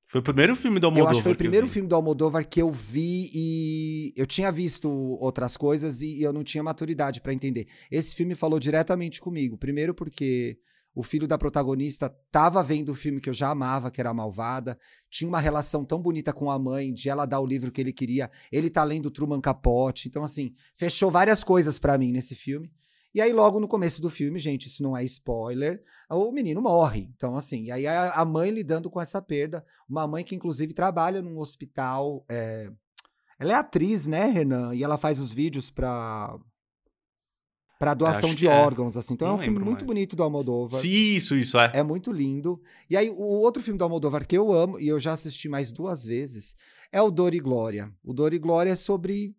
Foi 0.08 0.20
o 0.22 0.24
primeiro 0.24 0.56
filme 0.56 0.80
do 0.80 0.86
Eu 0.86 0.90
Almodóvar. 0.90 1.12
acho 1.12 1.20
que 1.20 1.24
foi 1.24 1.32
o 1.32 1.34
eu 1.34 1.38
primeiro 1.38 1.68
filme 1.68 1.90
do 1.90 1.96
Almodóvar 1.96 2.48
que 2.48 2.62
eu 2.62 2.72
vi 2.72 3.30
e 3.34 4.14
eu 4.16 4.26
tinha 4.26 4.52
visto 4.52 4.90
outras 5.20 5.58
coisas 5.58 6.02
e 6.02 6.22
eu 6.22 6.32
não 6.32 6.44
tinha 6.44 6.64
maturidade 6.64 7.20
pra 7.22 7.34
entender. 7.34 7.68
Esse 7.92 8.16
filme 8.16 8.34
falou 8.36 8.60
diretamente 8.60 9.20
comigo. 9.20 9.58
Primeiro 9.58 9.94
porque 9.94 10.58
o 10.96 11.04
filho 11.04 11.28
da 11.28 11.38
protagonista 11.38 12.10
tava 12.32 12.64
vendo 12.64 12.90
o 12.90 12.96
filme 12.96 13.20
que 13.20 13.30
eu 13.30 13.34
já 13.34 13.50
amava, 13.50 13.92
que 13.92 14.00
era 14.00 14.14
Malvada. 14.14 14.80
Tinha 15.10 15.28
uma 15.28 15.42
relação 15.42 15.84
tão 15.84 16.02
bonita 16.02 16.32
com 16.32 16.50
a 16.50 16.58
mãe, 16.58 16.94
de 16.94 17.10
ela 17.10 17.26
dar 17.26 17.42
o 17.42 17.46
livro 17.46 17.70
que 17.72 17.82
ele 17.82 17.92
queria. 17.92 18.32
Ele 18.50 18.70
tá 18.70 18.82
lendo 18.84 19.12
Truman 19.12 19.42
Capote. 19.42 20.08
Então, 20.08 20.24
assim, 20.24 20.54
fechou 20.76 21.12
várias 21.12 21.44
coisas 21.44 21.78
pra 21.78 21.98
mim 21.98 22.14
nesse 22.14 22.34
filme. 22.34 22.72
E 23.14 23.22
aí, 23.22 23.32
logo 23.32 23.60
no 23.60 23.68
começo 23.68 24.02
do 24.02 24.10
filme, 24.10 24.40
gente, 24.40 24.68
isso 24.68 24.84
não 24.84 24.96
é 24.96 25.04
spoiler, 25.04 25.82
o 26.10 26.32
menino 26.32 26.62
morre. 26.62 27.10
Então, 27.16 27.36
assim, 27.36 27.64
e 27.64 27.72
aí 27.72 27.88
a 27.88 28.26
mãe 28.26 28.50
lidando 28.50 28.90
com 28.90 29.00
essa 29.00 29.22
perda. 29.22 29.66
Uma 29.88 30.08
mãe 30.08 30.24
que, 30.24 30.36
inclusive, 30.36 30.74
trabalha 30.74 31.22
num 31.22 31.38
hospital. 31.40 32.26
é, 32.30 32.70
Ela 33.40 33.52
é 33.54 33.56
atriz, 33.56 34.06
né, 34.06 34.26
Renan? 34.26 34.74
E 34.76 34.84
ela 34.84 34.98
faz 34.98 35.20
os 35.20 35.32
vídeos 35.34 35.70
pra. 35.70 36.38
Pra 37.78 37.94
doação 37.94 38.34
de 38.34 38.48
é. 38.48 38.52
órgãos, 38.52 38.96
assim. 38.96 39.14
Então 39.16 39.28
é 39.28 39.32
Não 39.32 39.38
um 39.38 39.42
filme 39.42 39.60
muito 39.60 39.80
mais. 39.80 39.88
bonito 39.88 40.16
do 40.16 40.24
Almodóvar. 40.24 40.80
Sim, 40.82 40.90
Isso, 40.90 41.36
isso, 41.36 41.60
é. 41.60 41.72
É 41.74 41.84
muito 41.84 42.12
lindo. 42.12 42.62
E 42.90 42.96
aí, 42.96 43.10
o 43.10 43.22
outro 43.22 43.62
filme 43.62 43.78
do 43.78 43.84
Almodóvar 43.84 44.26
que 44.26 44.38
eu 44.38 44.54
amo, 44.54 44.80
e 44.80 44.88
eu 44.88 45.00
já 45.00 45.12
assisti 45.12 45.50
mais 45.50 45.72
duas 45.72 46.06
vezes, 46.06 46.56
é 46.92 47.02
o 47.02 47.12
Dor 47.12 47.34
e 47.36 47.40
Glória. 47.40 47.92
O 48.04 48.14
Dor 48.14 48.34
e 48.34 48.40
Glória 48.40 48.72
é 48.72 48.76
sobre 48.76 49.36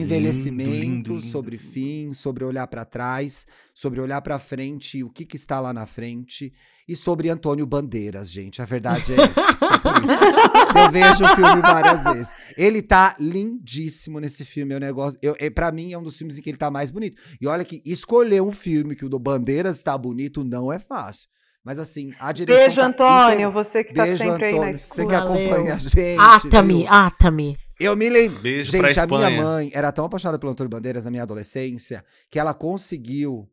envelhecimento, 0.00 0.70
lindo, 0.70 1.14
lindo, 1.14 1.26
sobre 1.26 1.56
lindo. 1.56 1.68
fim, 1.70 2.12
sobre 2.12 2.44
olhar 2.44 2.66
pra 2.66 2.84
trás, 2.84 3.46
sobre 3.72 4.00
olhar 4.00 4.20
pra 4.22 4.38
frente 4.38 4.98
e 4.98 5.04
o 5.04 5.10
que, 5.10 5.24
que 5.24 5.36
está 5.36 5.60
lá 5.60 5.72
na 5.72 5.86
frente, 5.86 6.52
e 6.86 6.94
sobre 6.94 7.30
Antônio 7.30 7.64
Bandeiras, 7.66 8.30
gente. 8.30 8.60
A 8.60 8.64
verdade 8.64 9.12
é 9.14 9.16
essa. 9.22 9.44
Eu 10.84 10.90
vejo 10.90 11.24
o 11.24 11.28
filme 11.28 11.60
várias 11.62 12.04
vezes. 12.04 12.34
Ele 12.58 12.82
tá 12.82 13.16
lindíssimo 13.18 14.18
nesse 14.20 14.44
filme. 14.44 14.74
É 14.74 14.76
um 14.76 14.80
negócio. 14.80 15.18
Eu, 15.22 15.34
é, 15.38 15.48
pra 15.48 15.72
mim, 15.72 15.92
é 15.92 15.98
um 15.98 16.02
dos 16.02 16.16
filmes 16.18 16.36
em 16.38 16.42
que 16.42 16.50
ele 16.50 16.58
tá 16.58 16.70
mais 16.70 16.90
bonito. 16.90 17.16
E 17.40 17.46
olha 17.46 17.64
que 17.64 17.82
escolher 17.86 18.42
um 18.42 18.52
filme 18.52 18.94
que 18.94 19.04
o 19.04 19.08
do 19.08 19.18
Bandeiras 19.18 19.82
tá 19.82 19.96
bonito 19.96 20.44
não 20.44 20.72
é 20.72 20.78
fácil. 20.78 21.28
Mas 21.64 21.78
assim, 21.78 22.12
a 22.20 22.30
direção. 22.30 22.62
Beijo, 22.66 22.80
tá 22.80 22.86
Antônio, 22.86 23.48
hiper- 23.48 23.52
você 23.52 23.84
que 23.84 23.94
tá 23.94 24.02
Beijo, 24.02 24.18
sempre 24.22 24.44
aí 24.44 24.52
na 24.52 24.58
Antônio. 24.58 24.78
Você 24.78 25.06
que 25.06 25.12
Valeu. 25.14 25.32
acompanha 25.32 25.74
a 25.74 25.78
gente. 25.78 26.18
Ata-me, 26.18 26.86
ata-me. 26.86 27.56
Eu 27.78 27.96
me 27.96 28.08
lembro. 28.08 28.40
Beijo 28.40 28.70
Gente, 28.70 29.00
a 29.00 29.06
minha 29.06 29.30
mãe 29.30 29.70
era 29.74 29.90
tão 29.90 30.04
apaixonada 30.04 30.38
pelo 30.38 30.52
Antônio 30.52 30.70
Bandeiras 30.70 31.04
na 31.04 31.10
minha 31.10 31.22
adolescência 31.22 32.04
que 32.30 32.38
ela 32.38 32.54
conseguiu 32.54 33.48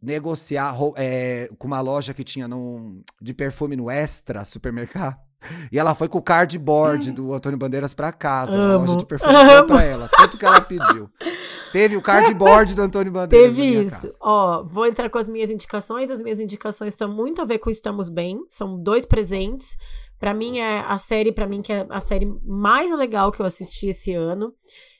negociar 0.00 0.76
é, 0.96 1.48
com 1.58 1.66
uma 1.66 1.80
loja 1.80 2.12
que 2.12 2.24
tinha 2.24 2.48
num, 2.48 3.02
de 3.20 3.32
perfume 3.32 3.76
no 3.76 3.90
Extra 3.90 4.44
supermercado. 4.44 5.16
E 5.70 5.78
ela 5.78 5.94
foi 5.94 6.08
com 6.08 6.18
o 6.18 6.22
cardboard 6.22 7.12
do 7.12 7.32
Antônio 7.32 7.58
Bandeiras 7.58 7.94
pra 7.94 8.12
casa. 8.12 8.56
Uma 8.56 8.76
loja 8.76 8.96
de 8.96 9.06
perfume 9.06 9.32
deu 9.32 9.58
amo. 9.58 9.66
pra 9.66 9.82
ela. 9.82 10.08
Tanto 10.08 10.38
que 10.38 10.44
ela 10.44 10.60
pediu. 10.60 11.10
Teve 11.72 11.96
o 11.96 12.02
cardboard 12.02 12.74
do 12.74 12.82
Antônio 12.82 13.10
Bandeiras. 13.10 13.54
Teve 13.54 13.82
isso. 13.82 13.90
casa. 13.90 14.16
Ó, 14.20 14.62
vou 14.62 14.86
entrar 14.86 15.08
com 15.08 15.18
as 15.18 15.26
minhas 15.26 15.50
indicações. 15.50 16.10
As 16.10 16.20
minhas 16.20 16.38
indicações 16.38 16.92
estão 16.92 17.10
muito 17.10 17.40
a 17.40 17.44
ver 17.44 17.58
com 17.58 17.70
Estamos 17.70 18.08
Bem. 18.08 18.44
São 18.48 18.78
dois 18.78 19.04
presentes. 19.04 19.76
Pra 20.22 20.32
mim 20.32 20.60
é 20.60 20.84
a 20.86 20.96
série, 20.98 21.32
para 21.32 21.48
mim 21.48 21.60
que 21.62 21.72
é 21.72 21.84
a 21.90 21.98
série 21.98 22.32
mais 22.46 22.92
legal 22.96 23.32
que 23.32 23.40
eu 23.40 23.46
assisti 23.46 23.88
esse 23.88 24.14
ano. 24.14 24.52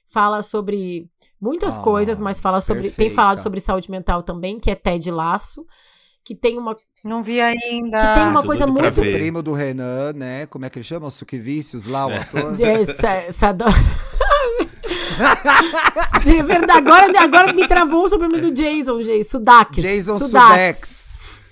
Fala 0.05 0.43
sobre 0.43 1.09
muitas 1.41 1.79
Ah, 1.79 1.81
coisas, 1.81 2.19
mas 2.19 2.41
fala 2.41 2.61
sobre 2.61 2.83
tem 2.83 2.91
perfeita. 2.91 3.15
falado 3.15 3.39
sobre 3.39 3.61
saúde 3.61 3.89
mental 3.89 4.25
também, 4.25 4.59
que 4.59 4.69
é 4.69 4.75
Ted 4.75 5.09
Laço, 5.13 5.65
que 6.25 6.35
tem 6.35 6.59
uma 6.59 6.75
Não 7.05 7.23
vi 7.23 7.41
ainda. 7.41 7.99
que 7.99 8.15
tem 8.15 8.27
uma 8.27 8.41
Tô 8.41 8.49
coisa 8.49 8.67
muito 8.67 9.01
ver. 9.01 9.17
Primo 9.17 9.45
do 9.45 9.53
Renan, 9.53 10.13
né? 10.13 10.47
Como 10.47 10.65
é 10.65 10.71
que 10.71 10.79
ele 10.81 10.85
chama? 10.85 11.07
O 11.07 11.11
Suquivicius 11.13 11.87
lá, 11.87 12.05
o 12.09 12.11
É. 12.11 12.19
ator. 12.19 12.55
É, 12.61 12.83
sa- 12.83 13.31
sado- 13.31 13.65
É 16.27 16.43
verdade, 16.43 16.73
agora, 16.89 17.23
agora 17.23 17.53
me 17.53 17.69
travou 17.69 18.09
sobre 18.09 18.27
o 18.27 18.31
nome 18.31 18.43
do 18.43 18.51
Jason, 18.51 19.01
Jay. 19.03 19.23
Sudax. 19.23 19.77
Jason 19.77 20.19
Sudax. 20.19 20.89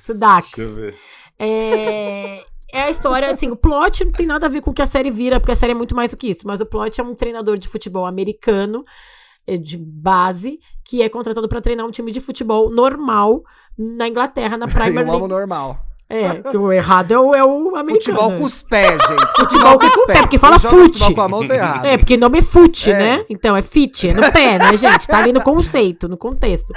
Sudax. 0.06 0.50
Deixa 0.56 0.70
eu 0.70 0.74
ver. 0.74 0.94
É, 1.38 2.44
é 2.72 2.82
a 2.82 2.90
história, 2.90 3.30
assim, 3.30 3.50
o 3.50 3.56
plot 3.56 4.04
não 4.04 4.12
tem 4.12 4.26
nada 4.26 4.46
a 4.46 4.48
ver 4.48 4.60
com 4.60 4.70
o 4.70 4.74
que 4.74 4.82
a 4.82 4.86
série 4.86 5.10
vira, 5.10 5.40
porque 5.40 5.52
a 5.52 5.56
série 5.56 5.72
é 5.72 5.74
muito 5.74 5.94
mais 5.94 6.10
do 6.10 6.16
que 6.16 6.28
isso. 6.28 6.46
Mas 6.46 6.60
o 6.60 6.66
plot 6.66 7.00
é 7.00 7.04
um 7.04 7.14
treinador 7.14 7.58
de 7.58 7.68
futebol 7.68 8.06
americano, 8.06 8.84
eh, 9.46 9.56
de 9.56 9.76
base, 9.76 10.58
que 10.84 11.02
é 11.02 11.08
contratado 11.08 11.48
pra 11.48 11.60
treinar 11.60 11.86
um 11.86 11.90
time 11.90 12.12
de 12.12 12.20
futebol 12.20 12.70
normal 12.70 13.42
na 13.76 14.08
Inglaterra, 14.08 14.56
na 14.56 14.66
Premier 14.68 15.06
League. 15.06 15.28
normal. 15.28 15.89
É, 16.10 16.42
que 16.50 16.56
o 16.56 16.72
errado 16.72 17.12
é 17.12 17.18
o, 17.18 17.34
é 17.34 17.44
o 17.44 17.76
americano. 17.76 18.18
Futebol 18.18 18.36
com 18.36 18.42
os 18.42 18.62
pés, 18.64 19.00
gente. 19.00 19.32
Futebol 19.36 19.78
com 19.78 19.86
os 19.86 20.06
pés, 20.06 20.20
porque 20.22 20.38
fala 20.38 20.58
fute. 20.58 21.14
Com 21.14 21.20
a 21.20 21.28
mão 21.28 21.46
tá 21.46 21.54
errado. 21.54 21.84
É, 21.86 21.96
porque 21.96 22.16
nome 22.16 22.40
é 22.40 22.42
fute, 22.42 22.90
É. 22.90 22.98
né? 22.98 23.24
Então 23.30 23.56
é 23.56 23.62
fit, 23.62 24.08
é 24.08 24.12
no 24.12 24.20
pé, 24.32 24.58
né, 24.58 24.76
gente? 24.76 25.06
Tá 25.06 25.18
ali 25.18 25.32
no 25.32 25.40
conceito, 25.40 26.08
no 26.08 26.16
contexto. 26.16 26.72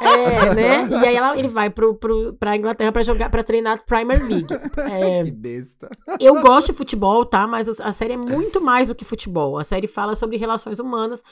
É, 0.00 0.54
né? 0.54 0.88
E 0.90 1.06
aí 1.06 1.14
ela, 1.16 1.36
ele 1.38 1.48
vai 1.48 1.68
pro, 1.70 1.94
pro, 1.94 2.32
pra 2.34 2.56
Inglaterra 2.56 2.90
pra 2.90 3.02
jogar, 3.02 3.28
pra 3.30 3.42
treinar 3.42 3.84
Premier 3.84 4.24
League. 4.24 4.46
É, 4.90 5.24
Que 5.24 5.30
besta. 5.30 5.88
eu 6.18 6.40
gosto 6.40 6.68
de 6.68 6.72
futebol, 6.72 7.24
tá? 7.26 7.46
Mas 7.46 7.68
a 7.80 7.92
série 7.92 8.14
é 8.14 8.16
muito 8.16 8.60
mais 8.60 8.88
do 8.88 8.94
que 8.94 9.04
futebol. 9.04 9.58
A 9.58 9.64
série 9.64 9.86
fala 9.86 10.14
sobre 10.14 10.36
relações 10.36 10.78
humanas. 10.78 11.22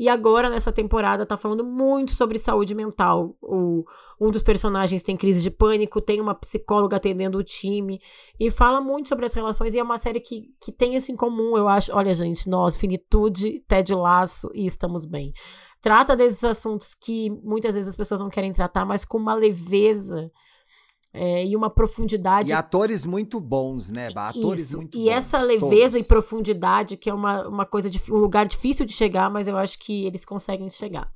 E 0.00 0.08
agora, 0.08 0.48
nessa 0.48 0.72
temporada, 0.72 1.26
tá 1.26 1.36
falando 1.36 1.62
muito 1.62 2.12
sobre 2.12 2.38
saúde 2.38 2.74
mental. 2.74 3.36
O, 3.42 3.84
um 4.18 4.30
dos 4.30 4.42
personagens 4.42 5.02
tem 5.02 5.14
crise 5.14 5.42
de 5.42 5.50
pânico, 5.50 6.00
tem 6.00 6.22
uma 6.22 6.34
psicóloga 6.34 6.96
atendendo 6.96 7.36
o 7.36 7.44
time. 7.44 8.00
E 8.38 8.50
fala 8.50 8.80
muito 8.80 9.10
sobre 9.10 9.26
as 9.26 9.34
relações. 9.34 9.74
E 9.74 9.78
é 9.78 9.82
uma 9.82 9.98
série 9.98 10.18
que, 10.18 10.54
que 10.58 10.72
tem 10.72 10.96
isso 10.96 11.12
em 11.12 11.16
comum, 11.16 11.54
eu 11.54 11.68
acho. 11.68 11.94
Olha, 11.94 12.14
gente, 12.14 12.48
nós, 12.48 12.78
finitude, 12.78 13.62
Ted 13.68 13.94
Laço 13.94 14.50
e 14.54 14.64
estamos 14.64 15.04
bem. 15.04 15.34
Trata 15.82 16.16
desses 16.16 16.44
assuntos 16.44 16.94
que 16.94 17.28
muitas 17.44 17.74
vezes 17.74 17.90
as 17.90 17.96
pessoas 17.96 18.22
não 18.22 18.30
querem 18.30 18.52
tratar, 18.52 18.86
mas 18.86 19.04
com 19.04 19.18
uma 19.18 19.34
leveza 19.34 20.32
é, 21.12 21.44
e 21.46 21.56
uma 21.56 21.68
profundidade 21.68 22.50
E 22.50 22.52
atores 22.52 23.04
muito 23.04 23.40
bons, 23.40 23.90
né? 23.90 24.08
Atores 24.14 24.60
isso. 24.60 24.76
muito 24.76 24.96
e 24.96 25.02
bons. 25.04 25.10
essa 25.10 25.40
leveza 25.40 25.92
todos. 25.98 26.06
e 26.06 26.08
profundidade, 26.08 26.96
que 26.96 27.10
é 27.10 27.14
uma, 27.14 27.48
uma 27.48 27.66
coisa, 27.66 27.90
dif- 27.90 28.12
um 28.12 28.18
lugar 28.18 28.46
difícil 28.46 28.86
de 28.86 28.92
chegar, 28.92 29.28
mas 29.30 29.48
eu 29.48 29.56
acho 29.56 29.78
que 29.78 30.04
eles 30.06 30.24
conseguem 30.24 30.68
chegar. 30.70 31.10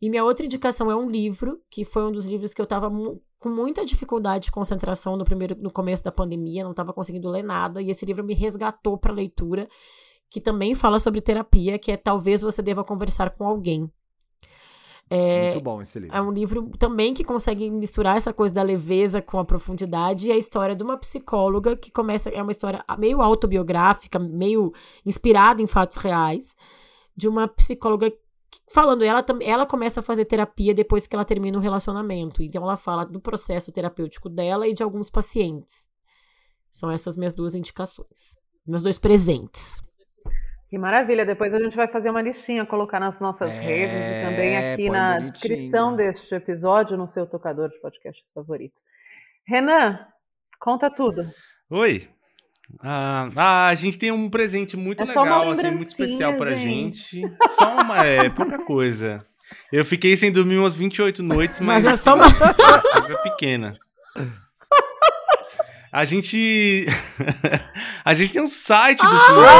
E 0.00 0.10
minha 0.10 0.24
outra 0.24 0.44
indicação 0.44 0.90
é 0.90 0.96
um 0.96 1.08
livro, 1.08 1.60
que 1.70 1.84
foi 1.84 2.04
um 2.04 2.10
dos 2.10 2.26
livros 2.26 2.52
que 2.52 2.60
eu 2.60 2.66
tava 2.66 2.90
mu- 2.90 3.22
com 3.38 3.48
muita 3.48 3.84
dificuldade 3.84 4.46
de 4.46 4.50
concentração 4.52 5.16
no 5.16 5.24
primeiro, 5.24 5.56
no 5.60 5.70
começo 5.70 6.02
da 6.02 6.10
pandemia, 6.12 6.64
não 6.64 6.74
tava 6.74 6.92
conseguindo 6.92 7.28
ler 7.28 7.42
nada, 7.44 7.80
e 7.80 7.90
esse 7.90 8.04
livro 8.04 8.24
me 8.24 8.34
resgatou 8.34 8.98
para 8.98 9.12
leitura, 9.12 9.68
que 10.30 10.40
também 10.40 10.74
fala 10.74 10.98
sobre 10.98 11.20
terapia, 11.20 11.78
que 11.78 11.92
é 11.92 11.96
Talvez 11.96 12.42
Você 12.42 12.62
Deva 12.62 12.82
Conversar 12.82 13.30
com 13.30 13.44
Alguém. 13.46 13.88
É, 15.14 15.50
Muito 15.52 15.62
bom 15.62 15.82
esse 15.82 15.98
livro. 15.98 16.16
é 16.16 16.22
um 16.22 16.30
livro 16.32 16.70
também 16.78 17.12
que 17.12 17.22
consegue 17.22 17.70
misturar 17.70 18.16
essa 18.16 18.32
coisa 18.32 18.54
da 18.54 18.62
leveza 18.62 19.20
com 19.20 19.38
a 19.38 19.44
profundidade 19.44 20.28
e 20.28 20.32
a 20.32 20.36
história 20.38 20.74
de 20.74 20.82
uma 20.82 20.96
psicóloga 20.96 21.76
que 21.76 21.90
começa 21.90 22.30
é 22.30 22.42
uma 22.42 22.50
história 22.50 22.82
meio 22.98 23.20
autobiográfica, 23.20 24.18
meio 24.18 24.72
inspirada 25.04 25.60
em 25.60 25.66
fatos 25.66 25.98
reais, 25.98 26.54
de 27.14 27.28
uma 27.28 27.46
psicóloga 27.46 28.10
que- 28.10 28.18
falando 28.70 29.02
ela 29.04 29.22
ela 29.42 29.66
começa 29.66 30.00
a 30.00 30.02
fazer 30.02 30.24
terapia 30.24 30.72
depois 30.72 31.06
que 31.06 31.14
ela 31.14 31.24
termina 31.26 31.58
um 31.58 31.60
relacionamento. 31.60 32.42
Então 32.42 32.62
ela 32.62 32.76
fala 32.76 33.04
do 33.04 33.20
processo 33.20 33.70
terapêutico 33.70 34.30
dela 34.30 34.66
e 34.66 34.72
de 34.72 34.82
alguns 34.82 35.10
pacientes. 35.10 35.88
São 36.70 36.90
essas 36.90 37.18
minhas 37.18 37.34
duas 37.34 37.54
indicações. 37.54 38.36
Meus 38.66 38.82
dois 38.82 38.98
presentes. 38.98 39.82
Que 40.72 40.78
maravilha. 40.78 41.26
Depois 41.26 41.52
a 41.52 41.58
gente 41.58 41.76
vai 41.76 41.86
fazer 41.86 42.08
uma 42.08 42.22
listinha, 42.22 42.64
colocar 42.64 42.98
nas 42.98 43.20
nossas 43.20 43.52
É, 43.52 43.60
redes 43.60 43.94
e 43.94 44.26
também 44.26 44.56
aqui 44.56 44.88
na 44.88 45.18
bonitinho. 45.18 45.32
descrição 45.32 45.94
deste 45.94 46.34
episódio 46.34 46.96
no 46.96 47.10
seu 47.10 47.26
tocador 47.26 47.68
de 47.68 47.78
podcasts 47.78 48.30
favorito. 48.34 48.80
Renan, 49.46 49.98
conta 50.58 50.88
tudo. 50.90 51.30
Oi. 51.68 52.08
Ah, 52.80 53.28
ah, 53.36 53.66
a 53.66 53.74
gente 53.74 53.98
tem 53.98 54.10
um 54.12 54.30
presente 54.30 54.74
muito 54.74 55.02
É 55.02 55.04
legal, 55.04 55.50
assim, 55.50 55.70
muito 55.72 55.88
especial 55.90 56.38
pra 56.38 56.54
gente. 56.54 57.20
gente. 57.20 57.36
Só 57.50 57.74
uma, 57.74 58.02
é, 58.06 58.30
pouca 58.30 58.64
coisa. 58.64 59.26
Eu 59.70 59.84
fiquei 59.84 60.16
sem 60.16 60.32
dormir 60.32 60.56
umas 60.56 60.74
28 60.74 61.22
noites, 61.22 61.60
mas, 61.60 61.84
Mas 61.84 62.00
é 62.00 62.02
só 62.02 62.14
uma 62.14 62.28
uma 62.28 62.82
coisa 62.82 63.18
pequena. 63.18 63.76
A 65.92 66.06
gente. 66.06 66.86
a 68.02 68.14
gente 68.14 68.32
tem 68.32 68.40
um 68.40 68.46
site 68.46 69.02
do 69.02 69.20
Finitude. 69.20 69.52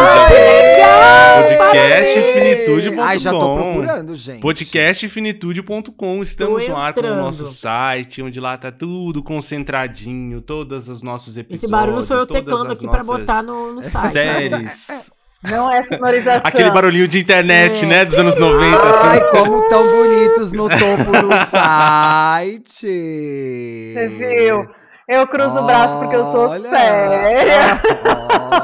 Podcast 1.59 2.20
finitude.com. 2.33 3.03
Ai, 3.03 3.18
já 3.18 3.30
tô 3.30 3.55
procurando, 3.55 4.16
gente. 4.16 4.41
Podcastfinitude.com. 4.41 6.22
Estamos 6.22 6.66
no 6.66 6.74
ar 6.74 6.95
com 6.95 7.01
o 7.01 7.16
nosso 7.16 7.47
site, 7.49 8.22
onde 8.22 8.41
lá 8.41 8.57
tá 8.57 8.72
tudo 8.72 9.22
concentradinho, 9.22 10.41
todos 10.41 10.89
os 10.89 11.03
nossos 11.03 11.37
episódios. 11.37 11.64
Esse 11.64 11.70
barulho 11.70 12.01
sou 12.01 12.16
eu 12.16 12.26
teclando 12.26 12.72
aqui 12.72 12.89
pra 12.89 13.05
botar 13.05 13.43
no, 13.43 13.74
no 13.74 13.83
site. 13.83 14.12
Séries. 14.12 15.12
Não 15.45 15.70
é 15.70 15.83
sonorização. 15.83 16.41
Aquele 16.45 16.70
barulhinho 16.70 17.09
de 17.09 17.18
internet, 17.18 17.85
É. 17.85 17.89
né? 17.89 18.05
Dos 18.07 18.16
anos 18.16 18.37
90. 18.37 18.76
assim. 18.78 19.09
Ai, 19.09 19.30
como 19.33 19.68
tão 19.68 19.85
bonitos 19.85 20.53
no 20.53 20.66
topo 20.68 21.12
do 21.12 21.47
site. 21.51 22.87
Você 23.93 24.09
viu? 24.09 24.82
Eu 25.13 25.27
cruzo 25.27 25.59
o 25.59 25.67
braço 25.67 25.99
porque 25.99 26.17
eu 26.17 26.25
sou 26.33 26.49
Olha. 26.49 26.71
séria. 26.71 27.81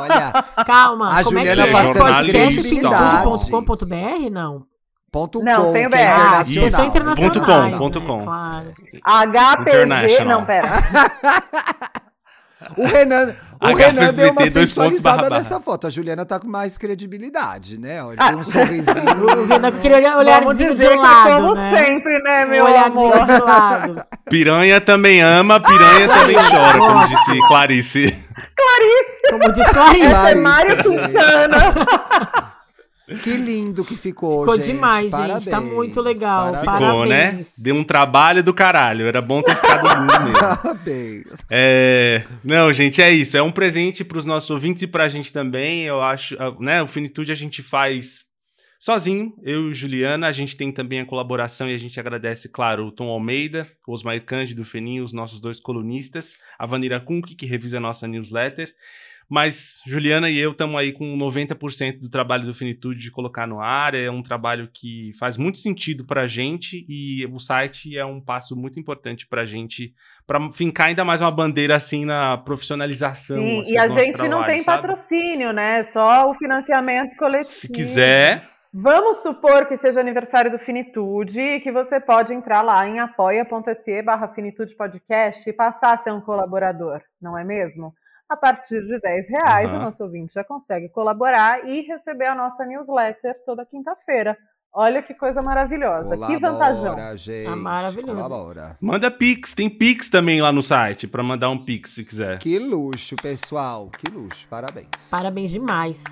Olha, 0.00 0.32
Calma, 0.64 1.18
A 1.18 1.22
como 1.24 1.36
Juliana 1.38 1.62
é 1.62 1.66
que 1.66 1.76
é? 1.76 1.94
Podcastfinitude.com.br? 1.94 4.30
Não. 4.30 4.62
ponto 5.12 5.42
Não, 5.42 5.64
com, 5.66 5.72
sem 5.72 5.86
o 5.86 5.90
que 5.90 5.96
BR. 5.96 6.00
é 6.00 6.06
Ah, 6.08 6.42
internacional. 6.46 6.86
internacionais, 6.86 7.32
Ponto 7.34 7.44
com, 7.44 7.60
né? 7.62 7.76
ponto 7.78 8.00
com. 8.00 8.24
Claro. 8.24 8.72
HPG. 9.04 10.24
Não, 10.24 10.44
pera. 10.44 10.68
O 12.76 12.84
Renan, 12.86 13.34
o 13.62 13.74
Renan 13.74 14.12
deu 14.14 14.30
uma 14.32 14.46
sensualizada 14.48 15.28
nessa 15.30 15.60
foto. 15.60 15.86
A 15.86 15.90
Juliana 15.90 16.24
tá 16.24 16.38
com 16.38 16.46
mais 16.48 16.76
credibilidade, 16.78 17.78
né? 17.80 17.98
Ele 18.06 18.16
tem 18.16 18.34
um 18.36 18.42
sorrisinho. 18.44 18.96
O 19.38 19.46
Renan 19.46 19.68
aquele 19.68 19.94
olhar- 19.96 20.16
olharzinho 20.18 20.74
de 20.74 20.86
que 20.88 20.94
lado, 20.94 21.30
como 21.42 21.54
né? 21.54 21.76
sempre, 21.76 22.22
né, 22.22 22.44
Um 22.44 22.48
meu 22.50 22.64
olharzinho 22.64 23.12
amor? 23.14 23.24
de 23.26 23.38
lado. 23.42 24.04
Piranha 24.30 24.80
também 24.80 25.20
ama, 25.22 25.58
piranha 25.60 26.08
também 26.08 26.36
chora, 26.36 26.78
como 26.78 27.06
disse 27.08 27.38
Clarice. 27.48 28.24
Como 29.30 29.52
diz 29.52 29.66
Clarice. 29.70 30.06
Essa 30.06 30.16
é 30.30 30.34
Clarice, 30.34 30.42
Mário 30.42 30.76
gente. 30.76 30.88
Quintana. 30.88 31.74
Que 33.16 33.36
lindo 33.36 33.84
que 33.84 33.96
ficou, 33.96 34.40
Ficou 34.40 34.56
gente. 34.56 34.66
demais, 34.66 35.10
Parabéns, 35.10 35.44
gente. 35.44 35.50
Tá 35.50 35.60
muito 35.60 36.00
legal. 36.00 36.52
Parabéns. 36.52 36.60
Ficou, 36.60 37.06
né? 37.06 37.24
Parabéns. 37.24 37.58
Deu 37.58 37.74
um 37.74 37.84
trabalho 37.84 38.42
do 38.42 38.52
caralho. 38.52 39.06
Era 39.06 39.22
bom 39.22 39.40
ter 39.40 39.56
ficado 39.56 39.88
lindo 39.88 40.24
mesmo. 40.24 40.38
Parabéns. 40.38 41.24
É, 41.50 42.24
não, 42.44 42.72
gente, 42.72 43.00
é 43.00 43.10
isso. 43.10 43.36
É 43.36 43.42
um 43.42 43.50
presente 43.50 44.04
para 44.04 44.18
os 44.18 44.26
nossos 44.26 44.50
ouvintes 44.50 44.82
e 44.82 44.86
para 44.86 45.04
a 45.04 45.08
gente 45.08 45.32
também. 45.32 45.84
Eu 45.84 46.02
acho, 46.02 46.36
ah, 46.38 46.54
né? 46.60 46.82
O 46.82 46.86
Finitude 46.86 47.32
a 47.32 47.34
gente 47.34 47.62
faz 47.62 48.26
sozinho, 48.78 49.34
eu 49.42 49.70
e 49.70 49.74
Juliana. 49.74 50.28
A 50.28 50.32
gente 50.32 50.56
tem 50.56 50.70
também 50.70 51.00
a 51.00 51.06
colaboração 51.06 51.68
e 51.68 51.74
a 51.74 51.78
gente 51.78 51.98
agradece, 51.98 52.48
claro, 52.48 52.86
o 52.86 52.92
Tom 52.92 53.08
Almeida, 53.08 53.66
o 53.86 53.92
Osmar 53.92 54.20
Cândido, 54.22 54.64
Feninho, 54.64 55.02
os 55.02 55.12
nossos 55.12 55.40
dois 55.40 55.58
colunistas, 55.58 56.36
a 56.58 56.66
Vanira 56.66 57.00
Kunk, 57.00 57.34
que 57.34 57.46
revisa 57.46 57.78
a 57.78 57.80
nossa 57.80 58.06
newsletter. 58.06 58.72
Mas 59.28 59.82
Juliana 59.86 60.30
e 60.30 60.38
eu 60.38 60.52
estamos 60.52 60.76
aí 60.80 60.90
com 60.90 61.04
90% 61.16 62.00
do 62.00 62.08
trabalho 62.08 62.46
do 62.46 62.54
Finitude 62.54 63.00
de 63.00 63.10
colocar 63.10 63.46
no 63.46 63.60
ar. 63.60 63.94
É 63.94 64.10
um 64.10 64.22
trabalho 64.22 64.70
que 64.72 65.12
faz 65.18 65.36
muito 65.36 65.58
sentido 65.58 66.06
para 66.06 66.22
a 66.22 66.26
gente 66.26 66.86
e 66.88 67.26
o 67.26 67.38
site 67.38 67.98
é 67.98 68.04
um 68.04 68.20
passo 68.20 68.56
muito 68.56 68.80
importante 68.80 69.26
para 69.26 69.42
a 69.42 69.44
gente 69.44 69.92
para 70.26 70.50
fincar 70.50 70.88
ainda 70.88 71.04
mais 71.04 71.20
uma 71.20 71.30
bandeira 71.30 71.76
assim 71.76 72.06
na 72.06 72.38
profissionalização. 72.38 73.36
Sim, 73.36 73.60
assim, 73.60 73.72
e 73.72 73.78
a 73.78 73.88
gente 73.88 74.18
não 74.18 74.28
trabalho, 74.28 74.46
tem 74.46 74.62
sabe? 74.62 74.82
patrocínio, 74.82 75.52
né? 75.52 75.84
Só 75.84 76.30
o 76.30 76.34
financiamento 76.34 77.14
coletivo. 77.16 77.50
Se 77.50 77.68
quiser, 77.70 78.48
Vamos 78.72 79.22
supor 79.22 79.64
que 79.66 79.78
seja 79.78 79.98
aniversário 79.98 80.50
do 80.50 80.58
Finitude 80.58 81.40
e 81.40 81.60
que 81.60 81.72
você 81.72 81.98
pode 81.98 82.34
entrar 82.34 82.60
lá 82.60 82.86
em 82.86 83.00
apoia.se 83.00 84.02
barra 84.02 84.28
Finitude 84.28 84.76
Podcast 84.76 85.48
e 85.48 85.54
passar 85.54 85.94
a 85.94 85.98
ser 85.98 86.12
um 86.12 86.20
colaborador, 86.20 87.00
não 87.20 87.36
é 87.36 87.42
mesmo? 87.42 87.94
A 88.28 88.36
partir 88.36 88.82
de 88.82 89.00
10 89.00 89.28
reais, 89.28 89.68
Aham. 89.70 89.78
o 89.78 89.82
nosso 89.84 90.02
ouvinte 90.04 90.34
já 90.34 90.44
consegue 90.44 90.88
colaborar 90.90 91.66
e 91.66 91.80
receber 91.80 92.26
a 92.26 92.34
nossa 92.34 92.64
newsletter 92.66 93.34
toda 93.46 93.64
quinta-feira. 93.64 94.36
Olha 94.70 95.02
que 95.02 95.14
coisa 95.14 95.40
maravilhosa, 95.40 96.14
que 96.26 96.38
vantajão. 96.38 96.82
Colabora, 96.94 97.16
gente. 97.16 97.46
Tá 97.48 97.56
maravilhoso. 97.56 98.14
Colabora. 98.22 98.76
manda 98.82 99.10
Pix. 99.10 99.54
Tem 99.54 99.70
Pix 99.70 100.10
também 100.10 100.42
lá 100.42 100.52
no 100.52 100.62
site 100.62 101.06
para 101.08 101.22
mandar 101.22 101.48
um 101.48 101.56
Pix 101.64 101.90
se 101.94 102.04
quiser. 102.04 102.38
Que 102.38 102.58
luxo, 102.58 103.16
pessoal. 103.16 103.88
Que 103.96 104.10
luxo. 104.10 104.46
Parabéns. 104.46 104.88
Parabéns 105.10 105.50
demais. 105.50 106.04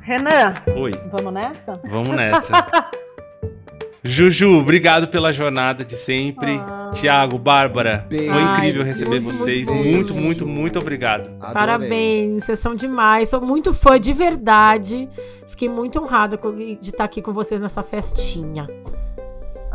Renan, 0.00 0.54
Oi, 0.74 0.92
vamos 1.12 1.34
nessa? 1.34 1.78
vamos 1.84 2.16
nessa. 2.16 2.50
Juju, 4.08 4.58
obrigado 4.58 5.06
pela 5.08 5.32
jornada 5.32 5.84
de 5.84 5.94
sempre. 5.94 6.58
Ah. 6.58 6.90
Tiago, 6.94 7.38
Bárbara, 7.38 8.06
Beijo. 8.08 8.32
foi 8.32 8.42
incrível 8.42 8.82
receber 8.82 9.20
muito, 9.20 9.36
vocês. 9.36 9.68
muito 9.68 9.84
Muito, 9.94 10.14
bom, 10.14 10.20
muito, 10.20 10.38
Juju. 10.40 10.50
muito 10.50 10.78
obrigado. 10.78 11.28
Adorei. 11.40 11.52
Parabéns, 11.52 12.44
vocês 12.44 12.58
são 12.58 12.74
demais. 12.74 13.28
Sou 13.28 13.40
muito 13.40 13.74
fã 13.74 14.00
de 14.00 14.12
verdade. 14.12 15.08
Fiquei 15.46 15.68
muito 15.68 16.00
honrada 16.00 16.38
com- 16.38 16.54
de 16.54 16.78
estar 16.82 17.04
aqui 17.04 17.20
com 17.20 17.32
vocês 17.32 17.60
nessa 17.60 17.82
festinha. 17.82 18.66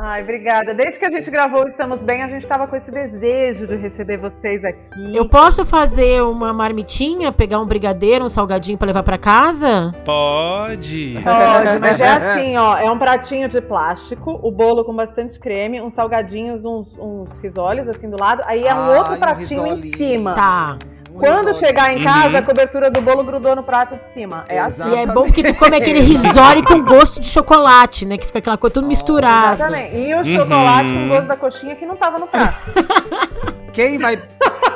Ai, 0.06 0.22
obrigada. 0.22 0.74
Desde 0.74 1.00
que 1.00 1.06
a 1.06 1.10
gente 1.10 1.32
gravou 1.32 1.64
o 1.64 1.68
Estamos 1.70 2.04
Bem, 2.04 2.24
a 2.24 2.28
gente 2.28 2.42
estava 2.42 2.68
com 2.68 2.76
esse 2.76 2.92
desejo 2.92 3.66
de 3.66 3.78
receber 3.78 4.18
vocês 4.18 4.62
aqui. 4.66 5.16
Eu 5.16 5.30
posso 5.30 5.64
fazer 5.66 6.22
uma 6.22 6.52
marmitinha, 6.52 7.32
pegar 7.32 7.62
um 7.62 7.66
brigadeiro, 7.66 8.26
um 8.26 8.28
salgadinho 8.28 8.78
pra 8.78 8.88
levar 8.88 9.02
pra 9.04 9.18
casa? 9.18 9.94
Pode. 10.04 11.18
Pode, 11.24 11.80
mas 11.80 12.00
é 12.02 12.10
assim, 12.10 12.58
ó. 12.58 12.76
É 12.76 12.92
um 12.92 13.00
pratinho 13.00 13.48
de 13.48 13.62
plástico, 13.62 14.38
o 14.44 14.52
bolo 14.52 14.84
com 14.84 14.94
bastante 14.94 15.40
creme, 15.40 15.80
uns 15.80 15.94
salgadinhos, 15.94 16.66
uns, 16.66 16.98
uns 17.00 17.30
risoles 17.42 17.88
assim 17.88 18.10
do 18.10 18.20
lado. 18.20 18.44
Aí 18.46 18.68
é 18.68 18.76
um 18.76 18.80
Ai, 18.80 18.98
outro 18.98 19.14
um 19.14 19.20
pratinho 19.20 19.66
em 19.68 19.76
risolinho. 19.76 19.98
cima. 19.98 20.34
Tá. 20.34 20.78
Quando 21.20 21.48
risório. 21.48 21.60
chegar 21.60 21.94
em 21.98 22.04
casa, 22.04 22.30
Uhum. 22.30 22.38
a 22.38 22.42
cobertura 22.42 22.90
do 22.92 23.02
bolo 23.02 23.24
grudou 23.24 23.56
no 23.56 23.64
prato 23.64 23.96
de 23.96 24.06
cima. 24.14 24.46
É 24.48 24.60
assim. 24.60 24.90
E 24.92 24.96
é 24.98 25.06
bom 25.08 25.24
que 25.24 25.44
tu 25.44 25.54
come 25.56 25.76
aquele 25.76 26.00
risório 26.02 26.64
com 26.64 26.82
gosto 26.84 27.20
de 27.20 27.28
chocolate, 27.28 28.06
né? 28.06 28.18
Que 28.18 28.26
fica 28.26 28.40
aquela 28.40 28.58
coisa 28.58 28.74
tudo 28.74 28.88
misturado. 28.88 29.56
Exatamente. 29.56 29.96
E 29.96 30.14
o 30.14 30.18
Uhum. 30.18 30.26
chocolate 30.36 30.90
com 30.94 31.08
gosto 31.10 31.28
da 31.28 31.38
coxinha 31.38 31.76
que 31.76 31.86
não 31.86 31.96
tava 31.96 32.20
no 32.20 32.28
prato. 32.28 32.56
Quem 33.74 33.98
vai. 33.98 34.22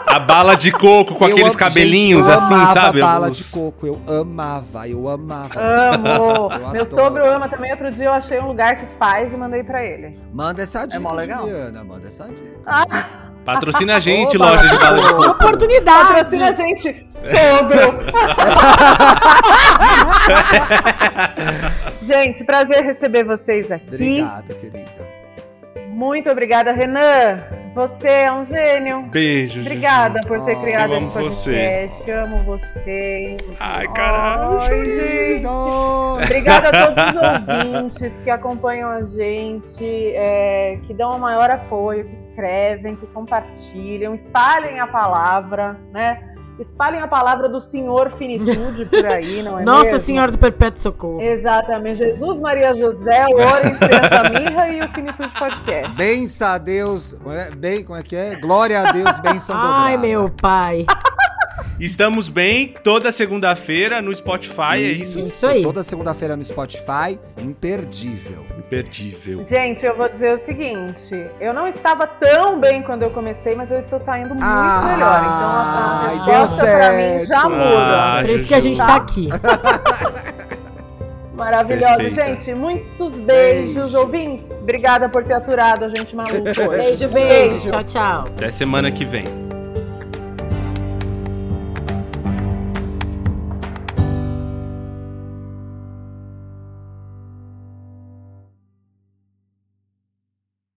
A 0.07 0.19
bala 0.19 0.55
de 0.55 0.71
coco 0.71 1.13
com 1.15 1.25
Eu 1.25 1.31
aqueles 1.31 1.49
amo- 1.53 1.57
cabelinhos 1.59 2.25
gente, 2.25 2.35
eu 2.35 2.41
assim, 2.43 2.53
amava 2.53 2.73
sabe? 2.73 2.99
bala 3.01 3.29
Os- 3.29 3.37
de 3.37 3.43
coco, 3.43 3.85
eu 3.85 4.01
amava, 4.07 4.87
eu 4.87 5.07
amava. 5.09 5.51
Amo! 5.59 6.07
Eu 6.53 6.71
Meu 6.71 6.81
adoro. 6.83 6.89
sogro 6.89 7.25
ama 7.29 7.47
também. 7.49 7.71
Outro 7.71 7.91
dia 7.91 8.05
eu 8.05 8.13
achei 8.13 8.39
um 8.39 8.47
lugar 8.47 8.77
que 8.77 8.85
faz 8.97 9.31
e 9.31 9.37
mandei 9.37 9.63
pra 9.63 9.83
ele. 9.83 10.17
Manda 10.33 10.63
essa 10.63 10.85
dica, 10.87 10.99
mó 10.99 11.11
legal. 11.11 11.41
Juliana, 11.41 11.83
manda 11.83 12.07
essa 12.07 12.23
dica. 12.23 12.41
Ah, 12.65 12.85
Patrocina 13.47 13.95
a 13.95 13.99
gente, 13.99 14.35
Ô, 14.37 14.41
loja 14.41 14.67
de 14.67 14.77
bala 14.77 14.99
de 15.01 15.07
coco. 15.07 15.29
Oportunidade. 15.29 16.07
patrocina 16.09 16.49
a 16.49 16.53
gente, 16.53 17.07
sogro! 17.13 18.03
gente, 22.05 22.43
prazer 22.43 22.83
receber 22.83 23.23
vocês 23.23 23.71
aqui. 23.71 23.85
Obrigada, 23.95 24.53
querida. 24.53 25.06
Muito 25.97 26.29
obrigada, 26.29 26.71
Renan. 26.71 27.41
Você 27.73 28.07
é 28.07 28.31
um 28.31 28.45
gênio. 28.45 29.01
Beijo, 29.09 29.61
Obrigada 29.61 30.19
por 30.27 30.45
ter 30.45 30.55
Oh, 30.55 30.61
criado 30.61 30.93
esse 30.93 31.03
amo 31.03 31.11
podcast. 31.11 32.03
Eu 32.09 32.23
amo 32.23 32.37
você. 32.43 33.37
Ai, 33.59 33.87
caralho. 33.87 34.59
Ai. 34.61 35.41
Obrigada 36.23 36.69
a 36.69 36.85
todos 36.85 37.03
os 37.03 37.73
ouvintes 37.73 38.13
que 38.23 38.29
acompanham 38.29 38.91
a 38.91 39.01
gente, 39.07 40.13
é, 40.15 40.77
que 40.85 40.93
dão 40.93 41.13
o 41.13 41.19
maior 41.19 41.49
apoio, 41.49 42.05
que 42.05 42.13
escrevem, 42.13 42.95
que 42.95 43.07
compartilham, 43.07 44.13
espalhem 44.13 44.79
a 44.79 44.85
palavra, 44.85 45.77
né? 45.91 46.35
Espalhem 46.59 46.99
a 47.01 47.07
palavra 47.07 47.47
do 47.47 47.61
Senhor 47.61 48.11
Finitude 48.17 48.85
por 48.85 49.05
aí, 49.05 49.43
não 49.43 49.59
é 49.59 49.63
Nossa 49.63 49.83
mesmo? 49.83 49.99
Senhora 49.99 50.31
do 50.31 50.39
Perpétuo 50.39 50.81
Socorro. 50.81 51.21
Exatamente. 51.21 51.99
Jesus, 51.99 52.39
Maria 52.39 52.73
José, 52.75 53.25
o 53.27 53.33
Ouro, 53.33 53.67
Esperança 53.69 54.29
Mirra 54.29 54.69
e 54.69 54.81
o 54.81 54.87
Finitude 54.89 55.33
Podcast. 55.37 55.95
Bença 55.95 56.47
a 56.49 56.57
Deus. 56.57 57.15
é? 57.27 57.51
Bem, 57.55 57.83
como 57.83 57.97
é 57.99 58.03
que 58.03 58.15
é? 58.15 58.35
Glória 58.35 58.81
a 58.81 58.91
Deus, 58.91 59.19
benção 59.19 59.55
dobrada. 59.61 59.83
Ai, 59.83 59.97
meu 59.97 60.29
pai. 60.29 60.85
Estamos 61.79 62.27
bem 62.27 62.73
toda 62.83 63.11
segunda-feira 63.11 64.01
no 64.01 64.13
Spotify, 64.15 64.77
é 64.77 64.79
isso? 64.79 65.19
Isso 65.19 65.45
aí. 65.47 65.61
Toda 65.61 65.83
segunda-feira 65.83 66.35
no 66.35 66.43
Spotify, 66.43 67.19
imperdível. 67.37 68.43
Imperdível. 68.67 69.45
Gente, 69.45 69.85
eu 69.85 69.95
vou 69.95 70.09
dizer 70.09 70.35
o 70.37 70.45
seguinte: 70.45 71.25
eu 71.39 71.53
não 71.53 71.67
estava 71.67 72.05
tão 72.05 72.59
bem 72.59 72.83
quando 72.83 73.03
eu 73.03 73.09
comecei, 73.11 73.55
mas 73.55 73.71
eu 73.71 73.79
estou 73.79 73.97
saindo 73.99 74.29
muito 74.29 74.43
Ai, 74.43 74.93
melhor. 74.93 75.19
Então 75.21 75.49
a, 75.49 76.01
a 76.21 76.25
deu 76.25 76.41
resposta 76.41 76.65
pra 76.65 76.91
mim 76.91 77.23
já 77.25 77.43
muda. 77.49 78.19
Ah, 78.19 78.23
Por 78.25 78.29
isso 78.29 78.47
que 78.47 78.53
a 78.53 78.59
gente 78.59 78.77
Tá. 78.77 78.95
aqui. 78.97 79.29
Maravilhosa. 81.33 81.97
Perfeita. 81.97 82.25
Gente, 82.25 82.53
muitos 82.55 83.13
beijos, 83.13 83.75
Beijo. 83.75 83.99
ouvintes. 83.99 84.49
Obrigada 84.59 85.07
por 85.07 85.23
ter 85.23 85.33
aturado 85.33 85.85
a 85.85 85.89
gente 85.89 86.15
maluco 86.15 86.35
hoje. 86.49 86.67
Beijo, 86.67 87.09
beijo. 87.13 87.59
Tchau, 87.59 87.83
tchau. 87.83 88.23
Até 88.35 88.49
semana 88.51 88.91
que 88.91 89.05
vem. 89.05 89.23